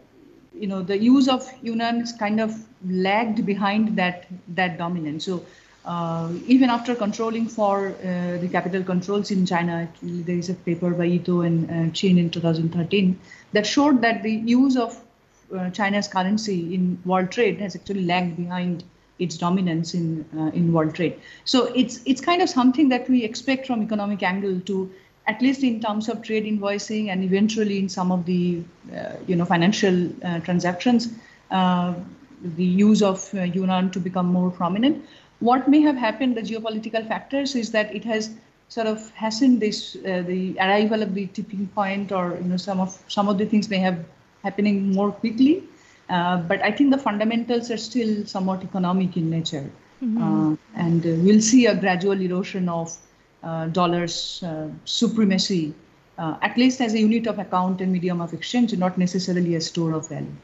you 0.55 0.67
know 0.67 0.83
the 0.83 0.99
use 0.99 1.29
of 1.29 1.47
yuan 1.63 2.05
kind 2.19 2.41
of 2.41 2.53
lagged 2.87 3.45
behind 3.45 3.97
that 3.97 4.27
that 4.49 4.79
dominance. 4.79 5.25
So 5.25 5.45
even 6.47 6.69
after 6.69 6.95
controlling 6.95 7.49
for 7.49 7.89
uh, 7.89 8.39
the 8.39 8.49
capital 8.51 8.83
controls 8.83 9.31
in 9.31 9.47
China, 9.47 9.89
there 10.03 10.37
is 10.37 10.51
a 10.51 10.55
paper 10.55 10.91
by 10.91 11.07
Ito 11.07 11.41
and 11.41 11.71
uh, 11.71 11.93
Chinn 11.93 12.19
in 12.19 12.31
2013 12.31 13.19
that 13.53 13.67
showed 13.67 14.03
that 14.03 14.23
the 14.23 14.33
use 14.33 14.77
of 14.77 15.01
uh, 15.57 15.71
China's 15.71 16.07
currency 16.07 16.75
in 16.75 16.99
world 17.07 17.31
trade 17.31 17.59
has 17.61 17.75
actually 17.75 18.05
lagged 18.05 18.37
behind 18.37 18.85
its 19.19 19.37
dominance 19.37 19.95
in 19.95 20.27
uh, 20.37 20.51
in 20.55 20.73
world 20.73 20.95
trade. 20.95 21.19
So 21.45 21.73
it's 21.75 22.01
it's 22.05 22.21
kind 22.21 22.43
of 22.43 22.51
something 22.51 22.91
that 22.91 23.09
we 23.09 23.25
expect 23.25 23.67
from 23.67 23.83
economic 23.83 24.23
angle 24.23 24.61
to 24.67 24.91
at 25.27 25.41
least 25.43 25.63
in 25.63 25.81
terms 25.81 26.09
of 26.09 26.23
trade 26.23 26.45
invoicing 26.45 27.09
and 27.09 27.25
eventually 27.25 27.79
in 27.79 27.89
some 27.89 28.13
of 28.13 28.27
the 28.27 28.63
uh, 28.95 29.17
you 29.27 29.37
know 29.37 29.45
financial 29.45 30.11
transactions 30.45 31.09
the 32.57 32.65
use 32.65 33.03
of 33.03 33.35
yuan 33.35 33.91
to 33.91 33.99
become 33.99 34.27
more 34.27 34.51
prominent 34.51 35.05
what 35.41 35.69
may 35.69 35.81
have 35.81 35.97
happened, 35.97 36.37
the 36.37 36.43
geopolitical 36.43 37.07
factors, 37.07 37.55
is 37.55 37.71
that 37.73 37.95
it 37.95 38.05
has 38.05 38.31
sort 38.69 38.87
of 38.87 39.11
hastened 39.13 39.61
this 39.61 39.97
uh, 39.97 40.23
the 40.27 40.59
arrival 40.59 41.03
of 41.03 41.15
the 41.15 41.27
tipping 41.29 41.67
point, 41.69 42.13
or 42.13 42.37
you 42.41 42.49
know 42.49 42.57
some 42.57 42.81
of 42.81 42.99
some 43.09 43.29
of 43.29 43.39
the 43.39 43.47
things 43.47 43.69
may 43.71 43.79
have 43.79 44.05
happening 44.43 44.93
more 44.93 45.13
quickly. 45.13 45.63
Uh, 46.09 46.39
but 46.39 46.63
I 46.63 46.73
think 46.73 46.91
the 46.91 46.99
fundamentals 46.99 47.71
are 47.71 47.77
still 47.77 48.25
somewhat 48.27 48.63
economic 48.63 49.17
in 49.17 49.29
nature, 49.31 49.71
mm-hmm. 50.03 50.23
uh, 50.23 50.57
and 50.75 51.05
uh, 51.05 51.11
we'll 51.23 51.43
see 51.43 51.67
a 51.67 51.75
gradual 51.75 52.21
erosion 52.21 52.69
of 52.69 52.97
uh, 53.43 53.67
dollars 53.67 54.43
uh, 54.43 54.69
supremacy, 54.85 55.75
at 56.19 56.57
least 56.57 56.81
as 56.81 56.95
a 56.95 56.99
unit 56.99 57.27
of 57.27 57.39
account 57.39 57.81
and 57.81 57.93
medium 57.93 58.21
of 58.21 58.33
exchange, 58.33 58.77
not 58.77 58.99
necessarily 58.99 59.55
a 59.55 59.61
store 59.61 59.93
of 59.93 60.09
value. 60.09 60.35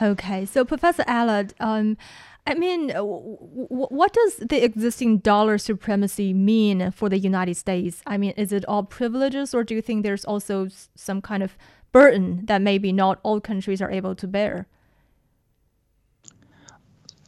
Okay, 0.00 0.44
so 0.44 0.64
Professor 0.64 1.04
Elard. 1.04 1.52
Um, 1.58 1.96
I 2.44 2.54
mean, 2.54 2.90
what 2.90 4.12
does 4.12 4.36
the 4.38 4.64
existing 4.64 5.18
dollar 5.18 5.58
supremacy 5.58 6.34
mean 6.34 6.90
for 6.90 7.08
the 7.08 7.18
United 7.18 7.56
States? 7.56 8.02
I 8.04 8.18
mean, 8.18 8.32
is 8.36 8.52
it 8.52 8.64
all 8.66 8.82
privileges, 8.82 9.54
or 9.54 9.62
do 9.62 9.74
you 9.76 9.82
think 9.82 10.02
there's 10.02 10.24
also 10.24 10.68
some 10.96 11.22
kind 11.22 11.42
of 11.42 11.56
burden 11.92 12.44
that 12.46 12.60
maybe 12.60 12.90
not 12.92 13.20
all 13.22 13.40
countries 13.40 13.80
are 13.80 13.90
able 13.90 14.16
to 14.16 14.26
bear? 14.26 14.66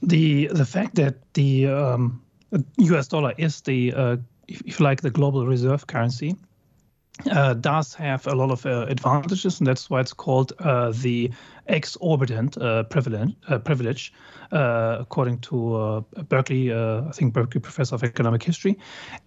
The 0.03 0.49
the 0.49 0.65
fact 0.65 0.97
that 0.97 1.15
the 1.35 1.69
um, 1.69 2.21
U.S. 2.79 3.09
dollar 3.09 3.35
is 3.39 3.61
the, 3.61 3.95
uh, 3.95 4.17
if, 4.49 4.63
if 4.67 4.81
you 4.81 4.85
like, 4.85 5.01
the 5.01 5.11
global 5.11 5.47
reserve 5.47 5.87
currency, 5.87 6.35
uh, 7.31 7.55
does 7.55 7.95
have 7.95 8.27
a 8.27 8.35
lot 8.35 8.51
of 8.51 8.67
uh, 8.67 8.87
advantages, 8.89 9.61
and 9.61 9.67
that's 9.67 9.89
why 9.89 10.01
it's 10.01 10.13
called 10.13 10.53
uh, 10.59 10.93
the 11.03 11.31
exorbitant 11.67 12.57
uh, 12.59 12.85
privilege, 12.85 13.35
uh, 13.49 13.59
privilege 13.59 14.13
uh, 14.53 14.99
according 15.01 15.39
to 15.39 16.05
Berkeley, 16.29 16.73
I 16.73 17.11
think 17.13 17.33
Berkeley 17.33 17.61
professor 17.61 17.95
of 17.95 18.05
economic 18.05 18.43
history. 18.43 18.79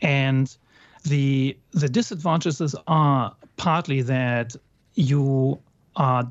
And 0.01 0.55
the 1.03 1.57
the 1.71 1.89
disadvantages 1.89 2.75
are 2.87 3.35
partly 3.55 4.01
that 4.01 4.55
you 4.95 5.59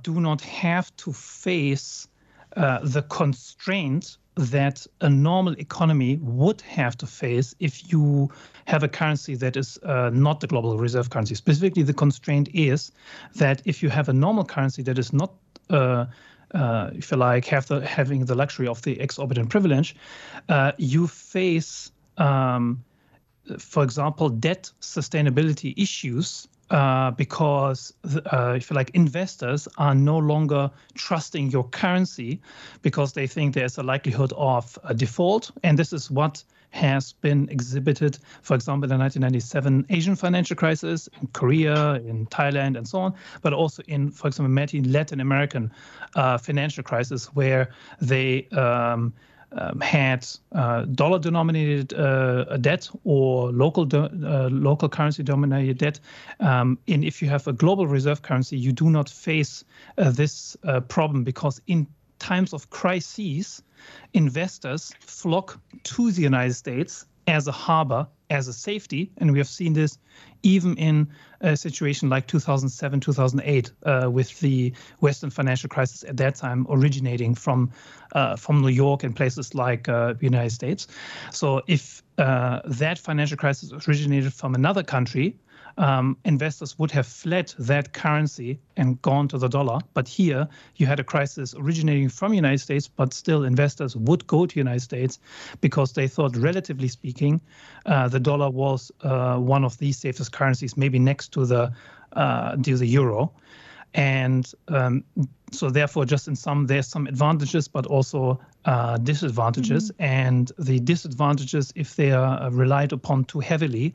do 0.03 0.21
not 0.21 0.41
have 0.43 0.97
to 0.97 1.13
face 1.13 2.09
the 2.55 3.05
constraint 3.09 4.17
that 4.37 4.87
a 5.01 5.09
normal 5.09 5.55
economy 5.59 6.19
would 6.19 6.61
have 6.61 6.97
to 6.99 7.07
face 7.07 7.55
if 7.59 7.91
you 7.91 8.31
have 8.67 8.83
a 8.83 8.89
currency 8.89 9.35
that 9.35 9.57
is 9.57 9.79
uh, 9.83 10.11
not 10.13 10.41
the 10.41 10.47
global 10.47 10.77
reserve 10.77 11.09
currency. 11.09 11.35
Specifically, 11.35 11.83
the 11.83 11.95
constraint 11.95 12.49
is 12.53 12.93
that 13.37 13.63
if 13.65 13.83
you 13.83 13.89
have 13.89 14.11
a 14.11 14.13
normal 14.13 14.45
currency 14.45 14.83
that 14.83 14.99
is 14.99 15.13
not 15.13 15.31
uh, 15.31 15.33
uh, 15.33 15.46
if 15.71 17.11
you 17.11 17.17
like, 17.17 17.47
have 17.47 17.67
the 17.67 17.87
having 17.87 18.25
the 18.25 18.35
luxury 18.35 18.69
of 18.69 18.83
the 18.83 19.01
exorbitant 19.01 19.51
privilege, 19.51 19.97
uh, 20.49 20.73
you 20.79 21.07
face, 21.07 21.91
um, 22.19 22.85
for 23.59 23.83
example, 23.83 24.29
debt 24.29 24.71
sustainability 24.81 25.75
issues 25.77 26.49
uh, 26.71 27.13
because 27.13 27.93
uh, 28.33 28.55
if 28.57 28.71
you 28.71 28.75
like 28.75 28.91
investors 28.91 29.69
are 29.79 29.95
no 29.95 30.19
longer 30.19 30.71
trusting 30.95 31.51
your 31.51 31.65
currency 31.69 32.41
because 32.83 33.13
they 33.13 33.27
think 33.27 33.55
there's 33.55 33.79
a 33.79 33.83
likelihood 33.83 34.33
of 34.37 34.77
a 34.85 34.95
default. 34.95 35.51
And 35.63 35.79
this 35.79 35.93
is 35.93 36.11
what 36.11 36.43
has 36.77 37.13
been 37.15 37.49
exhibited 37.49 38.19
for 38.43 38.55
example 38.55 38.85
in 38.85 38.91
the 38.91 38.99
1997 38.99 39.87
asian 39.91 40.17
financial 40.17 40.57
crisis 40.57 41.09
in 41.21 41.27
korea 41.29 41.95
in 41.95 42.27
thailand 42.27 42.77
and 42.77 42.87
so 42.87 42.99
on 42.99 43.15
but 43.43 43.53
also 43.53 43.83
in 43.89 44.11
for 44.11 44.29
example 44.29 44.53
many 44.53 44.81
latin 44.83 45.21
american 45.21 45.73
uh, 46.15 46.39
financial 46.39 46.85
crisis 46.85 47.27
where 47.35 47.71
they 48.01 48.47
um, 48.49 49.13
um, 49.53 49.81
had 49.81 50.27
uh, 50.53 50.83
dollar-denominated 50.83 51.95
uh, 51.95 52.57
debt 52.59 52.91
or 53.05 53.53
local 53.53 53.89
uh, 53.95 54.49
local 54.51 54.89
currency-denominated 54.89 55.79
debt, 55.79 56.01
um, 56.41 56.79
and 56.89 57.05
if 57.05 57.23
you 57.23 57.29
have 57.29 57.47
a 57.47 57.53
global 57.53 57.87
reserve 57.87 58.23
currency, 58.23 58.59
you 58.59 58.73
do 58.73 58.91
not 58.91 59.09
face 59.09 59.65
uh, 59.99 60.11
this 60.11 60.57
uh, 60.65 60.81
problem 60.81 61.25
because 61.25 61.61
in 61.67 61.87
times 62.19 62.53
of 62.53 62.71
crises, 62.71 63.63
investors 64.13 64.93
flock 65.01 65.61
to 65.85 66.11
the 66.11 66.23
United 66.23 66.55
States 66.55 67.07
as 67.27 67.49
a 67.49 67.53
harbor, 67.53 68.07
as 68.31 68.49
a 68.49 68.53
safety, 68.53 69.11
and 69.19 69.33
we 69.33 69.39
have 69.39 69.49
seen 69.49 69.73
this 69.73 69.99
even 70.43 70.77
in 70.77 71.09
a 71.41 71.57
situation 71.57 72.09
like 72.09 72.27
2007, 72.27 73.01
2008, 73.01 73.73
uh, 73.83 74.11
with 74.11 74.39
the 74.41 74.73
Western 75.01 75.31
financial 75.31 75.69
crisis 75.69 76.05
at 76.05 76.17
that 76.17 76.37
time 76.37 76.67
originating 76.71 77.35
from 77.35 77.71
uh, 78.13 78.37
from 78.37 78.63
New 78.63 78.69
York 78.69 79.03
and 79.03 79.15
places 79.15 79.55
like 79.55 79.89
uh, 79.89 80.13
the 80.13 80.25
United 80.25 80.51
States. 80.51 80.87
So 81.33 81.63
if 81.67 82.03
uh, 82.19 82.61
that 82.65 82.99
financial 82.99 83.37
crisis 83.37 83.73
originated 83.87 84.33
from 84.33 84.55
another 84.55 84.83
country, 84.83 85.37
um, 85.79 86.17
investors 86.25 86.79
would 86.79 86.91
have 86.91 87.07
fled 87.07 87.55
that 87.59 87.93
currency 87.93 88.59
and 88.77 89.01
gone 89.03 89.29
to 89.29 89.39
the 89.39 89.49
dollar. 89.49 89.79
But 89.95 90.09
here 90.09 90.49
you 90.77 90.87
had 90.87 91.01
a 91.01 91.05
crisis 91.05 91.55
originating 91.57 92.09
from 92.09 92.31
the 92.31 92.37
United 92.37 92.59
States, 92.61 92.89
but 92.89 93.13
still 93.13 93.45
investors 93.45 93.97
would 93.97 94.27
go 94.27 94.47
to 94.47 94.55
the 94.55 94.61
United 94.61 94.81
States 94.81 95.19
because 95.61 95.93
they 95.93 96.09
thought, 96.09 96.37
relatively 96.37 96.89
speaking, 96.89 97.41
uh, 97.87 98.09
the 98.09 98.21
dollar 98.21 98.51
was 98.51 98.91
uh, 99.03 99.37
one 99.37 99.65
of 99.65 99.77
the 99.79 99.93
safest 99.93 100.33
currencies, 100.33 100.77
maybe 100.77 100.99
next 100.99 101.33
to 101.33 101.47
the 101.47 101.73
uh, 102.13 102.57
to 102.57 102.77
the 102.77 102.87
euro. 102.87 103.31
And 103.97 104.53
um, 104.69 105.05
so 105.53 105.71
therefore, 105.71 106.05
just 106.05 106.29
in 106.29 106.37
some, 106.37 106.67
there's 106.67 106.87
some 106.87 107.07
advantages, 107.07 107.67
but 107.67 107.87
also 107.87 108.39
uh, 108.67 108.99
disadvantages. 108.99 109.91
Mm-hmm. 109.93 110.03
And 110.03 110.53
the 110.59 110.79
disadvantages, 110.81 111.73
if 111.75 111.97
they 111.97 112.13
are 112.13 112.43
uh, 112.43 112.51
relied 112.51 112.93
upon 112.93 113.25
too 113.25 113.41
heavily, 113.41 113.95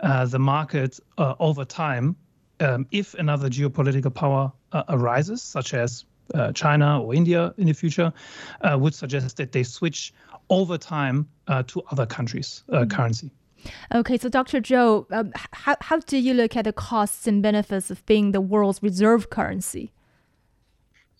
uh, 0.00 0.24
the 0.24 0.38
market 0.38 0.98
uh, 1.18 1.34
over 1.38 1.66
time, 1.66 2.16
um, 2.60 2.86
if 2.92 3.12
another 3.14 3.50
geopolitical 3.50 4.12
power 4.12 4.50
uh, 4.72 4.84
arises, 4.88 5.42
such 5.42 5.74
as 5.74 6.06
uh, 6.32 6.50
China 6.52 7.02
or 7.02 7.14
India 7.14 7.52
in 7.58 7.66
the 7.66 7.74
future, 7.74 8.10
would 8.64 8.94
suggest 8.94 9.36
that 9.36 9.52
they 9.52 9.64
switch 9.64 10.14
over 10.48 10.78
time 10.78 11.28
to 11.66 11.82
other 11.90 12.06
countries' 12.06 12.64
mm-hmm. 12.70 12.88
currency. 12.88 13.30
Okay, 13.94 14.18
so 14.18 14.28
Dr. 14.28 14.60
Zhou, 14.60 15.06
um, 15.12 15.32
how, 15.52 15.76
how 15.80 15.98
do 15.98 16.16
you 16.18 16.34
look 16.34 16.56
at 16.56 16.64
the 16.64 16.72
costs 16.72 17.26
and 17.26 17.42
benefits 17.42 17.90
of 17.90 18.04
being 18.06 18.32
the 18.32 18.40
world's 18.40 18.82
reserve 18.82 19.30
currency? 19.30 19.92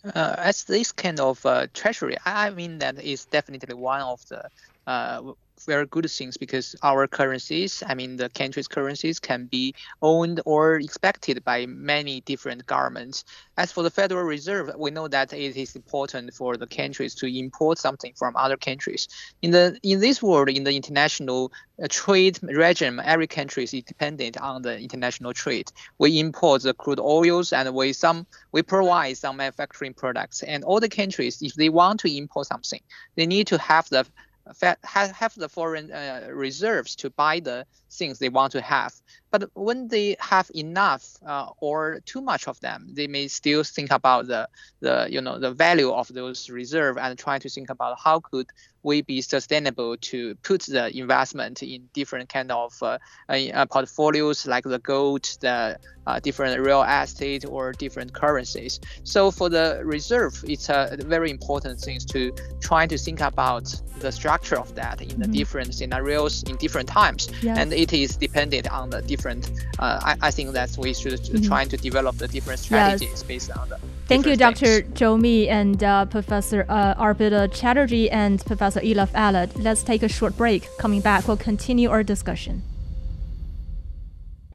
Uh, 0.05 0.35
as 0.39 0.65
this 0.65 0.91
kind 0.91 1.21
of 1.21 1.45
uh, 1.47 1.69
treasury, 1.75 2.17
I 2.25 2.51
mean 2.51 2.79
that 2.79 3.01
is 3.01 3.25
definitely 3.27 3.75
one 3.75 4.01
of 4.01 4.27
the 4.29 4.49
uh, 4.87 5.33
very 5.67 5.87
good 5.87 6.11
things 6.11 6.37
because 6.37 6.75
our 6.83 7.07
currencies, 7.07 7.83
I 7.87 7.95
mean 7.95 8.17
the 8.17 8.29
country's 8.29 8.69
currencies, 8.69 9.19
can 9.19 9.47
be 9.47 9.75
owned 10.01 10.41
or 10.45 10.77
expected 10.77 11.45
by 11.45 11.67
many 11.67 12.21
different 12.23 12.67
governments. 12.67 13.25
As 13.57 13.71
for 13.71 13.83
the 13.83 13.91
Federal 13.91 14.25
Reserve, 14.25 14.71
we 14.77 14.91
know 14.91 15.09
that 15.09 15.33
it 15.33 15.57
is 15.57 15.77
important 15.77 16.35
for 16.35 16.57
the 16.57 16.67
countries 16.67 17.15
to 17.17 17.27
import 17.27 17.79
something 17.79 18.13
from 18.17 18.35
other 18.37 18.57
countries. 18.57 19.09
In 19.43 19.51
the 19.51 19.79
in 19.83 20.01
this 20.01 20.23
world, 20.23 20.49
in 20.49 20.65
the 20.65 20.75
international 20.75 21.53
uh, 21.83 21.87
trade 21.89 22.39
regime, 22.43 23.01
every 23.05 23.27
country 23.27 23.65
is 23.65 23.71
dependent 23.71 24.37
on 24.39 24.63
the 24.63 24.79
international 24.79 25.33
trade. 25.33 25.71
We 25.99 26.19
import 26.19 26.63
the 26.63 26.75
crude 26.75 27.01
oils 27.01 27.53
and 27.53 27.73
we 27.75 27.93
some 27.93 28.27
we 28.53 28.63
provide 28.63 29.17
some 29.17 29.37
manufacturing 29.37 29.95
products. 29.95 30.43
And 30.43 30.65
all 30.65 30.81
the 30.81 30.89
countries, 30.89 31.43
if 31.43 31.55
they 31.55 31.69
want 31.69 32.01
to 32.01 32.17
import 32.17 32.47
something, 32.47 32.81
they 33.17 33.27
need 33.27 33.47
to 33.49 33.59
have 33.59 33.89
the 33.91 34.07
have 34.61 35.35
the 35.37 35.49
foreign 35.49 35.93
uh, 35.93 36.29
reserves 36.33 36.97
to 36.97 37.11
buy 37.11 37.41
the 37.41 37.67
things 37.91 38.19
they 38.19 38.29
want 38.29 38.53
to 38.53 38.61
have. 38.61 38.95
But 39.33 39.51
when 39.55 39.89
they 39.89 40.15
have 40.21 40.51
enough 40.55 41.17
uh, 41.27 41.49
or 41.59 42.01
too 42.05 42.21
much 42.21 42.47
of 42.47 42.61
them, 42.61 42.87
they 42.93 43.07
may 43.07 43.27
still 43.29 43.65
think 43.65 43.91
about 43.91 44.27
the 44.27 44.49
the 44.81 45.09
you 45.11 45.21
know 45.21 45.39
the 45.39 45.51
value 45.51 45.91
of 45.91 46.07
those 46.09 46.51
reserve 46.51 46.99
and 46.99 47.19
try 47.19 47.39
to 47.39 47.49
think 47.49 47.71
about 47.71 47.99
how 47.99 48.21
could 48.21 48.47
we 48.83 49.03
be 49.03 49.21
sustainable 49.21 49.97
to 49.97 50.35
put 50.43 50.63
the 50.63 50.97
investment 50.97 51.63
in 51.63 51.89
different 51.93 52.29
kind 52.29 52.51
of 52.51 52.77
uh, 52.83 52.99
uh, 53.29 53.67
portfolios 53.67 54.47
like 54.47 54.65
the 54.65 54.79
gold, 54.81 55.23
the 55.41 55.79
uh, 56.07 56.19
different 56.19 56.61
real 56.61 56.83
estate 56.83 57.45
or 57.47 57.73
different 57.73 58.13
currencies. 58.13 58.81
So 59.05 59.31
for 59.31 59.49
the 59.49 59.81
reserve, 59.85 60.45
it's 60.49 60.69
a 60.69 60.97
very 60.99 61.31
important 61.31 61.79
thing 61.81 62.01
to 62.09 62.33
try 62.61 62.87
to 62.87 62.99
think 62.99 63.21
about 63.21 63.73
the 64.01 64.11
structure 64.11 64.59
of 64.59 64.75
that 64.75 65.01
in 65.01 65.09
mm-hmm. 65.09 65.23
the 65.23 65.29
different 65.29 65.75
scenarios 65.75 66.43
in 66.45 66.57
different 66.57 66.89
times. 66.89 67.29
Yes. 67.41 67.57
And 67.59 67.73
it 67.73 67.93
is 67.93 68.17
dependent 68.17 68.71
on 68.71 68.91
the 68.91 69.01
different. 69.01 69.22
Uh, 69.27 70.01
I, 70.03 70.17
I 70.21 70.31
think 70.31 70.53
that 70.53 70.77
we 70.79 70.95
should 70.95 71.21
mm-hmm. 71.21 71.47
try 71.47 71.65
to 71.65 71.77
develop 71.77 72.17
the 72.19 72.29
different 72.29 72.61
strategies 72.61 73.09
yes. 73.11 73.23
based 73.23 73.51
on 73.51 73.69
the. 73.69 73.79
Thank 74.07 74.27
you, 74.27 74.37
Dr. 74.37 74.83
Things. 74.83 74.99
Zhou 74.99 75.21
Mi 75.21 75.49
and 75.49 75.83
uh, 75.83 76.07
Professor 76.07 76.67
uh, 76.69 76.95
Arpita 76.95 77.53
Chatterjee 77.53 78.11
and 78.11 78.45
Professor 78.45 78.81
Ilaf 78.81 79.11
Elard. 79.13 79.51
Let's 79.63 79.83
take 79.83 80.03
a 80.03 80.09
short 80.09 80.37
break. 80.37 80.69
Coming 80.79 81.01
back, 81.01 81.29
we'll 81.29 81.37
continue 81.37 81.91
our 81.91 82.03
discussion. 82.03 82.63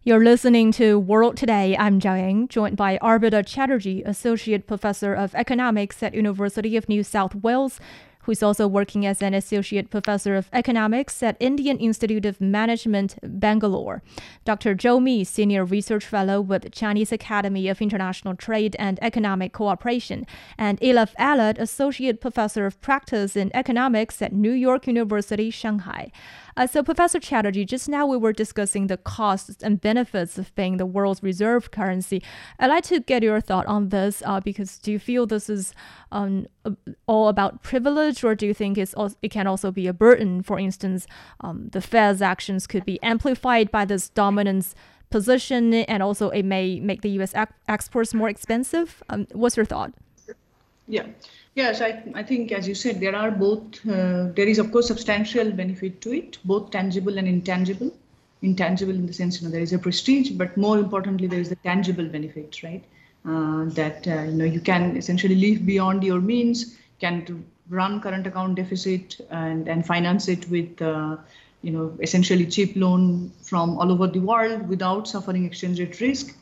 You're 0.07 0.23
listening 0.23 0.71
to 0.73 0.97
World 0.97 1.35
Today. 1.35 1.75
I'm 1.77 1.99
Zhao 1.99 2.17
Ying, 2.17 2.47
joined 2.47 2.77
by 2.77 2.97
Arpita 2.99 3.45
Chatterjee, 3.45 4.03
Associate 4.03 4.65
Professor 4.65 5.13
of 5.13 5.35
Economics 5.35 6.01
at 6.01 6.13
University 6.13 6.77
of 6.77 6.87
New 6.87 7.03
South 7.03 7.35
Wales, 7.35 7.81
who 8.27 8.33
is 8.33 8.43
also 8.43 8.67
working 8.67 9.05
as 9.05 9.21
an 9.21 9.33
associate 9.33 9.89
professor 9.89 10.35
of 10.35 10.49
economics 10.51 11.23
at 11.23 11.37
Indian 11.39 11.77
Institute 11.77 12.25
of 12.25 12.41
Management, 12.41 13.15
Bangalore. 13.23 14.03
Dr. 14.43 14.75
Zhou 14.75 15.01
Mi, 15.01 15.23
senior 15.23 15.63
research 15.63 16.05
fellow 16.05 16.41
with 16.41 16.69
Chinese 16.73 17.13
Academy 17.13 17.69
of 17.69 17.81
International 17.81 18.35
Trade 18.35 18.75
and 18.77 18.99
Economic 19.01 19.53
Cooperation, 19.53 20.27
and 20.57 20.77
Ilaf 20.81 21.15
Elard, 21.17 21.57
associate 21.57 22.19
professor 22.19 22.65
of 22.65 22.81
practice 22.81 23.37
in 23.37 23.49
economics 23.53 24.21
at 24.21 24.33
New 24.33 24.51
York 24.51 24.87
University, 24.87 25.49
Shanghai. 25.49 26.11
Uh, 26.57 26.65
so, 26.65 26.81
Professor 26.81 27.19
Chatterjee, 27.19 27.65
just 27.65 27.87
now 27.87 28.07
we 28.07 28.17
were 28.17 28.33
discussing 28.33 28.87
the 28.87 28.97
costs 28.97 29.61
and 29.61 29.79
benefits 29.79 30.39
of 30.39 30.53
being 30.55 30.77
the 30.77 30.87
world's 30.87 31.21
reserve 31.21 31.69
currency. 31.69 32.23
I'd 32.57 32.67
like 32.67 32.83
to 32.85 32.99
get 32.99 33.21
your 33.21 33.39
thought 33.39 33.67
on 33.67 33.89
this 33.89 34.23
uh, 34.25 34.39
because 34.39 34.79
do 34.79 34.91
you 34.91 34.97
feel 34.97 35.27
this 35.27 35.51
is 35.51 35.75
um, 36.11 36.47
all 37.05 37.27
about 37.27 37.61
privilege, 37.61 38.23
or 38.23 38.33
do 38.33 38.47
you 38.47 38.55
think 38.55 38.79
it's 38.79 38.95
it 39.21 39.29
can 39.29 39.45
also 39.45 39.69
be 39.69 39.85
a 39.85 39.93
burden? 39.93 40.41
For 40.41 40.57
instance, 40.57 41.05
um, 41.41 41.69
the 41.73 41.79
Fed's 41.79 42.23
actions 42.23 42.65
could 42.65 42.85
be 42.85 42.99
amplified 43.03 43.69
by 43.69 43.85
this 43.85 44.09
dominance 44.09 44.73
position, 45.11 45.75
and 45.75 46.01
also 46.01 46.29
it 46.31 46.43
may 46.43 46.79
make 46.79 47.01
the 47.03 47.09
U.S. 47.11 47.35
exports 47.67 48.15
more 48.15 48.29
expensive. 48.29 49.03
Um, 49.09 49.27
what's 49.31 49.57
your 49.57 49.65
thought? 49.65 49.93
Yeah. 50.87 51.05
Yes, 51.57 51.81
I, 51.81 52.03
I 52.13 52.21
think, 52.21 52.51
as 52.51 52.67
you 52.67 52.75
said, 52.75 52.99
there 52.99 53.15
are 53.15 53.31
both, 53.31 53.83
uh, 53.89 54.27
there 54.35 54.47
is, 54.47 54.59
of 54.59 54.71
course, 54.71 54.85
substantial 54.85 55.49
benefit 55.49 56.01
to 56.01 56.13
it, 56.13 56.37
both 56.45 56.69
tangible 56.69 57.17
and 57.17 57.27
intangible. 57.27 57.91
Intangible 58.43 58.93
in 58.93 59.07
the 59.07 59.13
sense, 59.13 59.41
you 59.41 59.47
know, 59.47 59.51
there 59.51 59.63
is 59.63 59.73
a 59.73 59.79
prestige, 59.79 60.29
but 60.29 60.55
more 60.55 60.77
importantly, 60.77 61.25
there 61.25 61.39
is 61.39 61.49
the 61.49 61.55
tangible 61.55 62.05
benefit, 62.05 62.61
right? 62.61 62.83
Uh, 63.25 63.65
that, 63.69 64.07
uh, 64.07 64.21
you 64.21 64.33
know, 64.33 64.45
you 64.45 64.59
can 64.59 64.95
essentially 64.95 65.33
live 65.33 65.65
beyond 65.65 66.03
your 66.03 66.21
means, 66.21 66.77
can 66.99 67.43
run 67.69 68.01
current 68.01 68.27
account 68.27 68.53
deficit 68.53 69.19
and, 69.31 69.67
and 69.67 69.83
finance 69.83 70.27
it 70.27 70.47
with, 70.51 70.79
uh, 70.79 71.17
you 71.63 71.71
know, 71.71 71.91
essentially 72.03 72.45
cheap 72.45 72.75
loan 72.75 73.31
from 73.41 73.79
all 73.79 73.91
over 73.91 74.05
the 74.05 74.19
world 74.19 74.69
without 74.69 75.07
suffering 75.07 75.43
exchange 75.43 75.79
rate 75.79 75.99
risk. 76.01 76.35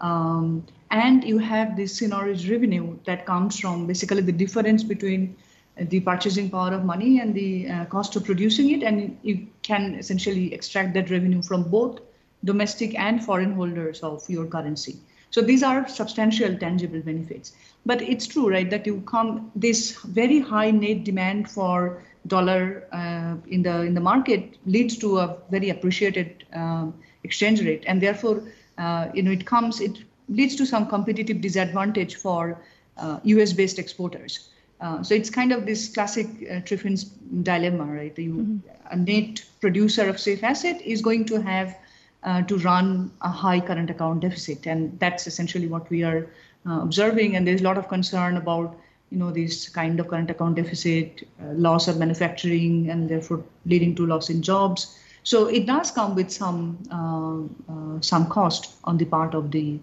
Um, 0.00 0.64
and 0.92 1.24
you 1.24 1.38
have 1.38 1.74
this 1.76 1.98
seigniorage 1.98 2.50
revenue 2.50 2.98
that 3.06 3.24
comes 3.26 3.58
from 3.58 3.86
basically 3.86 4.20
the 4.20 4.32
difference 4.32 4.84
between 4.84 5.34
the 5.76 6.00
purchasing 6.00 6.50
power 6.50 6.74
of 6.74 6.84
money 6.84 7.20
and 7.20 7.34
the 7.34 7.68
uh, 7.68 7.84
cost 7.86 8.14
of 8.14 8.24
producing 8.24 8.70
it. 8.70 8.82
And 8.82 9.18
you 9.22 9.46
can 9.62 9.94
essentially 9.94 10.52
extract 10.52 10.92
that 10.94 11.10
revenue 11.10 11.42
from 11.42 11.64
both 11.64 12.00
domestic 12.44 12.98
and 12.98 13.24
foreign 13.24 13.52
holders 13.52 14.00
of 14.00 14.28
your 14.28 14.46
currency. 14.46 14.96
So 15.30 15.40
these 15.40 15.62
are 15.62 15.88
substantial 15.88 16.58
tangible 16.58 17.00
benefits. 17.00 17.54
But 17.86 18.02
it's 18.02 18.26
true 18.26 18.50
right 18.50 18.68
that 18.68 18.86
you 18.86 19.00
come 19.06 19.50
this 19.56 19.96
very 20.02 20.40
high 20.40 20.70
net 20.70 21.04
demand 21.04 21.50
for 21.50 22.04
dollar 22.26 22.86
uh, 22.92 23.36
in 23.48 23.62
the 23.62 23.80
in 23.80 23.94
the 23.94 24.00
market 24.00 24.58
leads 24.66 24.98
to 24.98 25.18
a 25.18 25.38
very 25.50 25.70
appreciated 25.70 26.44
um, 26.52 26.94
exchange 27.24 27.64
rate. 27.64 27.82
And 27.86 28.00
therefore 28.00 28.42
uh, 28.76 29.08
you 29.14 29.22
know 29.22 29.30
it 29.30 29.46
comes 29.46 29.80
it 29.80 30.04
leads 30.28 30.56
to 30.56 30.66
some 30.66 30.86
competitive 30.86 31.40
disadvantage 31.40 32.16
for 32.16 32.60
uh, 32.96 33.20
US 33.24 33.52
based 33.52 33.78
exporters. 33.78 34.50
Uh, 34.82 35.00
so 35.02 35.14
it's 35.14 35.30
kind 35.30 35.52
of 35.52 35.64
this 35.64 35.88
classic 35.94 36.26
uh, 36.50 36.60
Triffin's 36.60 37.04
dilemma, 37.04 37.84
right? 37.84 38.18
You, 38.18 38.34
mm-hmm. 38.34 38.68
A 38.90 38.96
net 38.96 39.42
producer 39.60 40.08
of 40.08 40.20
safe 40.20 40.44
asset 40.44 40.82
is 40.82 41.00
going 41.00 41.24
to 41.26 41.40
have 41.40 41.78
uh, 42.24 42.42
to 42.42 42.58
run 42.58 43.10
a 43.22 43.28
high 43.28 43.60
current 43.60 43.88
account 43.90 44.20
deficit, 44.20 44.66
and 44.66 44.98
that's 45.00 45.26
essentially 45.26 45.66
what 45.66 45.88
we 45.88 46.02
are 46.02 46.26
uh, 46.66 46.80
observing. 46.82 47.36
And 47.36 47.46
there's 47.46 47.62
a 47.62 47.64
lot 47.64 47.78
of 47.78 47.88
concern 47.88 48.36
about, 48.36 48.76
you 49.10 49.18
know, 49.18 49.30
this 49.30 49.68
kind 49.68 49.98
of 49.98 50.08
current 50.08 50.30
account 50.30 50.56
deficit, 50.56 51.26
uh, 51.40 51.52
loss 51.52 51.88
of 51.88 51.98
manufacturing, 51.98 52.90
and 52.90 53.08
therefore 53.08 53.42
leading 53.64 53.94
to 53.94 54.06
loss 54.06 54.28
in 54.28 54.42
jobs. 54.42 54.98
So 55.22 55.46
it 55.46 55.64
does 55.66 55.90
come 55.90 56.14
with 56.14 56.30
some 56.30 56.78
uh, 56.90 58.00
some 58.02 58.26
cost 58.26 58.74
on 58.84 58.98
the 58.98 59.04
part 59.04 59.34
of 59.34 59.52
the 59.52 59.78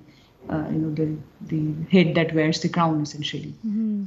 uh, 0.50 0.66
you 0.72 0.80
know 0.80 0.94
the 0.94 1.16
the 1.48 1.74
head 1.92 2.16
that 2.16 2.34
wears 2.34 2.60
the 2.62 2.70
crown 2.70 3.02
essentially. 3.02 3.54
Mm-hmm. 3.66 4.06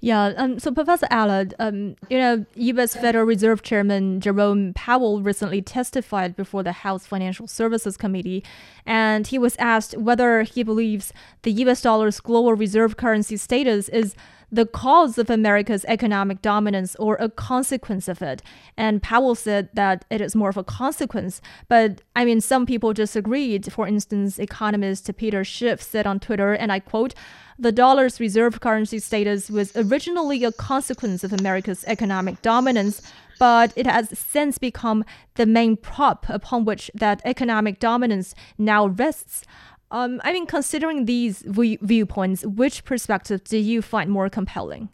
Yeah. 0.00 0.34
Um, 0.36 0.58
so 0.58 0.70
Professor 0.70 1.06
Elard, 1.10 1.54
um, 1.58 1.96
you 2.10 2.18
know, 2.18 2.44
U.S. 2.54 2.94
Federal 2.94 3.24
Reserve 3.24 3.62
Chairman 3.62 4.20
Jerome 4.20 4.74
Powell 4.74 5.22
recently 5.22 5.62
testified 5.62 6.36
before 6.36 6.62
the 6.62 6.72
House 6.72 7.06
Financial 7.06 7.46
Services 7.46 7.96
Committee, 7.96 8.44
and 8.84 9.26
he 9.26 9.38
was 9.38 9.56
asked 9.56 9.96
whether 9.96 10.42
he 10.42 10.62
believes 10.62 11.12
the 11.42 11.52
U.S. 11.52 11.80
dollar's 11.80 12.20
global 12.20 12.54
reserve 12.54 12.96
currency 12.96 13.36
status 13.36 13.88
is 13.88 14.14
the 14.54 14.66
cause 14.66 15.18
of 15.18 15.28
America's 15.28 15.84
economic 15.86 16.40
dominance 16.40 16.94
or 16.96 17.16
a 17.16 17.28
consequence 17.28 18.06
of 18.06 18.22
it. 18.22 18.40
And 18.76 19.02
Powell 19.02 19.34
said 19.34 19.68
that 19.74 20.04
it 20.10 20.20
is 20.20 20.36
more 20.36 20.48
of 20.48 20.56
a 20.56 20.62
consequence. 20.62 21.40
But 21.68 22.02
I 22.14 22.24
mean, 22.24 22.40
some 22.40 22.64
people 22.64 22.92
disagreed. 22.92 23.72
For 23.72 23.88
instance, 23.88 24.38
economist 24.38 25.10
Peter 25.16 25.42
Schiff 25.42 25.82
said 25.82 26.06
on 26.06 26.20
Twitter, 26.20 26.52
and 26.52 26.70
I 26.70 26.78
quote, 26.78 27.14
the 27.58 27.72
dollar's 27.72 28.20
reserve 28.20 28.60
currency 28.60 28.98
status 28.98 29.50
was 29.50 29.76
originally 29.76 30.44
a 30.44 30.52
consequence 30.52 31.24
of 31.24 31.32
America's 31.32 31.84
economic 31.86 32.40
dominance, 32.42 33.02
but 33.38 33.72
it 33.76 33.86
has 33.86 34.16
since 34.16 34.58
become 34.58 35.04
the 35.34 35.46
main 35.46 35.76
prop 35.76 36.26
upon 36.28 36.64
which 36.64 36.90
that 36.94 37.20
economic 37.24 37.78
dominance 37.80 38.34
now 38.58 38.86
rests. 38.86 39.44
Um, 39.94 40.20
I 40.24 40.32
mean, 40.32 40.46
considering 40.46 41.04
these 41.04 41.44
v- 41.46 41.78
viewpoints, 41.80 42.44
which 42.44 42.84
perspective 42.84 43.44
do 43.44 43.56
you 43.56 43.80
find 43.80 44.10
more 44.10 44.28
compelling? 44.28 44.88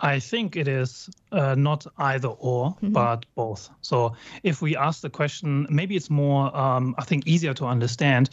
I 0.00 0.18
think 0.20 0.56
it 0.56 0.66
is 0.66 1.10
uh, 1.32 1.54
not 1.54 1.86
either 1.98 2.28
or, 2.28 2.70
mm-hmm. 2.70 2.92
but 2.92 3.26
both. 3.34 3.68
So 3.82 4.16
if 4.42 4.62
we 4.62 4.74
ask 4.74 5.02
the 5.02 5.10
question, 5.10 5.66
maybe 5.68 5.96
it's 5.96 6.08
more, 6.08 6.56
um, 6.56 6.94
I 6.96 7.04
think, 7.04 7.26
easier 7.26 7.52
to 7.54 7.66
understand 7.66 8.30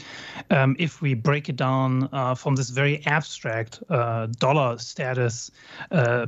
um, 0.52 0.78
if 0.80 1.02
we 1.02 1.16
break 1.16 1.50
it 1.50 1.58
down 1.58 2.08
uh, 2.14 2.34
from 2.34 2.56
this 2.56 2.70
very 2.70 3.06
abstract 3.06 3.84
uh, 3.90 4.28
dollar 4.40 4.78
status 4.78 5.52
uh, 5.92 6.28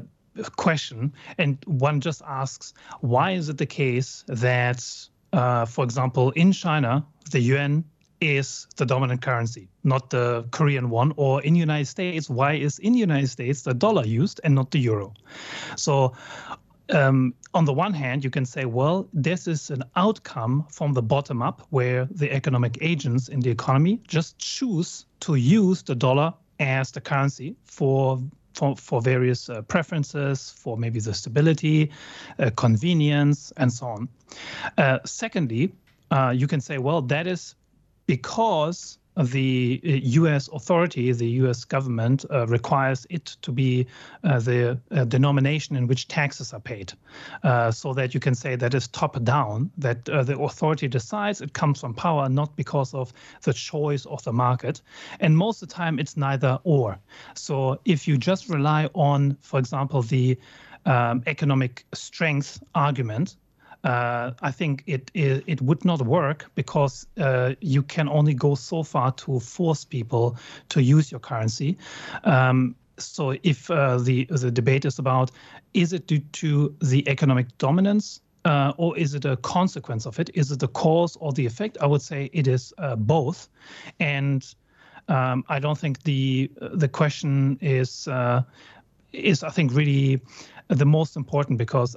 question. 0.57 1.13
And 1.37 1.57
one 1.65 2.01
just 2.01 2.21
asks, 2.27 2.73
why 2.99 3.31
is 3.31 3.47
it 3.47 3.57
the 3.57 3.65
case 3.65 4.25
that, 4.27 4.85
uh, 5.31 5.63
for 5.63 5.85
example, 5.85 6.31
in 6.31 6.51
China, 6.51 7.05
the 7.31 7.39
yuan 7.39 7.85
is 8.21 8.67
the 8.77 8.85
dominant 8.85 9.21
currency, 9.21 9.67
not 9.83 10.09
the 10.09 10.45
Korean 10.51 10.89
won. 10.89 11.13
Or 11.17 11.41
in 11.41 11.53
the 11.53 11.59
United 11.59 11.87
States, 11.87 12.29
why 12.29 12.53
is 12.53 12.79
in 12.79 12.93
United 12.93 13.27
States 13.27 13.61
the 13.61 13.73
dollar 13.73 14.05
used 14.05 14.41
and 14.43 14.55
not 14.55 14.71
the 14.71 14.79
euro? 14.79 15.13
So 15.75 16.13
um, 16.89 17.33
on 17.53 17.65
the 17.65 17.73
one 17.73 17.93
hand, 17.93 18.23
you 18.23 18.29
can 18.29 18.45
say, 18.45 18.65
well, 18.65 19.07
this 19.13 19.47
is 19.47 19.69
an 19.69 19.83
outcome 19.95 20.65
from 20.69 20.93
the 20.93 21.01
bottom 21.01 21.41
up 21.41 21.65
where 21.69 22.07
the 22.11 22.31
economic 22.31 22.77
agents 22.81 23.29
in 23.29 23.39
the 23.39 23.49
economy 23.49 24.01
just 24.07 24.37
choose 24.37 25.05
to 25.21 25.35
use 25.35 25.81
the 25.83 25.95
dollar 25.95 26.33
as 26.59 26.91
the 26.91 27.01
currency 27.01 27.55
for 27.65 28.19
for, 28.53 28.73
for 28.77 29.01
various 29.01 29.49
uh, 29.49 29.61
preferences, 29.63 30.49
for 30.51 30.77
maybe 30.77 31.01
the 31.01 31.13
stability, 31.13 31.91
uh, 32.39 32.49
convenience, 32.55 33.51
and 33.57 33.71
so 33.71 33.87
on. 33.87 34.09
Uh, 34.77 34.99
secondly, 35.05 35.73
uh, 36.11 36.33
you 36.33 36.47
can 36.47 36.61
say, 36.61 36.77
well, 36.77 37.01
that 37.01 37.27
is 37.27 37.55
because 38.07 38.99
the 39.17 39.79
U.S. 39.83 40.49
Uh, 40.49 40.55
authority, 40.55 41.11
the 41.11 41.29
U.S. 41.41 41.63
government, 41.63 42.25
uh, 42.29 42.45
requires 42.47 43.07
it 43.09 43.25
to 43.41 43.51
be 43.51 43.87
uh, 44.23 44.39
the 44.39 44.77
uh, 44.91 45.05
denomination 45.05 45.75
in 45.75 45.87
which 45.87 46.07
taxes 46.07 46.53
are 46.53 46.59
paid, 46.59 46.93
uh, 47.43 47.71
so 47.71 47.93
that 47.93 48.13
you 48.13 48.19
can 48.19 48.35
say 48.35 48.55
that 48.55 48.73
is 48.73 48.87
top 48.89 49.21
down, 49.23 49.71
that 49.77 50.07
uh, 50.09 50.23
the 50.23 50.37
authority 50.37 50.87
decides 50.87 51.41
it 51.41 51.53
comes 51.53 51.79
from 51.79 51.93
power, 51.93 52.27
not 52.27 52.55
because 52.55 52.93
of 52.93 53.13
the 53.43 53.53
choice 53.53 54.05
of 54.05 54.21
the 54.23 54.33
market. 54.33 54.81
And 55.21 55.37
most 55.37 55.61
of 55.61 55.69
the 55.69 55.75
time, 55.75 55.97
it's 55.97 56.17
neither 56.17 56.59
or. 56.63 56.99
So 57.35 57.79
if 57.85 58.07
you 58.07 58.17
just 58.17 58.49
rely 58.49 58.89
on, 58.93 59.37
for 59.39 59.59
example, 59.59 60.01
the 60.01 60.37
um, 60.85 61.23
economic 61.25 61.85
strength 61.93 62.61
argument, 62.75 63.37
uh, 63.85 64.31
I 64.41 64.51
think 64.51 64.83
it, 64.87 65.11
it, 65.13 65.43
it 65.45 65.61
would 65.61 65.85
not 65.85 66.01
work 66.01 66.49
because 66.55 67.05
uh, 67.17 67.53
you 67.61 67.83
can 67.83 68.09
only 68.09 68.33
go 68.33 68.55
so 68.55 68.81
far 68.81 69.11
to 69.11 69.39
force 69.39 69.85
people 69.85 70.37
to 70.69 70.81
use 70.81 71.11
your 71.11 71.19
currency. 71.19 71.77
Um, 72.23 72.75
so 72.97 73.35
if 73.43 73.69
uh, 73.69 73.97
the 73.97 74.25
the 74.25 74.49
debate 74.49 74.85
is 74.85 74.99
about 74.99 75.29
is 75.73 75.93
it 75.93 76.07
due 76.07 76.19
to 76.19 76.73
the 76.81 77.07
economic 77.07 77.57
dominance 77.57 78.21
uh, 78.45 78.73
or 78.77 78.97
is 78.97 79.13
it 79.13 79.25
a 79.25 79.35
consequence 79.37 80.05
of 80.05 80.19
it? 80.19 80.29
Is 80.33 80.51
it 80.51 80.59
the 80.59 80.69
cause 80.69 81.17
or 81.17 81.33
the 81.33 81.45
effect? 81.45 81.77
I 81.81 81.85
would 81.85 82.01
say 82.01 82.29
it 82.31 82.47
is 82.47 82.73
uh, 82.77 82.95
both, 82.95 83.49
and 83.99 84.45
um, 85.09 85.43
I 85.49 85.59
don't 85.59 85.77
think 85.77 86.03
the 86.03 86.49
the 86.59 86.87
question 86.87 87.59
is 87.61 88.07
uh, 88.07 88.43
is 89.11 89.43
I 89.43 89.49
think 89.49 89.73
really 89.73 90.21
the 90.69 90.85
most 90.85 91.15
important 91.17 91.57
because 91.59 91.95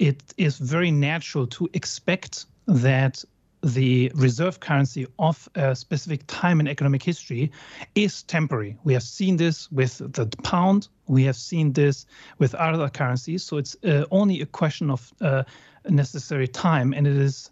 it 0.00 0.22
is 0.38 0.56
very 0.56 0.90
natural 0.90 1.46
to 1.46 1.68
expect 1.74 2.46
that 2.66 3.22
the 3.62 4.10
reserve 4.14 4.58
currency 4.58 5.06
of 5.18 5.46
a 5.54 5.76
specific 5.76 6.22
time 6.26 6.58
in 6.58 6.66
economic 6.66 7.02
history 7.02 7.52
is 7.94 8.22
temporary. 8.22 8.78
We 8.82 8.94
have 8.94 9.02
seen 9.02 9.36
this 9.36 9.70
with 9.70 9.98
the 9.98 10.26
pound. 10.42 10.88
We 11.06 11.24
have 11.24 11.36
seen 11.36 11.74
this 11.74 12.06
with 12.38 12.54
other 12.54 12.88
currencies. 12.88 13.44
So 13.44 13.58
it's 13.58 13.76
uh, 13.84 14.06
only 14.10 14.40
a 14.40 14.46
question 14.46 14.90
of 14.90 15.12
uh, 15.20 15.42
necessary 15.86 16.48
time, 16.48 16.94
and 16.94 17.06
it 17.06 17.18
is 17.18 17.50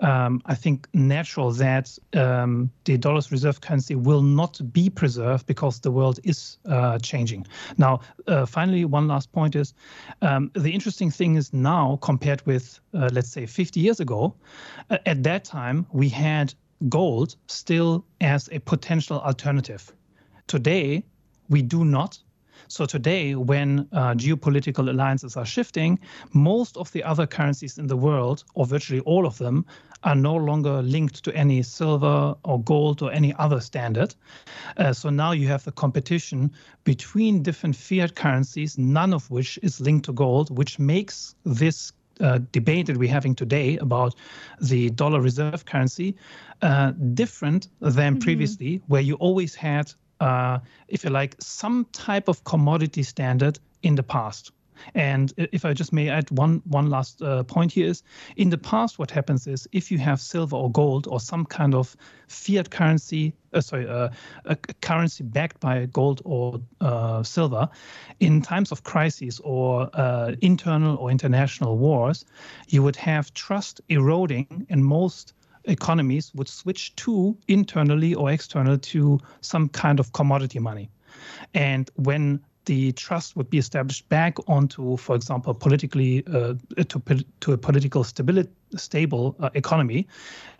um, 0.00 0.40
I 0.46 0.54
think, 0.54 0.88
natural 0.94 1.50
that 1.52 1.98
um, 2.14 2.70
the 2.84 2.96
dollar's 2.96 3.32
reserve 3.32 3.60
currency 3.60 3.94
will 3.94 4.22
not 4.22 4.60
be 4.72 4.90
preserved 4.90 5.46
because 5.46 5.80
the 5.80 5.90
world 5.90 6.20
is 6.24 6.58
uh, 6.66 6.98
changing. 6.98 7.46
Now, 7.76 8.00
uh, 8.26 8.46
finally, 8.46 8.84
one 8.84 9.08
last 9.08 9.32
point 9.32 9.56
is 9.56 9.74
um, 10.22 10.50
the 10.54 10.72
interesting 10.72 11.10
thing 11.10 11.36
is 11.36 11.52
now 11.52 11.98
compared 12.02 12.44
with, 12.46 12.80
uh, 12.94 13.08
let's 13.12 13.30
say, 13.30 13.46
50 13.46 13.80
years 13.80 14.00
ago, 14.00 14.34
uh, 14.90 14.98
at 15.06 15.22
that 15.24 15.44
time, 15.44 15.86
we 15.92 16.08
had 16.08 16.54
gold 16.88 17.36
still 17.46 18.04
as 18.20 18.48
a 18.52 18.60
potential 18.60 19.20
alternative. 19.20 19.92
Today, 20.46 21.04
we 21.48 21.62
do 21.62 21.84
not 21.84 22.18
so 22.68 22.86
today, 22.86 23.34
when 23.34 23.88
uh, 23.92 24.14
geopolitical 24.14 24.88
alliances 24.88 25.36
are 25.36 25.46
shifting, 25.46 25.98
most 26.32 26.76
of 26.76 26.92
the 26.92 27.02
other 27.02 27.26
currencies 27.26 27.78
in 27.78 27.86
the 27.86 27.96
world, 27.96 28.44
or 28.54 28.66
virtually 28.66 29.00
all 29.00 29.26
of 29.26 29.38
them, 29.38 29.64
are 30.04 30.14
no 30.14 30.34
longer 30.36 30.82
linked 30.82 31.24
to 31.24 31.34
any 31.34 31.62
silver 31.62 32.36
or 32.44 32.62
gold 32.62 33.02
or 33.02 33.10
any 33.10 33.34
other 33.34 33.60
standard. 33.60 34.14
Uh, 34.76 34.92
so 34.92 35.10
now 35.10 35.32
you 35.32 35.48
have 35.48 35.64
the 35.64 35.72
competition 35.72 36.52
between 36.84 37.42
different 37.42 37.74
fiat 37.74 38.14
currencies, 38.14 38.78
none 38.78 39.12
of 39.12 39.28
which 39.30 39.58
is 39.62 39.80
linked 39.80 40.04
to 40.04 40.12
gold, 40.12 40.56
which 40.56 40.78
makes 40.78 41.34
this 41.44 41.92
uh, 42.20 42.38
debate 42.52 42.86
that 42.86 42.96
we're 42.96 43.10
having 43.10 43.34
today 43.34 43.76
about 43.78 44.14
the 44.60 44.90
dollar 44.90 45.20
reserve 45.20 45.64
currency 45.64 46.16
uh, 46.62 46.92
different 47.14 47.68
than 47.80 48.14
mm-hmm. 48.14 48.20
previously, 48.20 48.82
where 48.86 49.00
you 49.00 49.14
always 49.14 49.54
had 49.54 49.92
uh, 50.20 50.58
if 50.88 51.04
you 51.04 51.10
like, 51.10 51.36
some 51.40 51.86
type 51.92 52.28
of 52.28 52.44
commodity 52.44 53.02
standard 53.02 53.58
in 53.82 53.94
the 53.94 54.02
past. 54.02 54.52
And 54.94 55.32
if 55.36 55.64
I 55.64 55.72
just 55.72 55.92
may 55.92 56.08
add 56.08 56.30
one 56.30 56.62
one 56.64 56.88
last 56.88 57.20
uh, 57.20 57.42
point 57.42 57.72
here 57.72 57.88
is, 57.88 58.02
in 58.36 58.50
the 58.50 58.58
past, 58.58 58.98
what 58.98 59.10
happens 59.10 59.46
is 59.46 59.68
if 59.72 59.90
you 59.90 59.98
have 59.98 60.20
silver 60.20 60.56
or 60.56 60.70
gold 60.70 61.06
or 61.08 61.20
some 61.20 61.44
kind 61.46 61.74
of 61.74 61.96
fiat 62.28 62.70
currency, 62.70 63.32
uh, 63.52 63.60
sorry, 63.60 63.88
uh, 63.88 64.08
a 64.44 64.56
currency 64.80 65.24
backed 65.24 65.60
by 65.60 65.86
gold 65.86 66.22
or 66.24 66.60
uh, 66.80 67.22
silver, 67.22 67.68
in 68.20 68.40
times 68.40 68.72
of 68.72 68.82
crises 68.82 69.40
or 69.42 69.90
uh, 69.94 70.34
internal 70.42 70.96
or 70.96 71.10
international 71.10 71.76
wars, 71.76 72.24
you 72.68 72.82
would 72.82 72.96
have 72.96 73.34
trust 73.34 73.80
eroding 73.88 74.66
in 74.68 74.82
most 74.82 75.34
economies 75.64 76.32
would 76.34 76.48
switch 76.48 76.94
to 76.96 77.36
internally 77.48 78.14
or 78.14 78.30
external 78.30 78.78
to 78.78 79.18
some 79.40 79.68
kind 79.68 80.00
of 80.00 80.12
commodity 80.12 80.58
money. 80.58 80.90
And 81.54 81.90
when 81.96 82.40
the 82.64 82.92
trust 82.92 83.34
would 83.36 83.48
be 83.48 83.58
established 83.58 84.08
back 84.10 84.36
onto, 84.46 84.96
for 84.98 85.16
example, 85.16 85.54
politically 85.54 86.22
uh, 86.26 86.54
to, 86.88 87.02
to 87.40 87.52
a 87.52 87.58
political 87.58 88.04
stability, 88.04 88.50
stable 88.76 89.34
uh, 89.40 89.48
economy, 89.54 90.06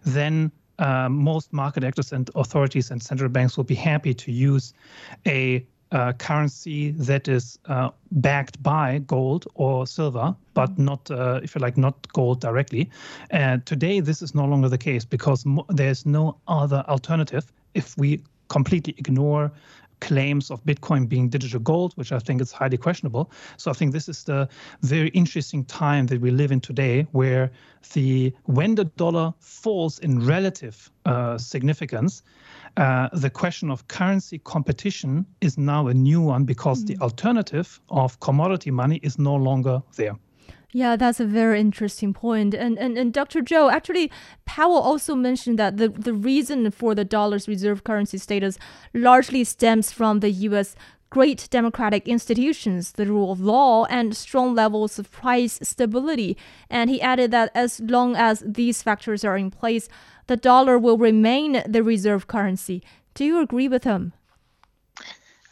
then 0.04 0.50
uh, 0.78 1.08
most 1.08 1.52
market 1.52 1.84
actors 1.84 2.12
and 2.12 2.30
authorities 2.34 2.90
and 2.90 3.02
central 3.02 3.28
banks 3.28 3.56
will 3.56 3.64
be 3.64 3.74
happy 3.74 4.14
to 4.14 4.32
use 4.32 4.72
a 5.26 5.66
uh, 5.92 6.12
currency 6.12 6.90
that 6.92 7.28
is 7.28 7.58
uh, 7.66 7.90
backed 8.10 8.62
by 8.62 8.98
gold 9.06 9.46
or 9.54 9.86
silver, 9.86 10.34
but 10.54 10.70
mm-hmm. 10.72 10.84
not, 10.84 11.10
uh, 11.10 11.40
if 11.42 11.54
you 11.54 11.60
like, 11.60 11.76
not 11.76 12.10
gold 12.12 12.40
directly. 12.40 12.90
And 13.30 13.64
today, 13.66 14.00
this 14.00 14.22
is 14.22 14.34
no 14.34 14.44
longer 14.44 14.68
the 14.68 14.78
case 14.78 15.04
because 15.04 15.46
mo- 15.46 15.66
there's 15.68 16.04
no 16.04 16.36
other 16.46 16.84
alternative 16.88 17.50
if 17.74 17.96
we 17.96 18.22
completely 18.48 18.94
ignore 18.98 19.52
claims 20.00 20.50
of 20.50 20.64
Bitcoin 20.64 21.08
being 21.08 21.28
digital 21.28 21.60
gold, 21.60 21.92
which 21.96 22.12
I 22.12 22.18
think 22.18 22.40
is 22.40 22.52
highly 22.52 22.76
questionable. 22.76 23.30
So 23.56 23.70
I 23.70 23.74
think 23.74 23.92
this 23.92 24.08
is 24.08 24.24
the 24.24 24.48
very 24.82 25.08
interesting 25.08 25.64
time 25.64 26.06
that 26.06 26.20
we 26.20 26.30
live 26.30 26.52
in 26.52 26.60
today, 26.60 27.06
where 27.12 27.50
the 27.92 28.32
when 28.44 28.74
the 28.74 28.84
dollar 28.84 29.34
falls 29.40 29.98
in 29.98 30.24
relative 30.24 30.90
uh, 31.04 31.38
significance, 31.38 32.22
uh, 32.76 33.08
the 33.12 33.30
question 33.30 33.70
of 33.70 33.86
currency 33.88 34.38
competition 34.38 35.26
is 35.40 35.58
now 35.58 35.88
a 35.88 35.94
new 35.94 36.20
one 36.20 36.44
because 36.44 36.84
mm-hmm. 36.84 36.94
the 36.94 37.02
alternative 37.02 37.80
of 37.88 38.20
commodity 38.20 38.70
money 38.70 39.00
is 39.02 39.18
no 39.18 39.34
longer 39.34 39.82
there. 39.96 40.16
Yeah, 40.72 40.96
that's 40.96 41.18
a 41.18 41.24
very 41.24 41.60
interesting 41.60 42.12
point. 42.12 42.54
And, 42.54 42.78
and 42.78 42.98
and 42.98 43.10
Dr. 43.10 43.40
Zhou, 43.40 43.72
actually, 43.72 44.10
Powell 44.44 44.76
also 44.76 45.14
mentioned 45.14 45.58
that 45.58 45.78
the, 45.78 45.88
the 45.88 46.12
reason 46.12 46.70
for 46.70 46.94
the 46.94 47.06
dollar's 47.06 47.48
reserve 47.48 47.84
currency 47.84 48.18
status 48.18 48.58
largely 48.92 49.44
stems 49.44 49.92
from 49.92 50.20
the 50.20 50.30
U.S. 50.30 50.76
great 51.08 51.48
democratic 51.50 52.06
institutions, 52.06 52.92
the 52.92 53.06
rule 53.06 53.32
of 53.32 53.40
law, 53.40 53.86
and 53.86 54.14
strong 54.14 54.54
levels 54.54 54.98
of 54.98 55.10
price 55.10 55.58
stability. 55.62 56.36
And 56.68 56.90
he 56.90 57.00
added 57.00 57.30
that 57.30 57.50
as 57.54 57.80
long 57.80 58.14
as 58.14 58.44
these 58.46 58.82
factors 58.82 59.24
are 59.24 59.38
in 59.38 59.50
place, 59.50 59.88
the 60.26 60.36
dollar 60.36 60.78
will 60.78 60.98
remain 60.98 61.62
the 61.66 61.82
reserve 61.82 62.26
currency. 62.26 62.82
Do 63.14 63.24
you 63.24 63.40
agree 63.40 63.68
with 63.68 63.84
him? 63.84 64.12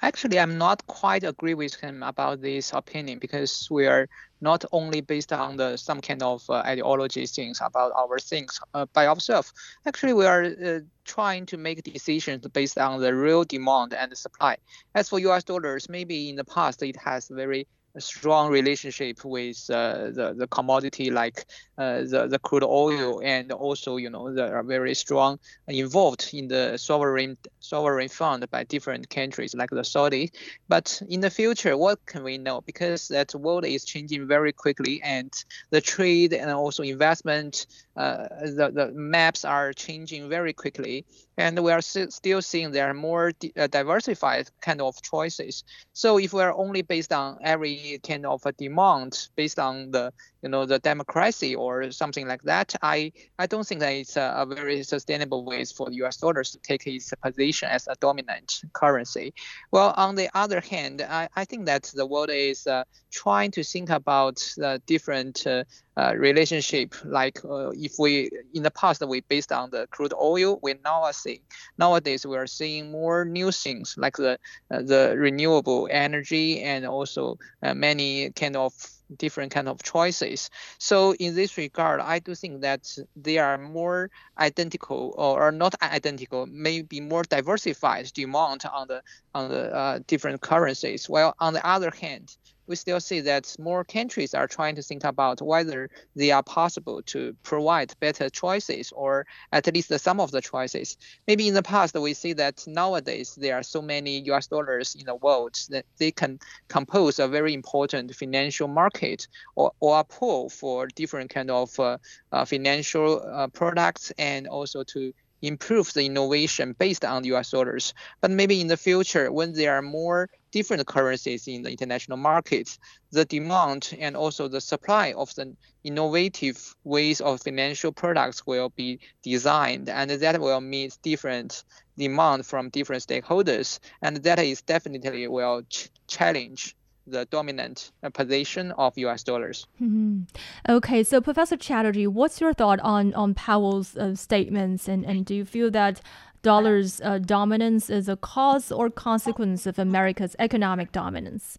Actually, 0.02 0.38
I'm 0.38 0.59
not 0.59 0.87
quite 0.87 1.24
agree 1.24 1.55
with 1.55 1.74
him 1.74 2.02
about 2.02 2.42
this 2.42 2.74
opinion 2.74 3.18
because 3.18 3.66
we 3.70 3.87
are 3.87 4.07
not 4.40 4.64
only 4.72 5.01
based 5.01 5.33
on 5.33 5.57
the 5.57 5.77
some 5.77 6.01
kind 6.01 6.22
of 6.22 6.42
uh, 6.49 6.55
ideology 6.66 7.27
things 7.27 7.59
about 7.62 7.92
our 7.96 8.18
things 8.18 8.61
uh, 8.75 8.87
by 8.92 9.07
ourselves. 9.07 9.53
Actually, 9.87 10.12
we 10.12 10.27
are 10.27 10.44
uh, 10.44 10.81
trying 11.05 11.46
to 11.46 11.57
make 11.57 11.83
decisions 11.83 12.46
based 12.49 12.79
on 12.79 13.01
the 13.01 13.14
real 13.14 13.44
demand 13.44 13.94
and 13.94 14.16
supply. 14.16 14.57
As 14.94 15.09
for 15.09 15.18
U.S. 15.20 15.44
dollars, 15.44 15.88
maybe 15.88 16.29
in 16.29 16.37
the 16.37 16.44
past 16.44 16.83
it 16.83 16.96
has 16.96 17.29
very 17.29 17.66
strong 17.98 18.50
relationship 18.50 19.24
with 19.24 19.59
uh, 19.70 20.11
the 20.11 20.35
the 20.37 20.46
commodity 20.48 21.11
like 21.11 21.46
uh, 21.78 22.00
the 22.00 22.26
the 22.28 22.38
crude 22.38 22.64
oil 22.64 23.20
and 23.24 23.52
also 23.52 23.96
you 23.96 24.11
know 24.11 24.32
they 24.32 24.42
are 24.42 24.62
very 24.62 24.94
strong 24.94 25.38
involved 25.68 26.30
in 26.32 26.48
the 26.48 26.76
sovereign 26.76 27.37
sovereign 27.61 28.09
fund 28.09 28.48
by 28.50 28.64
different 28.64 29.09
countries 29.11 29.54
like 29.54 29.70
the 29.70 29.85
Saudi. 29.85 30.30
But 30.68 31.02
in 31.09 31.20
the 31.20 31.30
future, 31.30 31.76
what 31.76 32.04
can 32.06 32.22
we 32.22 32.38
know? 32.38 32.61
Because 32.61 33.09
that 33.09 33.35
world 33.35 33.64
is 33.64 33.85
changing 33.85 34.26
very 34.26 34.52
quickly 34.52 35.00
and 35.02 35.32
the 35.70 35.80
trade 35.80 36.32
and 36.32 36.50
also 36.50 36.82
investment 36.82 37.66
uh, 37.96 38.28
the, 38.42 38.70
the 38.74 38.92
maps 38.92 39.44
are 39.44 39.72
changing 39.72 40.28
very 40.28 40.52
quickly 40.52 41.04
and 41.37 41.62
we 41.62 41.72
are 41.72 41.83
still 41.83 42.42
seeing 42.42 42.70
there 42.70 42.88
are 42.88 42.94
more 42.94 43.33
uh, 43.57 43.66
diversified 43.66 44.49
kind 44.61 44.81
of 44.81 45.01
choices. 45.03 45.64
So 45.92 46.18
if 46.18 46.33
we're 46.33 46.55
only 46.55 46.83
based 46.83 47.12
on 47.12 47.38
every 47.42 48.01
kind 48.07 48.27
of 48.27 48.42
demand 48.57 49.29
based 49.37 49.59
on 49.59 49.90
the 49.90 50.12
you 50.46 50.50
know 50.50 50.64
the 50.64 50.78
democracy 50.78 51.56
or 51.56 51.90
something 51.90 52.28
like 52.28 52.42
that, 52.42 52.72
I 52.80 53.11
I 53.37 53.46
don't 53.46 53.66
think 53.66 53.80
that 53.80 53.94
it's 54.02 54.16
a, 54.16 54.32
a 54.37 54.46
very 54.46 54.85
sustainable 54.85 55.44
way 55.44 55.64
for 55.64 55.90
the 55.90 55.96
U.S. 56.02 56.18
dollars 56.18 56.52
to 56.52 56.59
take 56.59 56.87
its 56.87 57.12
position 57.20 57.68
as 57.68 57.88
a 57.88 57.96
dominant 58.00 58.62
currency. 58.72 59.35
Well, 59.72 59.92
on 59.96 60.14
the 60.14 60.28
other 60.35 60.61
hand, 60.61 61.02
I, 61.02 61.28
I 61.35 61.44
think 61.44 61.66
that 61.66 61.90
the 62.00 62.06
world 62.06 62.30
is 62.30 62.64
uh, 62.68 62.85
trying 63.11 63.50
to 63.52 63.64
think 63.64 63.90
about 63.90 64.37
the 64.56 64.80
different 64.87 65.44
uh, 65.48 65.64
uh, 65.96 66.14
relationship. 66.16 66.94
Like 67.04 67.44
uh, 67.44 67.70
if 67.70 67.94
we 67.98 68.30
in 68.54 68.62
the 68.62 68.70
past 68.70 69.04
we 69.04 69.22
based 69.22 69.50
on 69.50 69.70
the 69.70 69.88
crude 69.90 70.14
oil, 70.14 70.61
we 70.62 70.74
now 70.85 71.02
are 71.02 71.12
seeing 71.12 71.40
nowadays 71.76 72.24
we 72.24 72.37
are 72.37 72.46
seeing 72.46 72.92
more 72.92 73.24
new 73.24 73.50
things 73.50 73.96
like 73.98 74.16
the 74.16 74.38
uh, 74.70 74.82
the 74.82 75.16
renewable 75.18 75.88
energy 75.90 76.62
and 76.62 76.87
also 76.87 77.37
uh, 77.64 77.74
many 77.74 78.30
kind 78.30 78.54
of 78.54 78.72
different 79.16 79.52
kind 79.52 79.68
of 79.68 79.82
choices. 79.82 80.50
So 80.78 81.14
in 81.14 81.34
this 81.34 81.57
regard, 81.57 82.00
I 82.00 82.18
do 82.18 82.34
think 82.34 82.62
that 82.62 82.96
they 83.14 83.38
are 83.38 83.59
more 83.59 84.11
identical 84.38 85.14
or, 85.16 85.52
not 85.52 85.74
identical, 85.82 86.46
maybe 86.46 87.00
more 87.00 87.22
diversified 87.22 88.12
demand 88.14 88.64
on 88.72 88.88
the 88.88 89.02
on 89.34 89.48
the 89.50 89.74
uh, 89.74 90.00
different 90.07 90.40
currencies. 90.40 91.09
While 91.09 91.34
on 91.38 91.52
the 91.52 91.66
other 91.66 91.90
hand, 91.90 92.36
we 92.66 92.76
still 92.76 93.00
see 93.00 93.20
that 93.20 93.54
more 93.58 93.84
countries 93.84 94.34
are 94.34 94.46
trying 94.46 94.74
to 94.76 94.82
think 94.82 95.04
about 95.04 95.40
whether 95.42 95.90
they 96.14 96.30
are 96.30 96.42
possible 96.42 97.02
to 97.02 97.34
provide 97.42 97.92
better 98.00 98.28
choices 98.28 98.92
or 98.92 99.26
at 99.52 99.72
least 99.72 99.96
some 99.98 100.20
of 100.20 100.30
the 100.30 100.40
choices. 100.40 100.96
Maybe 101.26 101.48
in 101.48 101.54
the 101.54 101.62
past 101.62 101.94
we 101.94 102.14
see 102.14 102.32
that 102.34 102.64
nowadays 102.66 103.34
there 103.34 103.56
are 103.56 103.62
so 103.62 103.82
many 103.82 104.20
US 104.30 104.46
dollars 104.46 104.94
in 104.94 105.06
the 105.06 105.14
world 105.14 105.58
that 105.70 105.86
they 105.98 106.10
can 106.10 106.38
compose 106.68 107.18
a 107.18 107.28
very 107.28 107.54
important 107.54 108.14
financial 108.14 108.68
market 108.68 109.28
or, 109.54 109.72
or 109.80 110.00
a 110.00 110.04
pool 110.04 110.48
for 110.48 110.86
different 110.88 111.30
kind 111.30 111.50
of 111.50 111.78
uh, 111.78 111.98
uh, 112.32 112.44
financial 112.44 113.22
uh, 113.22 113.48
products 113.48 114.12
and 114.18 114.46
also 114.46 114.82
to 114.84 115.12
improve 115.42 115.92
the 115.92 116.04
innovation 116.04 116.74
based 116.78 117.04
on 117.04 117.24
US 117.24 117.50
dollars. 117.50 117.94
But 118.20 118.30
maybe 118.30 118.60
in 118.60 118.66
the 118.68 118.76
future, 118.76 119.30
when 119.30 119.52
there 119.52 119.74
are 119.74 119.82
more 119.82 120.28
different 120.51 120.86
currencies 120.86 121.49
in 121.49 121.62
the 121.62 121.70
international 121.70 122.18
markets, 122.18 122.78
the 123.11 123.24
demand 123.24 123.97
and 123.99 124.16
also 124.16 124.49
the 124.49 124.61
supply 124.61 125.12
of 125.12 125.34
the 125.34 125.55
innovative 125.84 126.74
ways 126.84 127.20
of 127.20 127.40
financial 127.40 127.92
products 127.92 128.47
will 128.47 128.70
be 128.70 128.99
designed, 129.22 129.88
and 129.88 130.11
that 130.11 130.40
will 130.40 130.61
meet 130.61 130.97
different 131.03 131.64
demand 131.97 132.47
from 132.47 132.68
different 132.70 133.03
stakeholders, 133.03 133.78
and 134.03 134.18
that 134.18 134.38
is 134.38 134.62
definitely 134.62 135.26
will 135.28 135.62
ch- 135.68 135.90
challenge 136.07 136.74
the 137.07 137.24
dominant 137.26 137.92
uh, 138.03 138.11
position 138.11 138.72
of 138.72 138.97
U.S. 138.99 139.22
dollars. 139.22 139.66
Mm-hmm. 139.80 140.22
Okay, 140.68 141.05
so 141.05 141.20
Professor 141.20 141.57
Chatterjee, 141.57 142.07
what's 142.07 142.40
your 142.40 142.53
thought 142.53 142.80
on 142.80 143.14
on 143.14 143.34
Powell's 143.34 143.97
uh, 143.97 144.14
statements, 144.14 144.88
and 144.88 145.05
and 145.05 145.24
do 145.24 145.34
you 145.34 145.44
feel 145.44 145.70
that 145.70 146.01
dollar's 146.47 147.01
uh, 147.01 147.18
dominance 147.18 147.90
is 147.90 148.09
a 148.09 148.16
cause 148.16 148.70
or 148.70 148.88
consequence 148.88 149.66
of 149.66 149.80
America's 149.80 150.36
economic 150.38 150.92
dominance? 150.92 151.59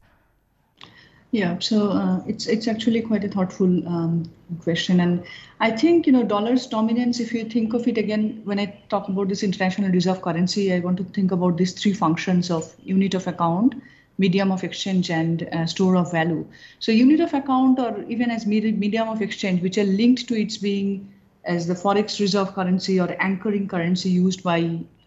Yeah, 1.31 1.59
so 1.59 1.89
uh, 1.89 2.23
it's 2.25 2.47
it's 2.47 2.69
actually 2.69 3.01
quite 3.01 3.25
a 3.25 3.27
thoughtful 3.27 3.67
um, 3.95 4.31
question, 4.61 5.01
and 5.01 5.25
I 5.59 5.71
think 5.71 6.07
you 6.07 6.13
know 6.13 6.23
dollar's 6.23 6.67
dominance. 6.67 7.19
If 7.19 7.33
you 7.33 7.43
think 7.55 7.73
of 7.73 7.85
it 7.85 7.97
again, 7.97 8.39
when 8.45 8.61
I 8.61 8.67
talk 8.87 9.09
about 9.09 9.27
this 9.27 9.43
international 9.43 9.91
reserve 9.91 10.21
currency, 10.21 10.71
I 10.73 10.79
want 10.79 11.03
to 11.03 11.03
think 11.03 11.33
about 11.33 11.57
these 11.57 11.73
three 11.73 11.93
functions 11.93 12.49
of 12.49 12.73
unit 12.81 13.13
of 13.13 13.27
account, 13.27 13.75
medium 14.17 14.53
of 14.53 14.63
exchange 14.63 15.11
and 15.11 15.49
uh, 15.51 15.65
store 15.65 15.97
of 15.97 16.13
value. 16.13 16.47
So 16.79 16.93
unit 16.93 17.19
of 17.19 17.33
account 17.33 17.77
or 17.77 17.91
even 18.07 18.31
as 18.31 18.45
medium 18.45 19.09
of 19.09 19.21
exchange, 19.21 19.61
which 19.61 19.77
are 19.77 19.91
linked 20.01 20.29
to 20.29 20.41
its 20.45 20.57
being 20.57 21.11
as 21.47 21.65
the 21.67 21.73
forex 21.73 22.19
reserve 22.19 22.53
currency 22.53 22.99
or 22.99 23.15
anchoring 23.19 23.67
currency 23.67 24.09
used 24.09 24.43
by 24.43 24.59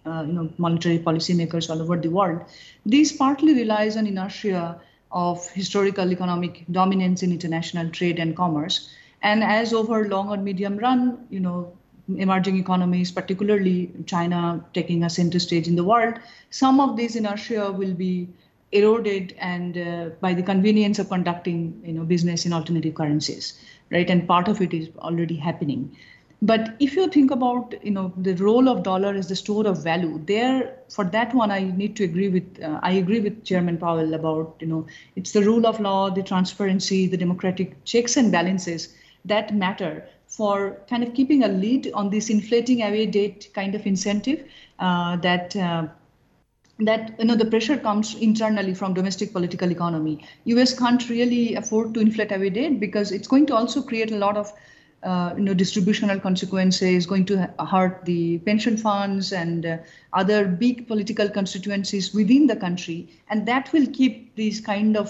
uh, 0.06 0.24
you 0.26 0.32
know 0.32 0.50
monetary 0.58 0.98
policymakers 0.98 1.68
all 1.70 1.82
over 1.82 1.96
the 1.96 2.10
world. 2.10 2.40
These 2.86 3.12
partly 3.12 3.54
relies 3.54 3.96
on 3.96 4.06
inertia 4.06 4.80
of 5.12 5.48
historical 5.50 6.10
economic 6.12 6.64
dominance 6.70 7.22
in 7.22 7.32
international 7.32 7.90
trade 7.90 8.18
and 8.18 8.36
commerce. 8.36 8.90
And 9.22 9.44
as 9.44 9.72
over 9.74 10.08
long 10.08 10.30
or 10.30 10.38
medium 10.38 10.78
run, 10.78 11.26
you 11.30 11.40
know, 11.40 11.76
emerging 12.16 12.58
economies, 12.58 13.12
particularly 13.12 13.90
China 14.06 14.64
taking 14.72 15.04
a 15.04 15.10
center 15.10 15.38
stage 15.38 15.68
in 15.68 15.76
the 15.76 15.84
world, 15.84 16.14
some 16.50 16.80
of 16.80 16.96
these 16.96 17.16
inertia 17.16 17.70
will 17.70 17.92
be 17.92 18.28
eroded 18.72 19.34
and 19.38 19.76
uh, 19.76 20.10
by 20.20 20.32
the 20.32 20.42
convenience 20.42 20.98
of 20.98 21.08
conducting 21.08 21.80
you 21.84 21.92
know 21.92 22.04
business 22.04 22.46
in 22.46 22.52
alternative 22.52 22.94
currencies 22.94 23.60
right 23.90 24.08
and 24.08 24.28
part 24.28 24.46
of 24.46 24.60
it 24.60 24.72
is 24.72 24.88
already 24.98 25.34
happening 25.34 25.96
but 26.42 26.74
if 26.80 26.94
you 26.96 27.06
think 27.08 27.30
about 27.30 27.74
you 27.82 27.90
know 27.90 28.12
the 28.16 28.34
role 28.36 28.68
of 28.68 28.82
dollar 28.82 29.14
as 29.14 29.28
the 29.28 29.36
store 29.36 29.66
of 29.66 29.82
value 29.82 30.18
there 30.26 30.74
for 30.88 31.04
that 31.04 31.34
one 31.34 31.50
i 31.50 31.60
need 31.80 31.94
to 31.96 32.04
agree 32.04 32.28
with 32.28 32.62
uh, 32.62 32.78
i 32.82 32.92
agree 32.92 33.20
with 33.20 33.44
chairman 33.44 33.76
powell 33.76 34.14
about 34.14 34.56
you 34.60 34.66
know 34.66 34.86
it's 35.16 35.32
the 35.32 35.42
rule 35.42 35.66
of 35.66 35.80
law 35.80 36.08
the 36.10 36.22
transparency 36.22 37.06
the 37.06 37.16
democratic 37.16 37.76
checks 37.84 38.16
and 38.16 38.32
balances 38.32 38.88
that 39.24 39.54
matter 39.54 40.06
for 40.26 40.76
kind 40.88 41.02
of 41.02 41.12
keeping 41.14 41.42
a 41.44 41.48
lead 41.48 41.90
on 41.92 42.08
this 42.10 42.30
inflating 42.30 42.82
away 42.82 43.04
date 43.06 43.48
kind 43.54 43.74
of 43.74 43.86
incentive 43.86 44.42
uh, 44.78 45.16
that 45.16 45.54
uh, 45.56 45.86
that 46.80 47.14
you 47.18 47.24
know 47.26 47.36
the 47.36 47.44
pressure 47.44 47.76
comes 47.76 48.14
internally 48.16 48.72
from 48.74 48.94
domestic 48.94 49.32
political 49.32 49.70
economy. 49.70 50.24
Us 50.46 50.76
can't 50.78 51.08
really 51.08 51.54
afford 51.54 51.94
to 51.94 52.00
inflate 52.00 52.32
away 52.32 52.50
debt 52.50 52.80
because 52.80 53.12
it's 53.12 53.28
going 53.28 53.46
to 53.46 53.54
also 53.54 53.82
create 53.82 54.10
a 54.10 54.16
lot 54.16 54.36
of 54.36 54.52
uh, 55.02 55.32
you 55.36 55.42
know 55.42 55.54
distributional 55.54 56.20
consequences 56.20 57.06
going 57.06 57.24
to 57.24 57.52
hurt 57.70 58.04
the 58.04 58.38
pension 58.40 58.76
funds 58.76 59.32
and 59.32 59.66
uh, 59.66 59.76
other 60.12 60.46
big 60.46 60.86
political 60.86 61.28
constituencies 61.28 62.12
within 62.14 62.46
the 62.46 62.56
country 62.56 63.08
and 63.28 63.46
that 63.46 63.72
will 63.72 63.86
keep 63.86 64.34
these 64.36 64.60
kind 64.60 64.96
of 64.96 65.08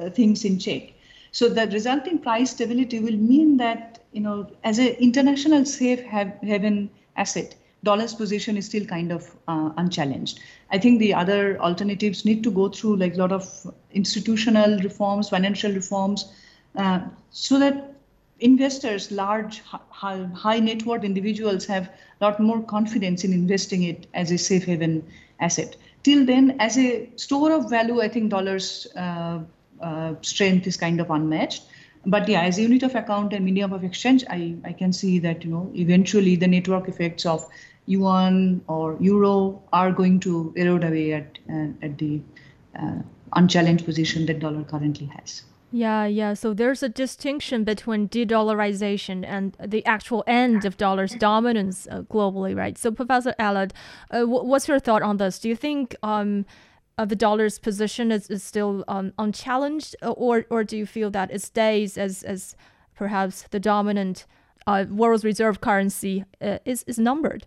uh, 0.00 0.10
things 0.10 0.44
in 0.44 0.58
check 0.58 0.92
so 1.30 1.48
the 1.48 1.66
resulting 1.68 2.18
price 2.18 2.50
stability 2.50 2.98
will 2.98 3.16
mean 3.16 3.56
that 3.56 4.00
you 4.12 4.20
know 4.20 4.50
as 4.64 4.78
an 4.78 4.88
international 5.08 5.64
safe 5.64 6.00
haven 6.00 6.90
asset 7.16 7.54
dollar's 7.84 8.14
position 8.14 8.56
is 8.56 8.66
still 8.66 8.84
kind 8.84 9.12
of 9.12 9.36
uh, 9.46 9.70
unchallenged. 9.76 10.40
I 10.70 10.78
think 10.78 10.98
the 10.98 11.14
other 11.14 11.60
alternatives 11.60 12.24
need 12.24 12.42
to 12.44 12.50
go 12.50 12.68
through 12.68 12.96
like 12.96 13.14
a 13.14 13.18
lot 13.18 13.32
of 13.32 13.72
institutional 13.92 14.78
reforms, 14.80 15.28
financial 15.28 15.72
reforms, 15.72 16.32
uh, 16.76 17.00
so 17.30 17.58
that 17.58 17.94
investors, 18.40 19.10
large, 19.10 19.62
high, 19.90 20.60
net 20.60 20.84
worth 20.84 21.04
individuals 21.04 21.66
have 21.66 21.90
a 22.20 22.24
lot 22.24 22.40
more 22.40 22.62
confidence 22.62 23.24
in 23.24 23.32
investing 23.32 23.82
it 23.82 24.06
as 24.14 24.30
a 24.30 24.38
safe 24.38 24.64
haven 24.64 25.04
asset. 25.40 25.76
Till 26.02 26.24
then, 26.24 26.56
as 26.60 26.78
a 26.78 27.08
store 27.16 27.52
of 27.52 27.68
value, 27.68 28.00
I 28.00 28.08
think 28.08 28.30
dollars 28.30 28.86
uh, 28.96 29.40
uh, 29.80 30.14
strength 30.22 30.66
is 30.66 30.76
kind 30.76 31.00
of 31.00 31.10
unmatched 31.10 31.62
but 32.06 32.28
yeah, 32.28 32.42
as 32.42 32.58
a 32.58 32.62
unit 32.62 32.82
of 32.82 32.94
account 32.94 33.32
and 33.32 33.44
medium 33.44 33.72
of 33.72 33.84
exchange, 33.84 34.24
I, 34.30 34.56
I 34.64 34.72
can 34.72 34.92
see 34.92 35.18
that 35.18 35.44
you 35.44 35.50
know 35.50 35.70
eventually 35.74 36.36
the 36.36 36.46
network 36.46 36.88
effects 36.88 37.26
of 37.26 37.46
yuan 37.86 38.62
or 38.66 38.96
euro 39.00 39.62
are 39.72 39.92
going 39.92 40.20
to 40.20 40.52
erode 40.56 40.84
away 40.84 41.12
at 41.12 41.38
uh, 41.52 41.68
at 41.82 41.98
the 41.98 42.20
uh, 42.78 43.00
unchallenged 43.34 43.84
position 43.84 44.26
that 44.26 44.38
dollar 44.38 44.64
currently 44.64 45.06
has. 45.16 45.42
Yeah, 45.70 46.06
yeah. 46.06 46.32
So 46.32 46.54
there's 46.54 46.82
a 46.82 46.88
distinction 46.88 47.62
between 47.64 48.06
de-dollarization 48.06 49.22
and 49.26 49.54
the 49.62 49.84
actual 49.84 50.24
end 50.26 50.64
of 50.64 50.78
dollar's 50.78 51.14
dominance 51.14 51.86
uh, 51.90 52.02
globally, 52.02 52.56
right? 52.56 52.78
So, 52.78 52.90
Professor 52.90 53.34
Elard, 53.38 53.72
uh, 54.10 54.22
what's 54.24 54.66
your 54.66 54.78
thought 54.78 55.02
on 55.02 55.18
this? 55.18 55.38
Do 55.38 55.48
you 55.48 55.56
think 55.56 55.94
um, 56.02 56.46
uh, 56.96 57.04
the 57.04 57.16
dollar's 57.16 57.58
position 57.58 58.10
is, 58.10 58.30
is 58.30 58.42
still 58.42 58.82
um, 58.88 59.12
unchallenged, 59.18 59.94
uh, 60.02 60.12
or 60.12 60.46
or 60.50 60.64
do 60.64 60.76
you 60.76 60.86
feel 60.86 61.10
that 61.10 61.30
it 61.30 61.42
stays 61.42 61.98
as 61.98 62.22
as 62.22 62.56
perhaps 62.94 63.44
the 63.50 63.60
dominant 63.60 64.26
uh, 64.66 64.86
world's 64.88 65.24
reserve 65.24 65.60
currency 65.60 66.24
uh, 66.40 66.58
is 66.64 66.82
is 66.84 66.98
numbered? 66.98 67.46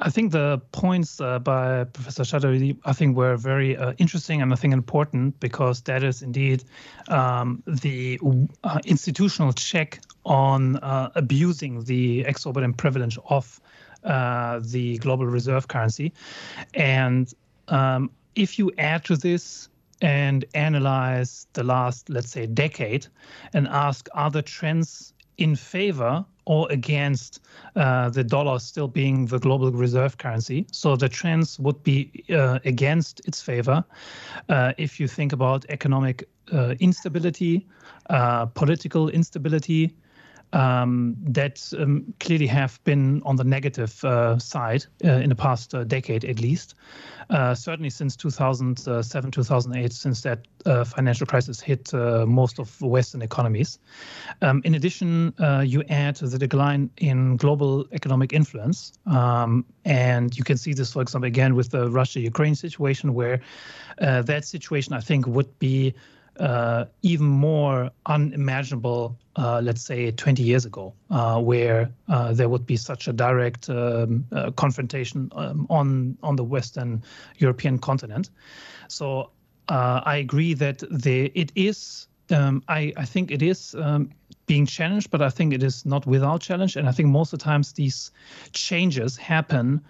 I 0.00 0.10
think 0.10 0.32
the 0.32 0.60
points 0.72 1.20
uh, 1.20 1.38
by 1.38 1.84
Professor 1.84 2.24
Chatterjee, 2.24 2.76
I 2.84 2.92
think, 2.92 3.16
were 3.16 3.36
very 3.36 3.76
uh, 3.76 3.92
interesting 3.98 4.42
and 4.42 4.52
I 4.52 4.56
think 4.56 4.74
important 4.74 5.38
because 5.40 5.82
that 5.82 6.02
is 6.02 6.22
indeed 6.22 6.64
um, 7.08 7.62
the 7.66 8.18
uh, 8.64 8.80
institutional 8.84 9.52
check 9.52 10.00
on 10.24 10.78
abusing 10.82 11.84
the 11.84 12.20
exorbitant 12.22 12.76
privilege 12.76 13.18
of 13.28 13.60
the 14.02 14.98
global 15.00 15.26
reserve 15.26 15.68
currency. 15.68 16.12
And 16.72 17.32
um, 17.68 18.10
if 18.34 18.58
you 18.58 18.72
add 18.78 19.04
to 19.04 19.16
this 19.16 19.68
and 20.00 20.44
analyze 20.54 21.46
the 21.52 21.62
last, 21.62 22.10
let's 22.10 22.30
say, 22.30 22.46
decade 22.46 23.06
and 23.52 23.68
ask 23.68 24.08
are 24.14 24.30
the 24.30 24.42
trends 24.42 25.12
in 25.38 25.56
favor 25.56 26.24
or 26.46 26.70
against 26.70 27.40
uh, 27.76 28.10
the 28.10 28.24
dollar 28.24 28.58
still 28.58 28.88
being 28.88 29.26
the 29.26 29.38
global 29.38 29.70
reserve 29.72 30.18
currency. 30.18 30.66
So 30.72 30.96
the 30.96 31.08
trends 31.08 31.58
would 31.58 31.82
be 31.82 32.24
uh, 32.30 32.58
against 32.64 33.26
its 33.26 33.40
favor 33.40 33.84
uh, 34.48 34.72
if 34.78 35.00
you 35.00 35.08
think 35.08 35.32
about 35.32 35.64
economic 35.68 36.28
uh, 36.52 36.74
instability, 36.80 37.66
uh, 38.10 38.46
political 38.46 39.08
instability, 39.08 39.94
um, 40.54 41.16
that 41.18 41.60
um, 41.78 42.14
clearly 42.20 42.46
have 42.46 42.82
been 42.84 43.20
on 43.24 43.36
the 43.36 43.44
negative 43.44 44.02
uh, 44.04 44.38
side 44.38 44.86
uh, 45.04 45.08
in 45.08 45.28
the 45.28 45.34
past 45.34 45.74
uh, 45.74 45.84
decade 45.84 46.24
at 46.24 46.40
least. 46.40 46.74
Uh, 47.30 47.54
certainly 47.54 47.88
since 47.88 48.16
2007, 48.16 49.30
2008, 49.30 49.92
since 49.92 50.20
that 50.20 50.46
uh, 50.66 50.84
financial 50.84 51.26
crisis 51.26 51.58
hit 51.58 51.92
most 51.92 52.58
of 52.58 52.80
Western 52.82 53.22
economies. 53.22 53.78
Um, 54.42 54.60
in 54.64 54.74
addition, 54.74 55.32
you 55.64 55.82
add 55.88 56.16
the 56.16 56.38
decline 56.38 56.90
in 56.98 57.36
global 57.36 57.86
economic 57.92 58.32
influence. 58.34 58.92
Um, 59.06 59.64
and 59.86 60.36
you 60.36 60.44
can 60.44 60.58
see 60.58 60.74
this, 60.74 60.92
for 60.92 61.00
example, 61.00 61.26
again 61.26 61.54
with 61.54 61.70
the 61.70 61.90
Russia 61.90 62.20
Ukraine 62.20 62.54
situation, 62.54 63.14
where 63.14 63.40
that 63.98 64.44
situation, 64.44 64.92
I 64.92 65.00
think, 65.00 65.26
would 65.26 65.58
be 65.58 65.94
uh, 66.40 66.84
even 67.02 67.26
more 67.26 67.90
unimaginable, 68.06 69.16
uh, 69.36 69.60
let's 69.62 69.82
say 69.82 70.10
20 70.10 70.42
years 70.42 70.64
ago, 70.64 70.92
uh, 71.10 71.40
where 71.40 71.90
uh, 72.08 72.32
there 72.32 72.48
would 72.48 72.66
be 72.66 72.76
such 72.76 73.08
a 73.08 73.12
direct 73.12 73.70
um, 73.70 74.24
uh, 74.32 74.50
confrontation 74.52 75.30
um, 75.36 75.66
on 75.70 76.16
on 76.22 76.36
the 76.36 76.44
Western 76.44 77.02
European 77.38 77.78
continent. 77.78 78.30
So 78.88 79.30
uh, 79.68 80.00
I 80.04 80.16
agree 80.16 80.54
that 80.54 80.82
the 80.90 81.30
it 81.34 81.52
is. 81.54 82.08
Um, 82.30 82.62
I, 82.68 82.92
I 82.96 83.04
think 83.04 83.30
it 83.30 83.42
is 83.42 83.74
um, 83.74 84.10
being 84.46 84.64
challenged, 84.64 85.10
but 85.10 85.20
I 85.20 85.28
think 85.28 85.52
it 85.52 85.62
is 85.62 85.84
not 85.84 86.06
without 86.06 86.40
challenge. 86.40 86.74
And 86.74 86.88
I 86.88 86.92
think 86.92 87.10
most 87.10 87.34
of 87.34 87.38
the 87.38 87.44
times 87.44 87.74
these 87.74 88.10
changes 88.52 89.16
happen 89.18 89.82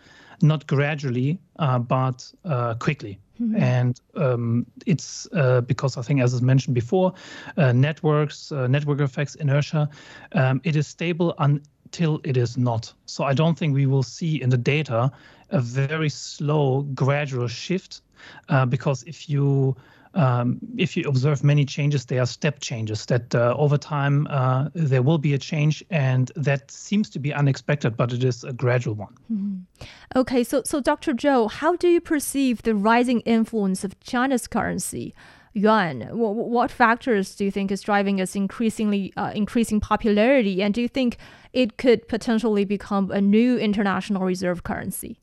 not 0.42 0.66
gradually, 0.66 1.38
but 1.56 2.32
quickly. 2.80 3.20
Mm-hmm. 3.40 3.56
And 3.56 4.00
um, 4.14 4.66
it's 4.86 5.26
uh, 5.32 5.60
because 5.62 5.96
I 5.96 6.02
think, 6.02 6.20
as 6.20 6.34
I 6.34 6.40
mentioned 6.40 6.74
before, 6.74 7.14
uh, 7.56 7.72
networks, 7.72 8.52
uh, 8.52 8.68
network 8.68 9.00
effects, 9.00 9.34
inertia, 9.34 9.88
um, 10.32 10.60
it 10.64 10.76
is 10.76 10.86
stable 10.86 11.34
until 11.38 12.20
it 12.24 12.36
is 12.36 12.56
not. 12.56 12.92
So 13.06 13.24
I 13.24 13.34
don't 13.34 13.58
think 13.58 13.74
we 13.74 13.86
will 13.86 14.04
see 14.04 14.40
in 14.40 14.50
the 14.50 14.56
data 14.56 15.10
a 15.50 15.60
very 15.60 16.08
slow, 16.08 16.82
gradual 16.94 17.48
shift, 17.48 18.02
uh, 18.48 18.66
because 18.66 19.02
if 19.02 19.28
you 19.28 19.76
um, 20.14 20.58
if 20.76 20.96
you 20.96 21.04
observe 21.08 21.42
many 21.44 21.64
changes, 21.64 22.06
they 22.06 22.18
are 22.18 22.26
step 22.26 22.60
changes 22.60 23.06
that 23.06 23.34
uh, 23.34 23.54
over 23.58 23.76
time 23.76 24.26
uh, 24.30 24.68
there 24.74 25.02
will 25.02 25.18
be 25.18 25.34
a 25.34 25.38
change, 25.38 25.84
and 25.90 26.30
that 26.36 26.70
seems 26.70 27.10
to 27.10 27.18
be 27.18 27.32
unexpected, 27.32 27.96
but 27.96 28.12
it 28.12 28.24
is 28.24 28.44
a 28.44 28.52
gradual 28.52 28.94
one. 28.94 29.14
Mm-hmm. 29.32 29.84
Okay, 30.16 30.44
so 30.44 30.62
so 30.64 30.80
Dr. 30.80 31.14
Zhou, 31.14 31.50
how 31.50 31.76
do 31.76 31.88
you 31.88 32.00
perceive 32.00 32.62
the 32.62 32.74
rising 32.74 33.20
influence 33.20 33.84
of 33.84 33.98
China's 34.00 34.46
currency? 34.46 35.14
yuan. 35.54 36.00
What, 36.10 36.34
what, 36.34 36.70
factors 36.70 37.34
do 37.36 37.44
you 37.44 37.50
think 37.50 37.70
is 37.70 37.80
driving 37.80 38.18
its 38.18 38.36
increasingly 38.36 39.12
uh, 39.16 39.30
increasing 39.34 39.80
popularity, 39.80 40.62
and 40.62 40.74
do 40.74 40.82
you 40.82 40.88
think 40.88 41.16
it 41.52 41.78
could 41.78 42.06
potentially 42.08 42.64
become 42.64 43.10
a 43.10 43.20
new 43.20 43.56
international 43.56 44.24
reserve 44.24 44.64
currency? 44.64 45.20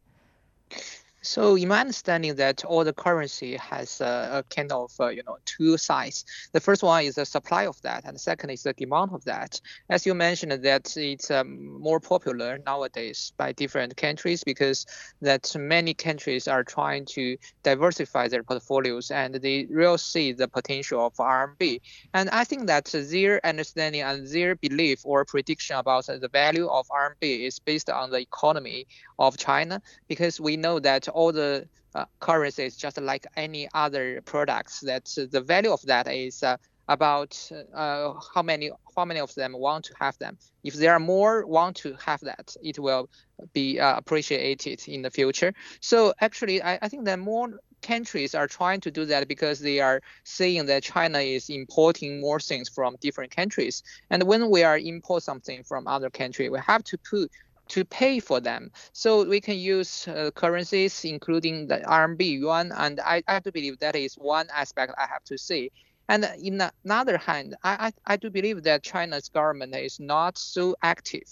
So 1.23 1.55
in 1.55 1.67
my 1.67 1.81
understanding 1.81 2.35
that 2.35 2.65
all 2.65 2.83
the 2.83 2.93
currency 2.93 3.55
has 3.57 4.01
a, 4.01 4.39
a 4.39 4.55
kind 4.55 4.71
of 4.71 4.91
uh, 4.99 5.09
you 5.09 5.21
know 5.27 5.37
two 5.45 5.77
sides. 5.77 6.25
The 6.51 6.59
first 6.59 6.81
one 6.81 7.03
is 7.03 7.15
the 7.15 7.25
supply 7.25 7.67
of 7.67 7.79
that, 7.83 8.05
and 8.05 8.15
the 8.15 8.19
second 8.19 8.49
is 8.49 8.63
the 8.63 8.73
demand 8.73 9.11
of 9.13 9.23
that. 9.25 9.61
As 9.89 10.05
you 10.05 10.15
mentioned, 10.15 10.51
that 10.51 10.97
it's 10.97 11.29
um, 11.29 11.79
more 11.79 11.99
popular 11.99 12.59
nowadays 12.65 13.33
by 13.37 13.51
different 13.51 13.95
countries 13.97 14.43
because 14.43 14.87
that 15.21 15.55
many 15.55 15.93
countries 15.93 16.47
are 16.47 16.63
trying 16.63 17.05
to 17.05 17.37
diversify 17.61 18.27
their 18.27 18.43
portfolios 18.43 19.11
and 19.11 19.35
they 19.35 19.67
really 19.69 19.99
see 19.99 20.31
the 20.31 20.47
potential 20.47 21.05
of 21.05 21.13
RMB. 21.17 21.81
And 22.15 22.29
I 22.31 22.43
think 22.45 22.65
that 22.65 22.85
their 22.93 23.45
understanding 23.45 24.01
and 24.01 24.27
their 24.27 24.55
belief 24.55 25.01
or 25.03 25.23
prediction 25.25 25.75
about 25.75 26.07
the 26.07 26.29
value 26.33 26.67
of 26.67 26.87
RMB 26.87 27.45
is 27.45 27.59
based 27.59 27.91
on 27.91 28.09
the 28.09 28.17
economy 28.17 28.87
of 29.19 29.37
China 29.37 29.81
because 30.07 30.41
we 30.41 30.57
know 30.57 30.79
that 30.79 31.07
all 31.11 31.31
the 31.31 31.67
uh, 31.95 32.05
currencies 32.19 32.75
just 32.75 32.99
like 33.01 33.25
any 33.35 33.67
other 33.73 34.21
products 34.21 34.79
that 34.79 35.05
the 35.31 35.41
value 35.41 35.71
of 35.71 35.81
that 35.83 36.07
is 36.07 36.41
uh, 36.43 36.57
about 36.87 37.37
uh, 37.73 38.13
how 38.33 38.41
many 38.41 38.71
how 38.95 39.05
many 39.05 39.19
of 39.19 39.33
them 39.35 39.53
want 39.53 39.85
to 39.85 39.93
have 39.99 40.17
them 40.17 40.37
if 40.63 40.73
there 40.73 40.93
are 40.93 40.99
more 40.99 41.45
want 41.45 41.75
to 41.75 41.95
have 42.05 42.19
that 42.21 42.55
it 42.61 42.79
will 42.79 43.09
be 43.53 43.79
uh, 43.79 43.97
appreciated 43.97 44.81
in 44.87 45.01
the 45.01 45.09
future 45.09 45.53
so 45.81 46.13
actually 46.21 46.61
I, 46.61 46.79
I 46.81 46.89
think 46.89 47.05
that 47.05 47.19
more 47.19 47.59
countries 47.81 48.35
are 48.35 48.47
trying 48.47 48.79
to 48.81 48.91
do 48.91 49.05
that 49.05 49.27
because 49.27 49.59
they 49.59 49.79
are 49.79 50.01
seeing 50.23 50.65
that 50.67 50.83
China 50.83 51.19
is 51.19 51.49
importing 51.49 52.21
more 52.21 52.39
things 52.39 52.69
from 52.69 52.95
different 53.01 53.35
countries. 53.35 53.83
And 54.09 54.23
when 54.23 54.49
we 54.49 54.63
are 54.63 54.77
import 54.77 55.23
something 55.23 55.63
from 55.63 55.87
other 55.87 56.09
country, 56.09 56.49
we 56.49 56.59
have 56.59 56.83
to 56.85 56.97
put 56.97 57.31
to 57.71 57.85
pay 57.85 58.19
for 58.19 58.41
them. 58.41 58.69
So 58.91 59.23
we 59.23 59.39
can 59.39 59.57
use 59.57 60.05
uh, 60.07 60.31
currencies, 60.35 61.05
including 61.05 61.67
the 61.67 61.77
RMB, 61.77 62.21
yuan, 62.39 62.73
and 62.75 62.99
I, 62.99 63.23
I 63.27 63.39
do 63.39 63.51
believe 63.51 63.79
that 63.79 63.95
is 63.95 64.15
one 64.15 64.47
aspect 64.53 64.93
I 64.97 65.07
have 65.07 65.23
to 65.25 65.37
say. 65.37 65.71
And 66.09 66.29
in 66.43 66.61
another 66.83 67.17
hand, 67.17 67.55
I, 67.63 67.87
I, 67.87 68.13
I 68.13 68.17
do 68.17 68.29
believe 68.29 68.63
that 68.63 68.83
China's 68.83 69.29
government 69.29 69.73
is 69.73 70.01
not 70.01 70.37
so 70.37 70.75
active 70.83 71.23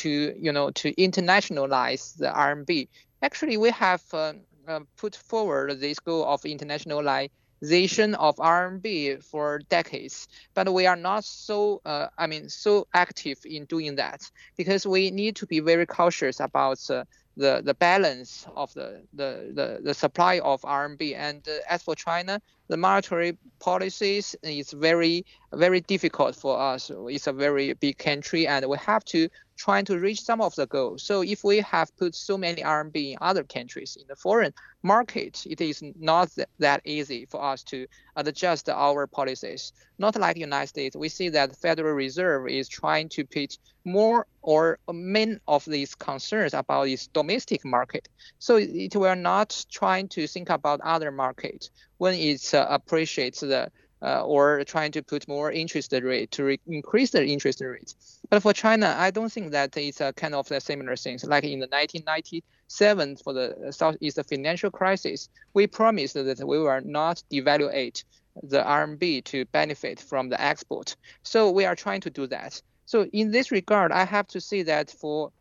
to, 0.00 0.34
you 0.38 0.52
know, 0.52 0.70
to 0.70 0.94
internationalize 0.94 2.16
the 2.16 2.30
RMB. 2.32 2.88
Actually, 3.20 3.58
we 3.58 3.70
have 3.70 4.02
uh, 4.14 4.32
uh, 4.66 4.80
put 4.96 5.14
forward 5.14 5.78
this 5.78 5.98
goal 5.98 6.24
of 6.24 6.40
of 7.62 8.36
RMB 8.36 9.22
for 9.22 9.60
decades, 9.68 10.28
but 10.54 10.72
we 10.72 10.86
are 10.86 10.96
not 10.96 11.24
so, 11.24 11.80
uh, 11.84 12.08
I 12.18 12.26
mean, 12.26 12.48
so 12.48 12.88
active 12.92 13.38
in 13.44 13.66
doing 13.66 13.96
that 13.96 14.28
because 14.56 14.86
we 14.86 15.10
need 15.10 15.36
to 15.36 15.46
be 15.46 15.60
very 15.60 15.86
cautious 15.86 16.40
about 16.40 16.78
uh, 16.90 17.04
the, 17.36 17.62
the 17.64 17.74
balance 17.74 18.46
of 18.56 18.74
the, 18.74 19.02
the, 19.14 19.52
the, 19.54 19.80
the 19.82 19.94
supply 19.94 20.40
of 20.40 20.60
RMB. 20.62 21.14
And 21.16 21.46
uh, 21.48 21.52
as 21.68 21.82
for 21.82 21.94
China, 21.94 22.40
the 22.68 22.76
monetary 22.76 23.38
policies 23.60 24.34
is 24.42 24.72
very, 24.72 25.24
very 25.52 25.80
difficult 25.80 26.34
for 26.34 26.58
us. 26.58 26.90
It's 27.08 27.26
a 27.26 27.32
very 27.32 27.74
big 27.74 27.96
country 27.96 28.46
and 28.46 28.66
we 28.66 28.76
have 28.78 29.04
to 29.06 29.28
trying 29.62 29.84
to 29.84 29.96
reach 29.96 30.20
some 30.20 30.40
of 30.40 30.52
the 30.56 30.66
goals. 30.66 31.04
So 31.04 31.22
if 31.22 31.44
we 31.44 31.58
have 31.58 31.96
put 31.96 32.16
so 32.16 32.36
many 32.36 32.62
RMB 32.62 32.96
in 33.12 33.18
other 33.20 33.44
countries 33.44 33.96
in 34.00 34.08
the 34.08 34.16
foreign 34.16 34.52
market, 34.82 35.46
it 35.46 35.60
is 35.60 35.80
not 36.00 36.30
that 36.58 36.80
easy 36.84 37.26
for 37.30 37.40
us 37.40 37.62
to 37.64 37.86
adjust 38.16 38.68
our 38.68 39.06
policies. 39.06 39.72
Not 39.98 40.16
like 40.16 40.36
United 40.36 40.66
States, 40.66 40.96
we 40.96 41.08
see 41.08 41.28
that 41.28 41.54
Federal 41.54 41.94
Reserve 41.94 42.48
is 42.48 42.68
trying 42.68 43.08
to 43.10 43.24
put 43.24 43.56
more 43.84 44.26
or 44.42 44.80
many 44.90 45.36
of 45.46 45.64
these 45.64 45.94
concerns 45.94 46.54
about 46.54 46.88
its 46.88 47.06
domestic 47.06 47.64
market. 47.64 48.08
So 48.40 48.56
it 48.56 48.96
will 48.96 49.14
not 49.14 49.64
trying 49.70 50.08
to 50.08 50.26
think 50.26 50.50
about 50.50 50.80
other 50.80 51.12
markets 51.12 51.70
when 51.98 52.14
it 52.14 52.52
uh, 52.52 52.66
appreciates 52.68 53.40
the 53.40 53.70
uh, 54.02 54.22
or 54.24 54.64
trying 54.64 54.92
to 54.92 55.02
put 55.02 55.28
more 55.28 55.52
interest 55.52 55.92
rate 55.92 56.30
to 56.32 56.44
re- 56.44 56.60
increase 56.66 57.10
the 57.10 57.24
interest 57.24 57.60
rate. 57.60 57.94
But 58.30 58.42
for 58.42 58.52
China, 58.52 58.94
I 58.98 59.10
don't 59.10 59.30
think 59.30 59.52
that 59.52 59.76
it's 59.76 60.00
a 60.00 60.12
kind 60.12 60.34
of 60.34 60.48
the 60.48 60.60
similar 60.60 60.96
things. 60.96 61.24
Like 61.24 61.44
in 61.44 61.60
the 61.60 61.66
1997 61.66 63.16
for 63.16 63.32
the 63.32 63.70
Southeast 63.70 64.18
financial 64.28 64.70
crisis, 64.70 65.28
we 65.54 65.66
promised 65.66 66.14
that 66.14 66.46
we 66.46 66.58
will 66.58 66.80
not 66.84 67.22
devaluate 67.30 68.04
the 68.42 68.62
RMB 68.62 69.24
to 69.24 69.44
benefit 69.46 70.00
from 70.00 70.28
the 70.28 70.40
export. 70.40 70.96
So 71.22 71.50
we 71.50 71.64
are 71.64 71.76
trying 71.76 72.00
to 72.02 72.10
do 72.10 72.26
that. 72.28 72.60
So 72.86 73.04
in 73.12 73.30
this 73.30 73.50
regard, 73.50 73.92
I 73.92 74.04
have 74.04 74.26
to 74.28 74.40
say 74.40 74.62
that 74.62 74.90
for 74.90 75.32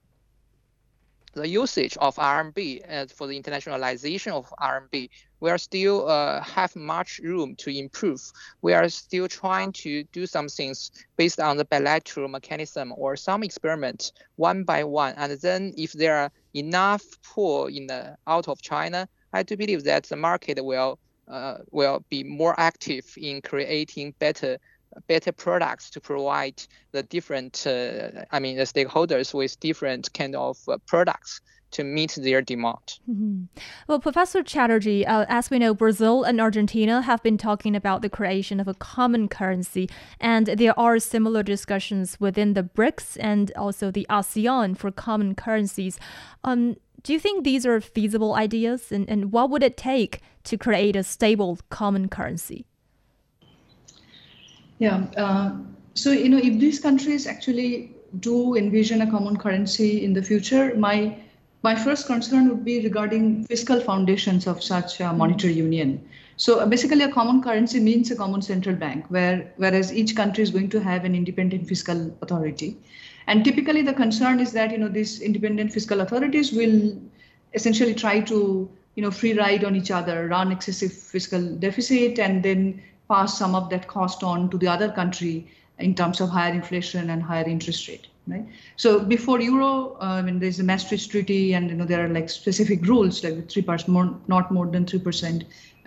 the 1.34 1.48
usage 1.48 1.98
of 1.98 2.16
RMB 2.18 2.82
and 2.86 3.10
for 3.10 3.28
the 3.28 3.42
internationalization 3.42 4.34
of 4.34 4.54
RMB, 4.60 5.10
we 5.42 5.50
are 5.50 5.58
still 5.58 6.08
uh, 6.08 6.42
have 6.42 6.74
much 6.76 7.20
room 7.20 7.56
to 7.58 7.70
improve. 7.70 8.22
We 8.62 8.74
are 8.74 8.88
still 8.90 9.28
trying 9.28 9.74
to 9.84 10.04
do 10.14 10.26
some 10.26 10.48
things 10.48 10.92
based 11.18 11.40
on 11.40 11.58
the 11.58 11.66
bilateral 11.66 12.30
mechanism 12.30 12.94
or 12.96 13.18
some 13.18 13.44
experiments 13.44 14.14
one 14.38 14.64
by 14.64 14.84
one. 14.84 15.16
And 15.18 15.34
then 15.42 15.74
if 15.76 15.92
there 15.92 16.16
are 16.16 16.32
enough 16.54 17.04
pull 17.24 17.66
in 17.66 17.88
the 17.88 18.16
out 18.28 18.48
of 18.48 18.62
China, 18.62 19.10
I 19.34 19.44
do 19.44 19.58
believe 19.58 19.84
that 19.84 20.04
the 20.04 20.16
market 20.16 20.64
will 20.64 21.00
uh, 21.28 21.60
will 21.72 22.04
be 22.10 22.24
more 22.24 22.54
active 22.60 23.06
in 23.18 23.42
creating 23.42 24.14
better 24.20 24.58
better 25.08 25.32
products 25.32 25.90
to 25.90 26.02
provide 26.02 26.62
the 26.92 27.04
different, 27.04 27.66
uh, 27.66 28.26
I 28.32 28.40
mean, 28.40 28.58
the 28.58 28.64
stakeholders 28.64 29.34
with 29.34 29.60
different 29.60 30.12
kind 30.14 30.36
of 30.36 30.58
uh, 30.68 30.78
products. 30.86 31.42
To 31.72 31.84
meet 31.84 32.18
their 32.22 32.42
demand. 32.42 33.00
Mm-hmm. 33.10 33.44
Well, 33.88 34.00
Professor 34.00 34.44
Chatterjee, 34.44 35.06
uh, 35.06 35.26
as 35.28 35.50
we 35.50 35.60
know, 35.60 35.74
Brazil 35.74 36.24
and 36.24 36.40
Argentina 36.40 37.02
have 37.02 37.24
been 37.24 37.38
talking 37.38 37.76
about 37.76 38.02
the 38.02 38.10
creation 38.10 38.60
of 38.60 38.68
a 38.68 38.74
common 38.74 39.28
currency, 39.28 39.90
and 40.20 40.48
there 40.48 40.78
are 40.80 41.00
similar 41.00 41.44
discussions 41.44 42.20
within 42.20 42.54
the 42.54 42.64
BRICS 42.64 43.18
and 43.20 43.52
also 43.56 43.92
the 43.92 44.06
ASEAN 44.10 44.78
for 44.78 44.92
common 44.92 45.36
currencies. 45.36 46.00
Um, 46.44 46.76
do 47.04 47.14
you 47.14 47.20
think 47.20 47.44
these 47.44 47.66
are 47.66 47.82
feasible 47.82 48.36
ideas, 48.36 48.92
and, 48.92 49.10
and 49.10 49.32
what 49.32 49.50
would 49.50 49.64
it 49.64 49.78
take 49.78 50.22
to 50.44 50.58
create 50.58 50.96
a 50.96 51.04
stable 51.04 51.60
common 51.70 52.10
currency? 52.10 52.66
Yeah. 54.78 55.06
Uh, 55.18 55.58
so, 55.94 56.12
you 56.12 56.30
know, 56.30 56.38
if 56.38 56.60
these 56.60 56.80
countries 56.80 57.28
actually 57.28 57.96
do 58.20 58.56
envision 58.56 59.02
a 59.02 59.10
common 59.10 59.38
currency 59.38 60.04
in 60.04 60.14
the 60.14 60.22
future, 60.22 60.76
my 60.76 61.16
my 61.64 61.76
first 61.76 62.08
concern 62.08 62.50
would 62.50 62.66
be 62.66 62.82
regarding 62.82 63.44
fiscal 63.46 63.80
foundations 63.80 64.48
of 64.48 64.64
such 64.64 65.00
a 65.00 65.14
monetary 65.14 65.54
union. 65.54 66.04
So 66.38 66.60
uh, 66.60 66.66
basically, 66.66 67.04
a 67.04 67.12
common 67.12 67.44
currency 67.44 67.80
means 67.80 68.10
a 68.10 68.16
common 68.16 68.42
central 68.42 68.76
bank, 68.76 69.06
where 69.10 69.54
whereas 69.58 69.94
each 69.94 70.16
country 70.16 70.44
is 70.44 70.50
going 70.50 70.70
to 70.70 70.80
have 70.80 71.06
an 71.06 71.14
independent 71.14 71.68
fiscal 71.68 72.18
authority, 72.22 72.78
and 73.28 73.46
typically 73.46 73.84
the 73.84 73.94
concern 73.94 74.40
is 74.40 74.52
that 74.54 74.72
you 74.72 74.80
know 74.80 74.88
these 74.88 75.22
independent 75.22 75.72
fiscal 75.72 76.02
authorities 76.02 76.52
will 76.52 76.98
essentially 77.54 77.94
try 77.94 78.20
to 78.22 78.68
you 78.96 79.04
know 79.04 79.12
free 79.12 79.34
ride 79.34 79.64
on 79.64 79.76
each 79.76 79.92
other, 79.92 80.28
run 80.28 80.52
excessive 80.52 80.92
fiscal 80.92 81.56
deficit, 81.58 82.18
and 82.18 82.42
then 82.42 82.82
pass 83.08 83.38
some 83.38 83.54
of 83.54 83.70
that 83.70 83.88
cost 83.88 84.24
on 84.24 84.50
to 84.50 84.58
the 84.58 84.68
other 84.68 84.90
country 84.90 85.48
in 85.78 85.94
terms 85.94 86.22
of 86.22 86.30
higher 86.30 86.54
inflation 86.54 87.12
and 87.12 87.22
higher 87.22 87.46
interest 87.46 87.88
rate 87.88 88.08
right? 88.28 88.46
So 88.76 89.00
before 89.00 89.42
euro 89.42 89.98
uh, 90.02 90.20
i 90.20 90.22
mean 90.22 90.40
there's 90.40 90.58
the 90.58 90.64
maastricht 90.64 91.10
treaty 91.12 91.54
and 91.54 91.70
you 91.70 91.76
know 91.76 91.86
there 91.86 92.06
are 92.06 92.10
like 92.10 92.30
specific 92.30 92.86
rules 92.86 93.24
like 93.24 93.50
three 93.50 93.62
parts 93.62 93.88
more 93.88 94.16
not 94.28 94.52
more 94.52 94.68
than 94.68 94.86
three 94.86 95.00
percent 95.00 95.44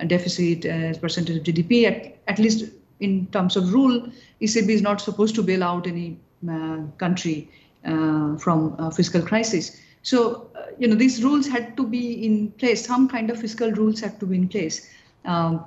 deficit 0.07 0.65
as 0.65 0.99
percentage 0.99 1.37
of 1.37 1.45
gdp 1.45 1.85
at, 1.85 2.19
at 2.27 2.39
least 2.39 2.65
in 3.01 3.27
terms 3.29 3.57
of 3.57 3.73
rule 3.73 4.09
ecb 4.41 4.69
is 4.69 4.83
not 4.83 5.01
supposed 5.01 5.35
to 5.35 5.43
bail 5.43 5.63
out 5.63 5.87
any 5.87 6.19
uh, 6.49 6.79
country 6.99 7.49
uh, 7.85 8.37
from 8.37 8.91
fiscal 8.93 9.21
crisis. 9.21 9.81
So 10.03 10.49
uh, 10.57 10.67
you 10.79 10.89
know 10.89 10.95
these 10.95 11.23
rules 11.23 11.47
had 11.47 11.77
to 11.77 11.87
be 11.87 12.25
in 12.27 12.51
place. 12.53 12.85
Some 12.87 13.09
kind 13.09 13.31
of 13.31 13.39
fiscal 13.39 13.71
rules 13.73 14.01
had 14.01 14.19
to 14.21 14.27
be 14.27 14.37
in 14.37 14.49
place. 14.49 14.91
Um, 15.25 15.67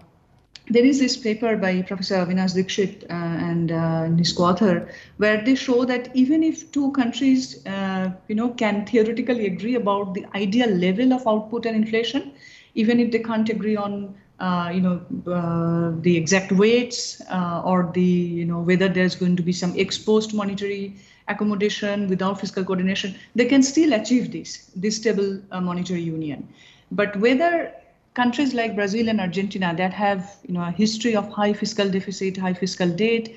there 0.69 0.83
is 0.85 0.99
this 0.99 1.15
paper 1.15 1.55
by 1.55 1.81
Professor 1.81 2.15
Avinash 2.15 2.53
Dixit 2.53 3.05
uh, 3.09 3.13
and 3.13 3.71
uh, 3.71 4.03
his 4.15 4.33
co-author, 4.33 4.89
where 5.17 5.43
they 5.43 5.55
show 5.55 5.85
that 5.85 6.09
even 6.13 6.43
if 6.43 6.71
two 6.71 6.91
countries, 6.91 7.65
uh, 7.65 8.11
you 8.27 8.35
know, 8.35 8.49
can 8.49 8.85
theoretically 8.85 9.47
agree 9.47 9.75
about 9.75 10.13
the 10.13 10.25
ideal 10.35 10.69
level 10.69 11.13
of 11.13 11.25
output 11.27 11.65
and 11.65 11.75
inflation, 11.75 12.33
even 12.75 12.99
if 12.99 13.11
they 13.11 13.19
can't 13.19 13.49
agree 13.49 13.77
on, 13.77 14.13
uh, 14.39 14.69
you 14.73 14.81
know, 14.81 15.01
uh, 15.31 15.91
the 16.01 16.17
exact 16.17 16.51
weights 16.51 17.21
uh, 17.31 17.61
or 17.63 17.89
the, 17.93 18.01
you 18.01 18.45
know, 18.45 18.59
whether 18.59 18.89
there's 18.89 19.15
going 19.15 19.35
to 19.37 19.43
be 19.43 19.53
some 19.53 19.73
ex-post 19.77 20.33
monetary 20.33 20.95
accommodation 21.29 22.07
without 22.07 22.39
fiscal 22.39 22.63
coordination, 22.63 23.15
they 23.35 23.45
can 23.45 23.63
still 23.63 23.93
achieve 23.93 24.31
this, 24.31 24.69
this 24.75 24.97
stable 24.97 25.41
monetary 25.61 26.01
union. 26.01 26.47
But 26.91 27.17
whether 27.17 27.73
countries 28.17 28.53
like 28.59 28.75
Brazil 28.75 29.09
and 29.09 29.21
Argentina 29.21 29.73
that 29.77 29.93
have 29.93 30.37
you 30.47 30.53
know 30.53 30.63
a 30.67 30.71
history 30.71 31.15
of 31.15 31.31
high 31.39 31.53
fiscal 31.53 31.89
deficit, 31.97 32.37
high 32.45 32.53
fiscal 32.53 32.89
debt, 33.01 33.29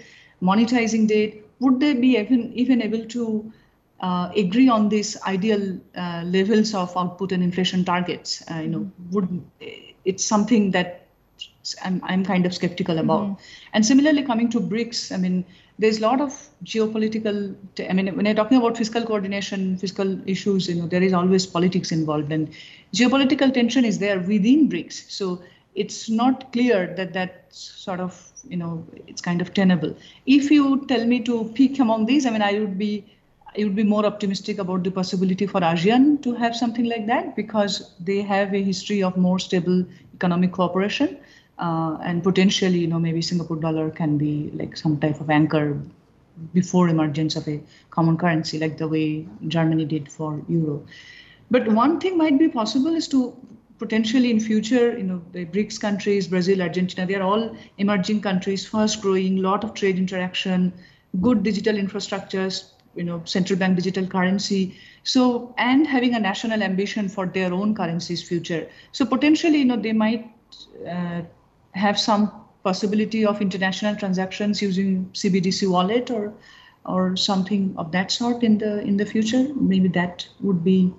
monetizing 0.50 1.06
debt, 1.06 1.34
would 1.60 1.80
they 1.80 1.94
be 1.94 2.16
even 2.16 2.52
even 2.54 2.82
able 2.82 3.04
to 3.16 3.52
uh, 4.00 4.30
agree 4.44 4.68
on 4.68 4.88
these 4.88 5.10
ideal 5.22 5.78
uh, 5.96 6.22
levels 6.24 6.74
of 6.74 6.96
output 6.96 7.32
and 7.32 7.42
inflation 7.42 7.84
targets? 7.84 8.42
Uh, 8.50 8.60
you 8.64 8.68
know, 8.68 8.90
would 9.10 9.28
it's 10.04 10.24
something 10.24 10.70
that 10.70 11.06
I'm 11.82 12.00
I'm 12.04 12.24
kind 12.24 12.46
of 12.46 12.54
skeptical 12.54 12.98
about. 12.98 13.22
Mm-hmm. 13.22 13.74
And 13.74 13.86
similarly, 13.86 14.22
coming 14.22 14.50
to 14.50 14.60
BRICS, 14.60 15.12
I 15.12 15.18
mean, 15.18 15.44
there's 15.80 15.98
a 15.98 16.02
lot 16.02 16.20
of 16.24 16.32
geopolitical 16.72 17.36
i 17.90 17.92
mean 17.98 18.08
when 18.16 18.26
you're 18.26 18.40
talking 18.40 18.58
about 18.58 18.76
fiscal 18.80 19.04
coordination 19.10 19.62
fiscal 19.84 20.10
issues 20.34 20.68
you 20.68 20.74
know 20.78 20.88
there 20.94 21.06
is 21.08 21.14
always 21.20 21.46
politics 21.54 21.92
involved 21.98 22.32
and 22.36 22.58
geopolitical 22.98 23.52
tension 23.52 23.84
is 23.84 23.98
there 23.98 24.18
within 24.20 24.68
brics. 24.68 24.98
So 25.10 25.42
it's 25.74 26.10
not 26.10 26.52
clear 26.52 26.94
that 26.96 27.12
that 27.12 27.46
sort 27.50 28.00
of 28.00 28.20
you 28.48 28.56
know 28.56 28.84
it's 29.06 29.22
kind 29.22 29.40
of 29.40 29.54
tenable. 29.54 29.96
If 30.26 30.50
you 30.50 30.84
tell 30.86 31.06
me 31.06 31.20
to 31.20 31.44
pick 31.54 31.78
among 31.78 32.06
these 32.06 32.26
i 32.26 32.30
mean 32.30 32.42
i 32.42 32.52
would 32.58 32.76
be 32.78 32.92
I 33.58 33.64
would 33.64 33.74
be 33.74 33.82
more 33.82 34.06
optimistic 34.06 34.58
about 34.60 34.84
the 34.84 34.92
possibility 34.92 35.44
for 35.44 35.60
ASEAN 35.60 36.22
to 36.22 36.34
have 36.34 36.54
something 36.54 36.84
like 36.84 37.06
that 37.08 37.34
because 37.34 37.94
they 37.98 38.22
have 38.22 38.54
a 38.54 38.62
history 38.62 39.02
of 39.02 39.16
more 39.16 39.40
stable 39.40 39.84
economic 40.14 40.52
cooperation 40.52 41.16
uh, 41.60 41.98
and 42.02 42.22
potentially, 42.22 42.78
you 42.78 42.86
know, 42.86 42.98
maybe 42.98 43.22
Singapore 43.22 43.56
dollar 43.56 43.90
can 43.90 44.16
be 44.16 44.50
like 44.54 44.76
some 44.76 44.98
type 44.98 45.20
of 45.20 45.30
anchor 45.30 45.80
before 46.54 46.88
emergence 46.88 47.36
of 47.36 47.46
a 47.48 47.60
common 47.90 48.16
currency, 48.16 48.58
like 48.58 48.78
the 48.78 48.88
way 48.88 49.26
Germany 49.48 49.84
did 49.84 50.10
for 50.10 50.40
euro. 50.48 50.84
But 51.50 51.68
one 51.68 52.00
thing 52.00 52.16
might 52.16 52.38
be 52.38 52.48
possible 52.48 52.94
is 52.94 53.08
to 53.08 53.36
potentially 53.78 54.30
in 54.30 54.40
future, 54.40 54.96
you 54.96 55.04
know, 55.04 55.22
the 55.32 55.44
BRICS 55.44 55.80
countries, 55.80 56.28
Brazil, 56.28 56.62
Argentina, 56.62 57.06
they 57.06 57.14
are 57.14 57.22
all 57.22 57.56
emerging 57.78 58.20
countries, 58.20 58.66
fast 58.66 59.02
growing, 59.02 59.36
lot 59.36 59.64
of 59.64 59.74
trade 59.74 59.98
interaction, 59.98 60.72
good 61.20 61.42
digital 61.42 61.74
infrastructures, 61.74 62.70
you 62.94 63.04
know, 63.04 63.22
central 63.24 63.58
bank 63.58 63.76
digital 63.76 64.06
currency. 64.06 64.76
So, 65.02 65.54
and 65.58 65.86
having 65.86 66.14
a 66.14 66.20
national 66.20 66.62
ambition 66.62 67.08
for 67.08 67.26
their 67.26 67.52
own 67.52 67.74
currencies 67.74 68.26
future. 68.26 68.68
So 68.92 69.04
potentially, 69.04 69.58
you 69.58 69.64
know, 69.64 69.76
they 69.76 69.92
might 69.92 70.30
uh, 70.88 71.22
have 71.74 71.98
some 71.98 72.32
possibility 72.62 73.24
of 73.24 73.40
international 73.40 73.96
transactions 73.96 74.60
using 74.60 75.08
CBDC 75.12 75.68
wallet 75.68 76.10
or 76.10 76.32
or 76.86 77.14
something 77.14 77.74
of 77.76 77.92
that 77.92 78.10
sort 78.10 78.42
in 78.42 78.58
the 78.58 78.80
in 78.80 78.96
the 78.96 79.06
future. 79.06 79.46
Maybe 79.54 79.88
that 79.88 80.26
would 80.40 80.64
be 80.64 80.92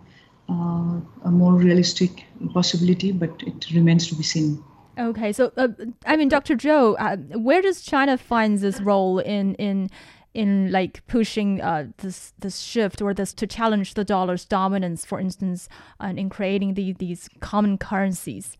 uh, 0.50 1.00
a 1.24 1.32
more 1.32 1.54
realistic 1.54 2.26
possibility, 2.54 3.12
but 3.12 3.32
it 3.44 3.72
remains 3.74 4.08
to 4.08 4.16
be 4.16 4.24
seen. 4.24 4.64
Okay, 5.00 5.32
so 5.32 5.52
uh, 5.58 5.70
I 6.06 6.18
mean, 6.18 6.30
Dr. 6.30 6.56
Zhou, 6.56 6.96
uh, 7.00 7.18
where 7.40 7.62
does 7.62 7.82
China 7.82 8.18
find 8.18 8.60
this 8.60 8.82
role 8.82 9.20
in 9.20 9.56
in 9.56 9.90
in 10.34 10.72
like 10.72 11.06
pushing 11.08 11.62
uh, 11.62 11.88
this 11.98 12.34
this 12.40 12.60
shift 12.60 13.02
or 13.02 13.14
this 13.14 13.34
to 13.34 13.48
challenge 13.48 13.94
the 13.94 14.04
dollar's 14.04 14.46
dominance, 14.46 15.06
for 15.06 15.20
instance, 15.20 15.70
and 16.00 16.20
in 16.20 16.30
creating 16.30 16.76
the, 16.76 16.94
these 16.94 17.30
common 17.40 17.78
currencies? 17.78 18.58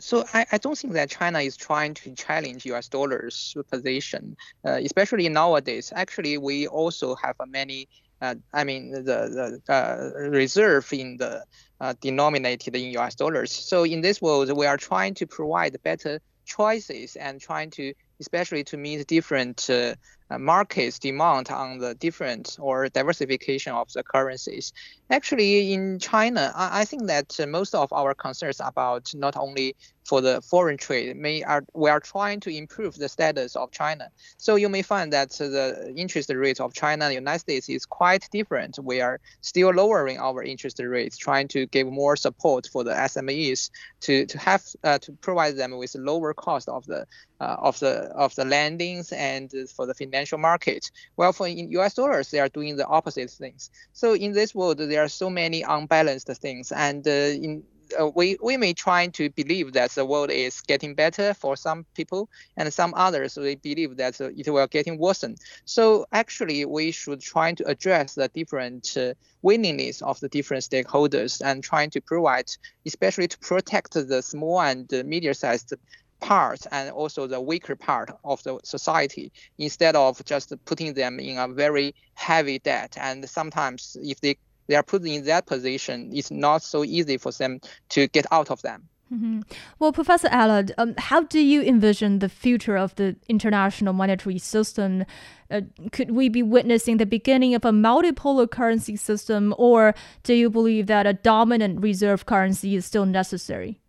So 0.00 0.24
I, 0.34 0.46
I 0.52 0.58
don't 0.58 0.76
think 0.76 0.94
that 0.94 1.10
China 1.10 1.40
is 1.40 1.56
trying 1.56 1.94
to 1.94 2.14
challenge 2.14 2.64
U.S. 2.66 2.88
dollars 2.88 3.54
position, 3.70 4.36
uh, 4.64 4.80
especially 4.82 5.28
nowadays. 5.28 5.92
Actually, 5.94 6.38
we 6.38 6.66
also 6.66 7.14
have 7.16 7.36
many. 7.46 7.88
Uh, 8.20 8.34
I 8.52 8.64
mean, 8.64 8.90
the 8.90 9.60
the 9.66 9.72
uh, 9.72 10.28
reserve 10.28 10.92
in 10.92 11.16
the 11.18 11.44
uh, 11.80 11.94
denominated 12.00 12.74
in 12.74 12.90
U.S. 12.92 13.14
dollars. 13.14 13.52
So 13.52 13.84
in 13.84 14.00
this 14.00 14.20
world, 14.20 14.50
we 14.56 14.66
are 14.66 14.76
trying 14.76 15.14
to 15.14 15.26
provide 15.26 15.76
better 15.84 16.20
choices 16.44 17.16
and 17.16 17.40
trying 17.40 17.70
to, 17.70 17.92
especially 18.20 18.64
to 18.64 18.76
meet 18.76 19.06
different 19.06 19.68
uh, 19.70 19.94
markets 20.30 20.98
demand 20.98 21.50
on 21.50 21.78
the 21.78 21.94
different 21.94 22.56
or 22.60 22.88
diversification 22.88 23.72
of 23.72 23.90
the 23.92 24.02
currencies. 24.02 24.72
Actually, 25.10 25.72
in 25.72 25.98
China, 25.98 26.52
I, 26.54 26.80
I 26.80 26.84
think 26.84 27.06
that 27.06 27.38
most 27.48 27.74
of 27.74 27.92
our 27.92 28.14
concerns 28.14 28.60
about 28.62 29.14
not 29.14 29.36
only 29.36 29.76
for 30.08 30.22
the 30.22 30.40
foreign 30.40 30.78
trade. 30.78 31.14
May 31.16 31.42
are 31.42 31.64
we 31.74 31.90
are 31.90 32.00
trying 32.00 32.40
to 32.40 32.50
improve 32.50 32.94
the 32.96 33.08
status 33.08 33.54
of 33.56 33.70
China. 33.70 34.08
So 34.38 34.56
you 34.56 34.70
may 34.70 34.80
find 34.80 35.12
that 35.12 35.30
the 35.32 35.92
interest 35.94 36.30
rate 36.30 36.60
of 36.60 36.72
China 36.72 37.04
and 37.04 37.10
the 37.10 37.20
United 37.26 37.40
States 37.40 37.68
is 37.68 37.84
quite 37.84 38.26
different. 38.32 38.78
We 38.82 39.02
are 39.02 39.20
still 39.42 39.70
lowering 39.70 40.18
our 40.18 40.42
interest 40.42 40.80
rates, 40.80 41.18
trying 41.18 41.48
to 41.48 41.66
give 41.66 41.86
more 41.86 42.16
support 42.16 42.68
for 42.72 42.84
the 42.84 42.92
SMEs 42.92 43.70
to 44.00 44.24
to 44.24 44.38
have 44.38 44.64
uh, 44.82 44.98
to 44.98 45.12
provide 45.12 45.56
them 45.56 45.76
with 45.76 45.94
lower 45.94 46.32
cost 46.32 46.68
of 46.70 46.86
the 46.86 47.06
uh, 47.40 47.56
of 47.58 47.78
the 47.78 48.10
of 48.24 48.34
the 48.34 48.46
landings 48.46 49.12
and 49.12 49.52
for 49.76 49.84
the 49.84 49.94
financial 49.94 50.17
market. 50.38 50.90
Well, 51.16 51.32
for 51.32 51.46
in 51.46 51.70
U.S. 51.72 51.94
dollars, 51.94 52.30
they 52.30 52.40
are 52.40 52.48
doing 52.48 52.76
the 52.76 52.86
opposite 52.86 53.30
things. 53.30 53.70
So 53.92 54.14
in 54.14 54.32
this 54.32 54.54
world, 54.54 54.78
there 54.78 55.02
are 55.02 55.08
so 55.08 55.30
many 55.30 55.62
unbalanced 55.62 56.28
things, 56.28 56.72
and 56.72 57.06
uh, 57.06 57.10
in 57.10 57.62
uh, 57.98 58.08
we 58.14 58.36
we 58.42 58.56
may 58.56 58.72
try 58.72 59.06
to 59.06 59.30
believe 59.30 59.72
that 59.72 59.90
the 59.92 60.04
world 60.04 60.30
is 60.30 60.60
getting 60.62 60.94
better 60.94 61.34
for 61.34 61.56
some 61.56 61.86
people, 61.94 62.28
and 62.56 62.72
some 62.72 62.92
others 62.94 63.36
we 63.36 63.56
believe 63.56 63.96
that 63.96 64.20
uh, 64.20 64.30
it 64.36 64.48
will 64.48 64.66
getting 64.66 64.98
worse. 64.98 65.24
So 65.64 66.06
actually, 66.12 66.64
we 66.64 66.90
should 66.90 67.20
try 67.20 67.52
to 67.54 67.66
address 67.66 68.14
the 68.14 68.28
different 68.28 68.96
uh, 68.96 69.14
willingness 69.42 70.02
of 70.02 70.20
the 70.20 70.28
different 70.28 70.64
stakeholders 70.64 71.40
and 71.44 71.62
trying 71.62 71.90
to 71.90 72.00
provide, 72.00 72.50
especially 72.86 73.28
to 73.28 73.38
protect 73.38 73.94
the 73.94 74.22
small 74.22 74.60
and 74.60 74.90
medium-sized 75.04 75.74
part 76.20 76.60
and 76.72 76.90
also 76.90 77.26
the 77.26 77.40
weaker 77.40 77.76
part 77.76 78.10
of 78.24 78.42
the 78.42 78.58
society 78.64 79.32
instead 79.58 79.94
of 79.94 80.24
just 80.24 80.52
putting 80.64 80.94
them 80.94 81.20
in 81.20 81.38
a 81.38 81.48
very 81.48 81.94
heavy 82.14 82.58
debt 82.58 82.96
and 82.98 83.28
sometimes 83.28 83.96
if 84.00 84.20
they 84.20 84.36
they 84.68 84.76
are 84.76 84.82
put 84.82 85.04
in 85.04 85.24
that 85.24 85.46
position, 85.46 86.10
it's 86.12 86.30
not 86.30 86.62
so 86.62 86.84
easy 86.84 87.16
for 87.16 87.32
them 87.32 87.60
to 87.90 88.06
get 88.08 88.26
out 88.30 88.50
of 88.50 88.62
them. 88.62 88.88
Mm-hmm. 89.12 89.40
Well, 89.78 89.90
Professor 89.92 90.28
Elard, 90.28 90.70
um, 90.76 90.94
how 90.98 91.22
do 91.22 91.40
you 91.40 91.62
envision 91.62 92.18
the 92.18 92.28
future 92.28 92.76
of 92.76 92.94
the 92.96 93.16
international 93.26 93.94
monetary 93.94 94.38
system? 94.38 95.06
Uh, 95.50 95.62
could 95.92 96.10
we 96.10 96.28
be 96.28 96.42
witnessing 96.42 96.98
the 96.98 97.06
beginning 97.06 97.54
of 97.54 97.64
a 97.64 97.70
multipolar 97.70 98.50
currency 98.50 98.96
system, 98.96 99.54
or 99.56 99.94
do 100.24 100.34
you 100.34 100.50
believe 100.50 100.88
that 100.88 101.06
a 101.06 101.14
dominant 101.14 101.80
reserve 101.80 102.26
currency 102.26 102.76
is 102.76 102.84
still 102.84 103.06
necessary? 103.06 103.80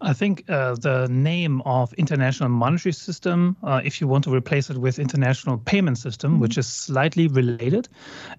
I 0.00 0.12
think 0.12 0.44
uh, 0.48 0.74
the 0.74 1.08
name 1.10 1.62
of 1.62 1.92
international 1.94 2.50
monetary 2.50 2.92
system, 2.92 3.56
uh, 3.62 3.80
if 3.84 4.00
you 4.00 4.06
want 4.06 4.24
to 4.24 4.34
replace 4.34 4.68
it 4.68 4.78
with 4.78 4.98
international 4.98 5.58
payment 5.58 5.98
system, 5.98 6.32
mm-hmm. 6.32 6.40
which 6.40 6.58
is 6.58 6.66
slightly 6.66 7.28
related, 7.28 7.88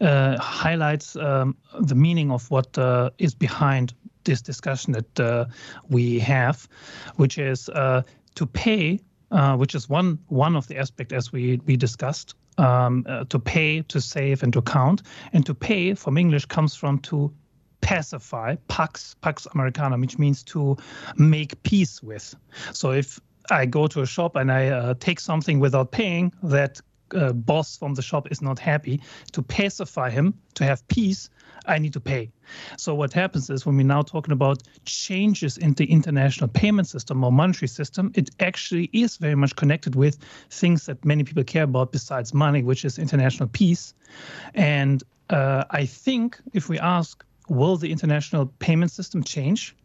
uh, 0.01 0.37
highlights 0.37 1.15
um, 1.15 1.57
the 1.79 1.95
meaning 1.95 2.31
of 2.31 2.49
what 2.51 2.77
uh, 2.77 3.09
is 3.17 3.33
behind 3.33 3.93
this 4.23 4.41
discussion 4.41 4.93
that 4.93 5.19
uh, 5.19 5.45
we 5.89 6.19
have, 6.19 6.67
which 7.15 7.37
is 7.37 7.69
uh, 7.69 8.03
to 8.35 8.45
pay, 8.45 8.99
which 9.55 9.73
is 9.73 9.89
one 9.89 10.19
one 10.27 10.55
of 10.55 10.67
the 10.67 10.77
aspects 10.77 11.13
as 11.13 11.31
we 11.31 11.59
we 11.65 11.77
discussed. 11.77 12.35
Um, 12.59 13.05
to 13.29 13.37
pay, 13.37 13.83
to 13.83 14.01
save, 14.01 14.41
and 14.41 14.51
to 14.53 14.63
count, 14.63 15.03
and 15.31 15.45
to 15.45 15.53
pay 15.53 15.93
from 15.93 16.17
English 16.17 16.45
comes 16.45 16.75
from 16.75 16.97
to 17.01 17.31
pacify, 17.82 18.55
pax, 18.67 19.15
pax 19.21 19.47
americana, 19.53 19.97
which 19.97 20.17
means 20.17 20.43
to 20.43 20.78
make 21.17 21.61
peace 21.63 22.01
with. 22.03 22.36
So 22.73 22.91
if 22.91 23.19
I 23.49 23.65
go 23.65 23.88
to 23.88 24.01
a 24.01 24.05
shop 24.05 24.36
and 24.36 24.51
I 24.51 24.67
uh, 24.67 24.93
take 24.99 25.19
something 25.19 25.59
without 25.59 25.91
paying, 25.91 26.34
that 26.43 26.82
uh, 27.15 27.34
boss 27.34 27.78
from 27.78 27.93
the 27.93 28.01
shop 28.01 28.32
is 28.32 28.41
not 28.41 28.59
happy. 28.59 29.01
To 29.34 29.41
pacify 29.41 30.09
him, 30.09 30.34
to 30.55 30.63
have 30.63 30.86
peace, 30.88 31.30
I 31.65 31.80
need 31.80 31.93
to 31.93 31.99
pay. 31.99 32.32
So 32.78 32.95
what 32.95 33.13
happens 33.13 33.49
is 33.49 33.65
when 33.65 33.75
we're 33.78 33.84
now 33.84 34.01
talking 34.01 34.32
about 34.32 34.63
changes 34.86 35.57
in 35.57 35.73
the 35.73 35.86
international 35.86 36.47
payment 36.49 36.88
system 36.88 37.23
or 37.23 37.32
monetary 37.32 37.67
system, 37.67 38.11
it 38.15 38.30
actually 38.39 38.89
is 38.93 39.17
very 39.17 39.36
much 39.36 39.55
connected 39.55 39.95
with 39.95 40.17
things 40.49 40.86
that 40.86 41.03
many 41.03 41.23
people 41.23 41.43
care 41.43 41.63
about 41.63 41.91
besides 41.91 42.34
money, 42.34 42.63
which 42.63 42.86
is 42.86 42.97
international 42.97 43.49
peace. 43.49 43.93
And 44.53 45.03
uh, 45.30 45.65
I 45.71 45.86
think 45.86 46.39
if 46.53 46.69
we 46.69 46.80
ask 46.80 47.23
will 47.49 47.77
the 47.77 47.91
international 47.91 48.47
payment 48.59 48.91
system 48.91 49.23
change? 49.23 49.75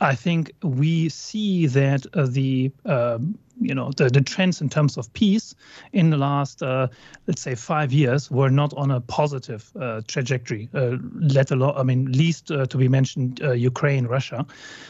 I 0.00 0.14
think 0.14 0.52
we 0.62 1.08
see 1.08 1.66
that 1.66 2.06
uh, 2.14 2.26
the 2.26 2.72
uh, 2.84 3.18
you 3.60 3.74
know 3.74 3.90
the, 3.96 4.08
the 4.08 4.22
trends 4.22 4.60
in 4.60 4.68
terms 4.68 4.96
of 4.96 5.12
peace 5.12 5.54
in 5.92 6.10
the 6.10 6.16
last 6.16 6.62
uh, 6.62 6.88
let's 7.26 7.42
say 7.42 7.54
five 7.54 7.92
years 7.92 8.30
were 8.30 8.50
not 8.50 8.72
on 8.74 8.90
a 8.90 9.00
positive 9.00 9.70
uh, 9.78 10.00
trajectory. 10.08 10.68
Uh, 10.74 10.96
let 11.12 11.50
alone 11.50 11.74
I 11.76 11.82
mean 11.82 12.10
least 12.12 12.50
uh, 12.50 12.66
to 12.66 12.76
be 12.76 12.88
mentioned 12.88 13.40
Ukraine, 13.40 14.06
Russia. 14.06 14.46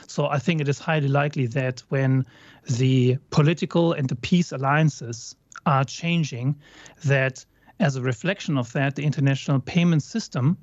So 0.06 0.26
I 0.26 0.38
think 0.38 0.60
it 0.60 0.68
is 0.68 0.78
highly 0.78 1.08
likely 1.08 1.46
that 1.48 1.82
when 1.88 2.24
the 2.66 3.18
political 3.30 3.92
and 3.92 4.08
the 4.08 4.16
peace 4.16 4.52
alliances 4.52 5.34
are 5.66 5.84
changing, 5.84 6.56
that 7.04 7.44
as 7.80 7.96
a 7.96 8.02
reflection 8.02 8.58
of 8.58 8.72
that, 8.72 8.94
the 8.94 9.04
international 9.04 9.60
payment 9.60 10.02
system 10.02 10.56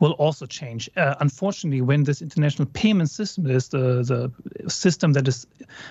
will 0.00 0.12
also 0.12 0.46
change. 0.46 0.90
Uh, 0.96 1.14
unfortunately, 1.20 1.80
when 1.80 2.04
this 2.04 2.22
international 2.22 2.68
payment 2.72 3.10
system 3.10 3.46
is 3.46 3.68
the, 3.68 4.02
the 4.02 4.70
system 4.70 5.12
that 5.12 5.28
is 5.28 5.46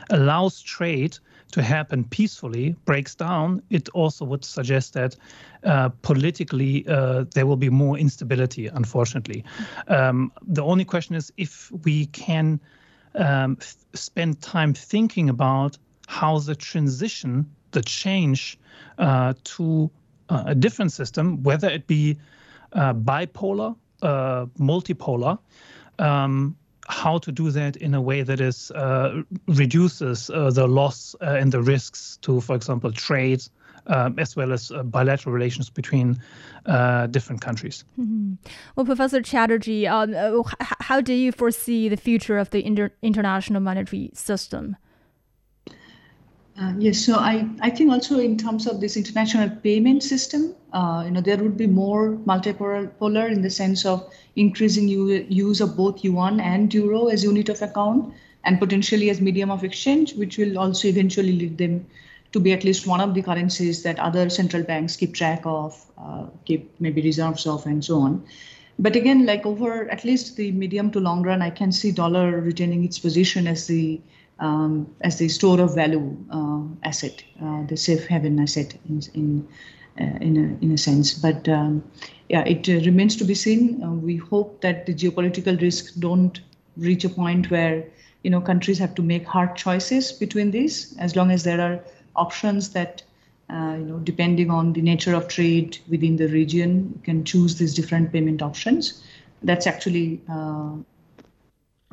allows 0.09 0.61
trade 0.61 1.17
to 1.51 1.61
happen 1.61 2.03
peacefully 2.03 2.75
breaks 2.85 3.15
down, 3.15 3.61
it 3.69 3.89
also 3.89 4.25
would 4.25 4.43
suggest 4.43 4.93
that 4.93 5.15
uh, 5.63 5.89
politically 6.01 6.85
uh, 6.87 7.25
there 7.33 7.45
will 7.45 7.57
be 7.57 7.69
more 7.69 7.97
instability. 7.97 8.67
Unfortunately, 8.67 9.43
um, 9.87 10.31
the 10.47 10.63
only 10.63 10.85
question 10.85 11.15
is 11.15 11.31
if 11.37 11.71
we 11.83 12.07
can 12.07 12.59
um, 13.15 13.57
spend 13.93 14.41
time 14.41 14.73
thinking 14.73 15.29
about 15.29 15.77
how 16.07 16.39
the 16.39 16.55
transition, 16.55 17.49
the 17.71 17.81
change 17.81 18.57
uh, 18.97 19.33
to 19.43 19.89
uh, 20.29 20.43
a 20.47 20.55
different 20.55 20.91
system, 20.91 21.43
whether 21.43 21.69
it 21.69 21.87
be 21.87 22.17
uh, 22.73 22.93
bipolar 22.93 23.75
uh, 24.03 24.45
multipolar. 24.59 25.39
Um, 25.99 26.55
how 26.89 27.17
to 27.17 27.31
do 27.31 27.49
that 27.51 27.77
in 27.77 27.93
a 27.93 28.01
way 28.01 28.23
that 28.23 28.41
is 28.41 28.69
uh, 28.71 29.21
reduces 29.47 30.29
uh, 30.29 30.51
the 30.51 30.67
loss 30.67 31.15
uh, 31.21 31.37
and 31.39 31.51
the 31.51 31.61
risks 31.61 32.17
to, 32.21 32.41
for 32.41 32.55
example, 32.55 32.91
trade, 32.91 33.41
um, 33.87 34.19
as 34.19 34.35
well 34.35 34.51
as 34.51 34.69
uh, 34.69 34.83
bilateral 34.83 35.33
relations 35.33 35.69
between 35.69 36.19
different 37.11 37.41
countries. 37.41 37.85
Mm-hmm. 37.97 38.33
Well, 38.75 38.85
Professor 38.85 39.21
Chatterjee, 39.21 39.87
um, 39.87 40.13
how 40.59 41.01
do 41.01 41.13
you 41.13 41.31
foresee 41.31 41.89
the 41.89 41.97
future 41.97 42.37
of 42.37 42.49
the 42.49 42.65
inter- 42.65 42.93
international 43.01 43.61
monetary 43.61 44.11
system? 44.13 44.75
Uh, 46.59 46.73
yes, 46.77 46.99
so 46.99 47.15
I, 47.15 47.49
I 47.61 47.71
think 47.71 47.91
also 47.91 48.19
in 48.19 48.37
terms 48.37 48.67
of 48.67 48.79
this 48.79 48.95
international 48.95 49.49
payment 49.63 50.03
system, 50.03 50.55
uh, 50.71 51.01
you 51.03 51.11
know, 51.11 51.21
there 51.21 51.37
would 51.37 51.57
be 51.57 51.65
more 51.65 52.15
multipolar 52.27 53.31
in 53.31 53.41
the 53.41 53.49
sense 53.49 53.85
of 53.85 54.07
increasing 54.35 54.87
use 54.87 55.61
of 55.61 55.75
both 55.75 56.03
yuan 56.03 56.39
and 56.39 56.71
euro 56.71 57.07
as 57.07 57.23
unit 57.23 57.49
of 57.49 57.59
account 57.63 58.13
and 58.43 58.59
potentially 58.59 59.09
as 59.09 59.19
medium 59.19 59.49
of 59.49 59.63
exchange, 59.63 60.13
which 60.13 60.37
will 60.37 60.59
also 60.59 60.87
eventually 60.87 61.31
lead 61.31 61.57
them 61.57 61.87
to 62.33 62.39
be 62.39 62.51
at 62.51 62.63
least 62.63 62.85
one 62.85 63.01
of 63.01 63.15
the 63.15 63.21
currencies 63.23 63.81
that 63.81 63.97
other 63.99 64.29
central 64.29 64.61
banks 64.61 64.95
keep 64.95 65.15
track 65.15 65.41
of, 65.45 65.83
uh, 65.97 66.25
keep 66.45 66.69
maybe 66.79 67.01
reserves 67.01 67.47
of, 67.47 67.65
and 67.65 67.83
so 67.83 67.99
on. 67.99 68.23
But 68.77 68.95
again, 68.95 69.25
like 69.25 69.45
over 69.45 69.89
at 69.89 70.03
least 70.03 70.35
the 70.35 70.51
medium 70.51 70.91
to 70.91 70.99
long 70.99 71.23
run, 71.23 71.41
I 71.41 71.49
can 71.49 71.71
see 71.71 71.91
dollar 71.91 72.41
retaining 72.41 72.83
its 72.83 72.99
position 72.99 73.47
as 73.47 73.65
the 73.65 74.01
um, 74.39 74.93
as 75.01 75.17
the 75.17 75.29
store 75.29 75.59
of 75.61 75.75
value 75.75 76.17
uh, 76.31 76.61
asset, 76.83 77.23
uh, 77.41 77.63
the 77.67 77.77
safe 77.77 78.07
haven 78.07 78.39
asset 78.39 78.75
in 78.89 79.01
in 79.13 79.47
uh, 79.99 80.17
in, 80.21 80.37
a, 80.37 80.65
in 80.65 80.71
a 80.71 80.77
sense. 80.77 81.13
But 81.13 81.47
um, 81.47 81.83
yeah, 82.29 82.43
it 82.45 82.67
uh, 82.67 82.83
remains 82.85 83.15
to 83.17 83.25
be 83.25 83.35
seen. 83.35 83.83
Uh, 83.83 83.91
we 83.91 84.17
hope 84.17 84.61
that 84.61 84.85
the 84.85 84.93
geopolitical 84.93 85.61
risks 85.61 85.91
don't 85.91 86.41
reach 86.77 87.05
a 87.05 87.09
point 87.09 87.51
where 87.51 87.85
you 88.23 88.31
know 88.31 88.41
countries 88.41 88.79
have 88.79 88.95
to 88.95 89.03
make 89.03 89.25
hard 89.25 89.55
choices 89.55 90.11
between 90.11 90.51
these. 90.51 90.95
As 90.97 91.15
long 91.15 91.31
as 91.31 91.43
there 91.43 91.61
are 91.61 91.79
options 92.15 92.69
that 92.69 93.03
uh, 93.49 93.75
you 93.77 93.85
know, 93.85 93.99
depending 93.99 94.49
on 94.49 94.73
the 94.73 94.81
nature 94.81 95.13
of 95.13 95.27
trade 95.27 95.77
within 95.89 96.15
the 96.15 96.27
region, 96.29 96.91
you 96.95 97.01
can 97.03 97.23
choose 97.23 97.57
these 97.57 97.73
different 97.73 98.11
payment 98.11 98.41
options. 98.41 99.03
That's 99.43 99.67
actually 99.67 100.21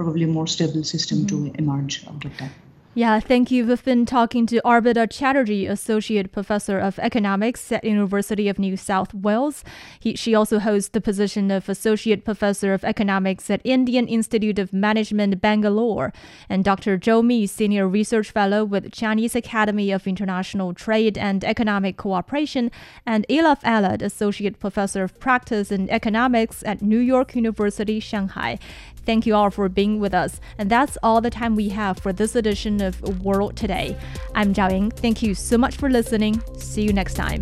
probably 0.00 0.24
a 0.24 0.26
more 0.26 0.46
stable 0.46 0.82
system 0.82 1.18
mm-hmm. 1.18 1.52
to 1.52 1.58
emerge 1.58 2.06
out 2.06 2.24
of 2.24 2.34
that. 2.38 2.50
Yeah, 2.92 3.20
thank 3.20 3.52
you. 3.52 3.66
We've 3.66 3.84
been 3.84 4.04
talking 4.04 4.46
to 4.46 4.60
Arpita 4.64 5.08
Chatterjee, 5.08 5.66
Associate 5.66 6.32
Professor 6.32 6.76
of 6.80 6.98
Economics 6.98 7.70
at 7.70 7.84
University 7.84 8.48
of 8.48 8.58
New 8.58 8.76
South 8.76 9.14
Wales. 9.14 9.62
He, 10.00 10.16
she 10.16 10.34
also 10.34 10.58
holds 10.58 10.88
the 10.88 11.00
position 11.00 11.52
of 11.52 11.68
Associate 11.68 12.24
Professor 12.24 12.74
of 12.74 12.82
Economics 12.82 13.48
at 13.48 13.60
Indian 13.62 14.08
Institute 14.08 14.58
of 14.58 14.72
Management, 14.72 15.40
Bangalore, 15.40 16.12
and 16.48 16.64
Dr. 16.64 16.98
Zhou 16.98 17.24
Mi, 17.24 17.46
Senior 17.46 17.86
Research 17.86 18.32
Fellow 18.32 18.64
with 18.64 18.90
Chinese 18.90 19.36
Academy 19.36 19.92
of 19.92 20.08
International 20.08 20.74
Trade 20.74 21.16
and 21.16 21.44
Economic 21.44 21.96
Cooperation, 21.96 22.72
and 23.06 23.24
Ilaf 23.28 23.62
Elard, 23.62 24.02
Associate 24.02 24.58
Professor 24.58 25.04
of 25.04 25.16
Practice 25.20 25.70
in 25.70 25.88
Economics 25.90 26.64
at 26.66 26.82
New 26.82 26.98
York 26.98 27.36
University, 27.36 28.00
Shanghai. 28.00 28.58
Thank 29.04 29.26
you 29.26 29.34
all 29.34 29.50
for 29.50 29.68
being 29.68 30.00
with 30.00 30.14
us. 30.14 30.40
And 30.58 30.70
that's 30.70 30.96
all 31.02 31.20
the 31.20 31.30
time 31.30 31.56
we 31.56 31.70
have 31.70 31.98
for 31.98 32.12
this 32.12 32.34
edition 32.34 32.80
of 32.80 33.24
World 33.24 33.56
Today. 33.56 33.96
I'm 34.34 34.54
Zhao 34.54 34.70
Ying. 34.70 34.90
Thank 34.90 35.22
you 35.22 35.34
so 35.34 35.58
much 35.58 35.76
for 35.76 35.90
listening. 35.90 36.42
See 36.58 36.82
you 36.82 36.92
next 36.92 37.14
time. 37.14 37.40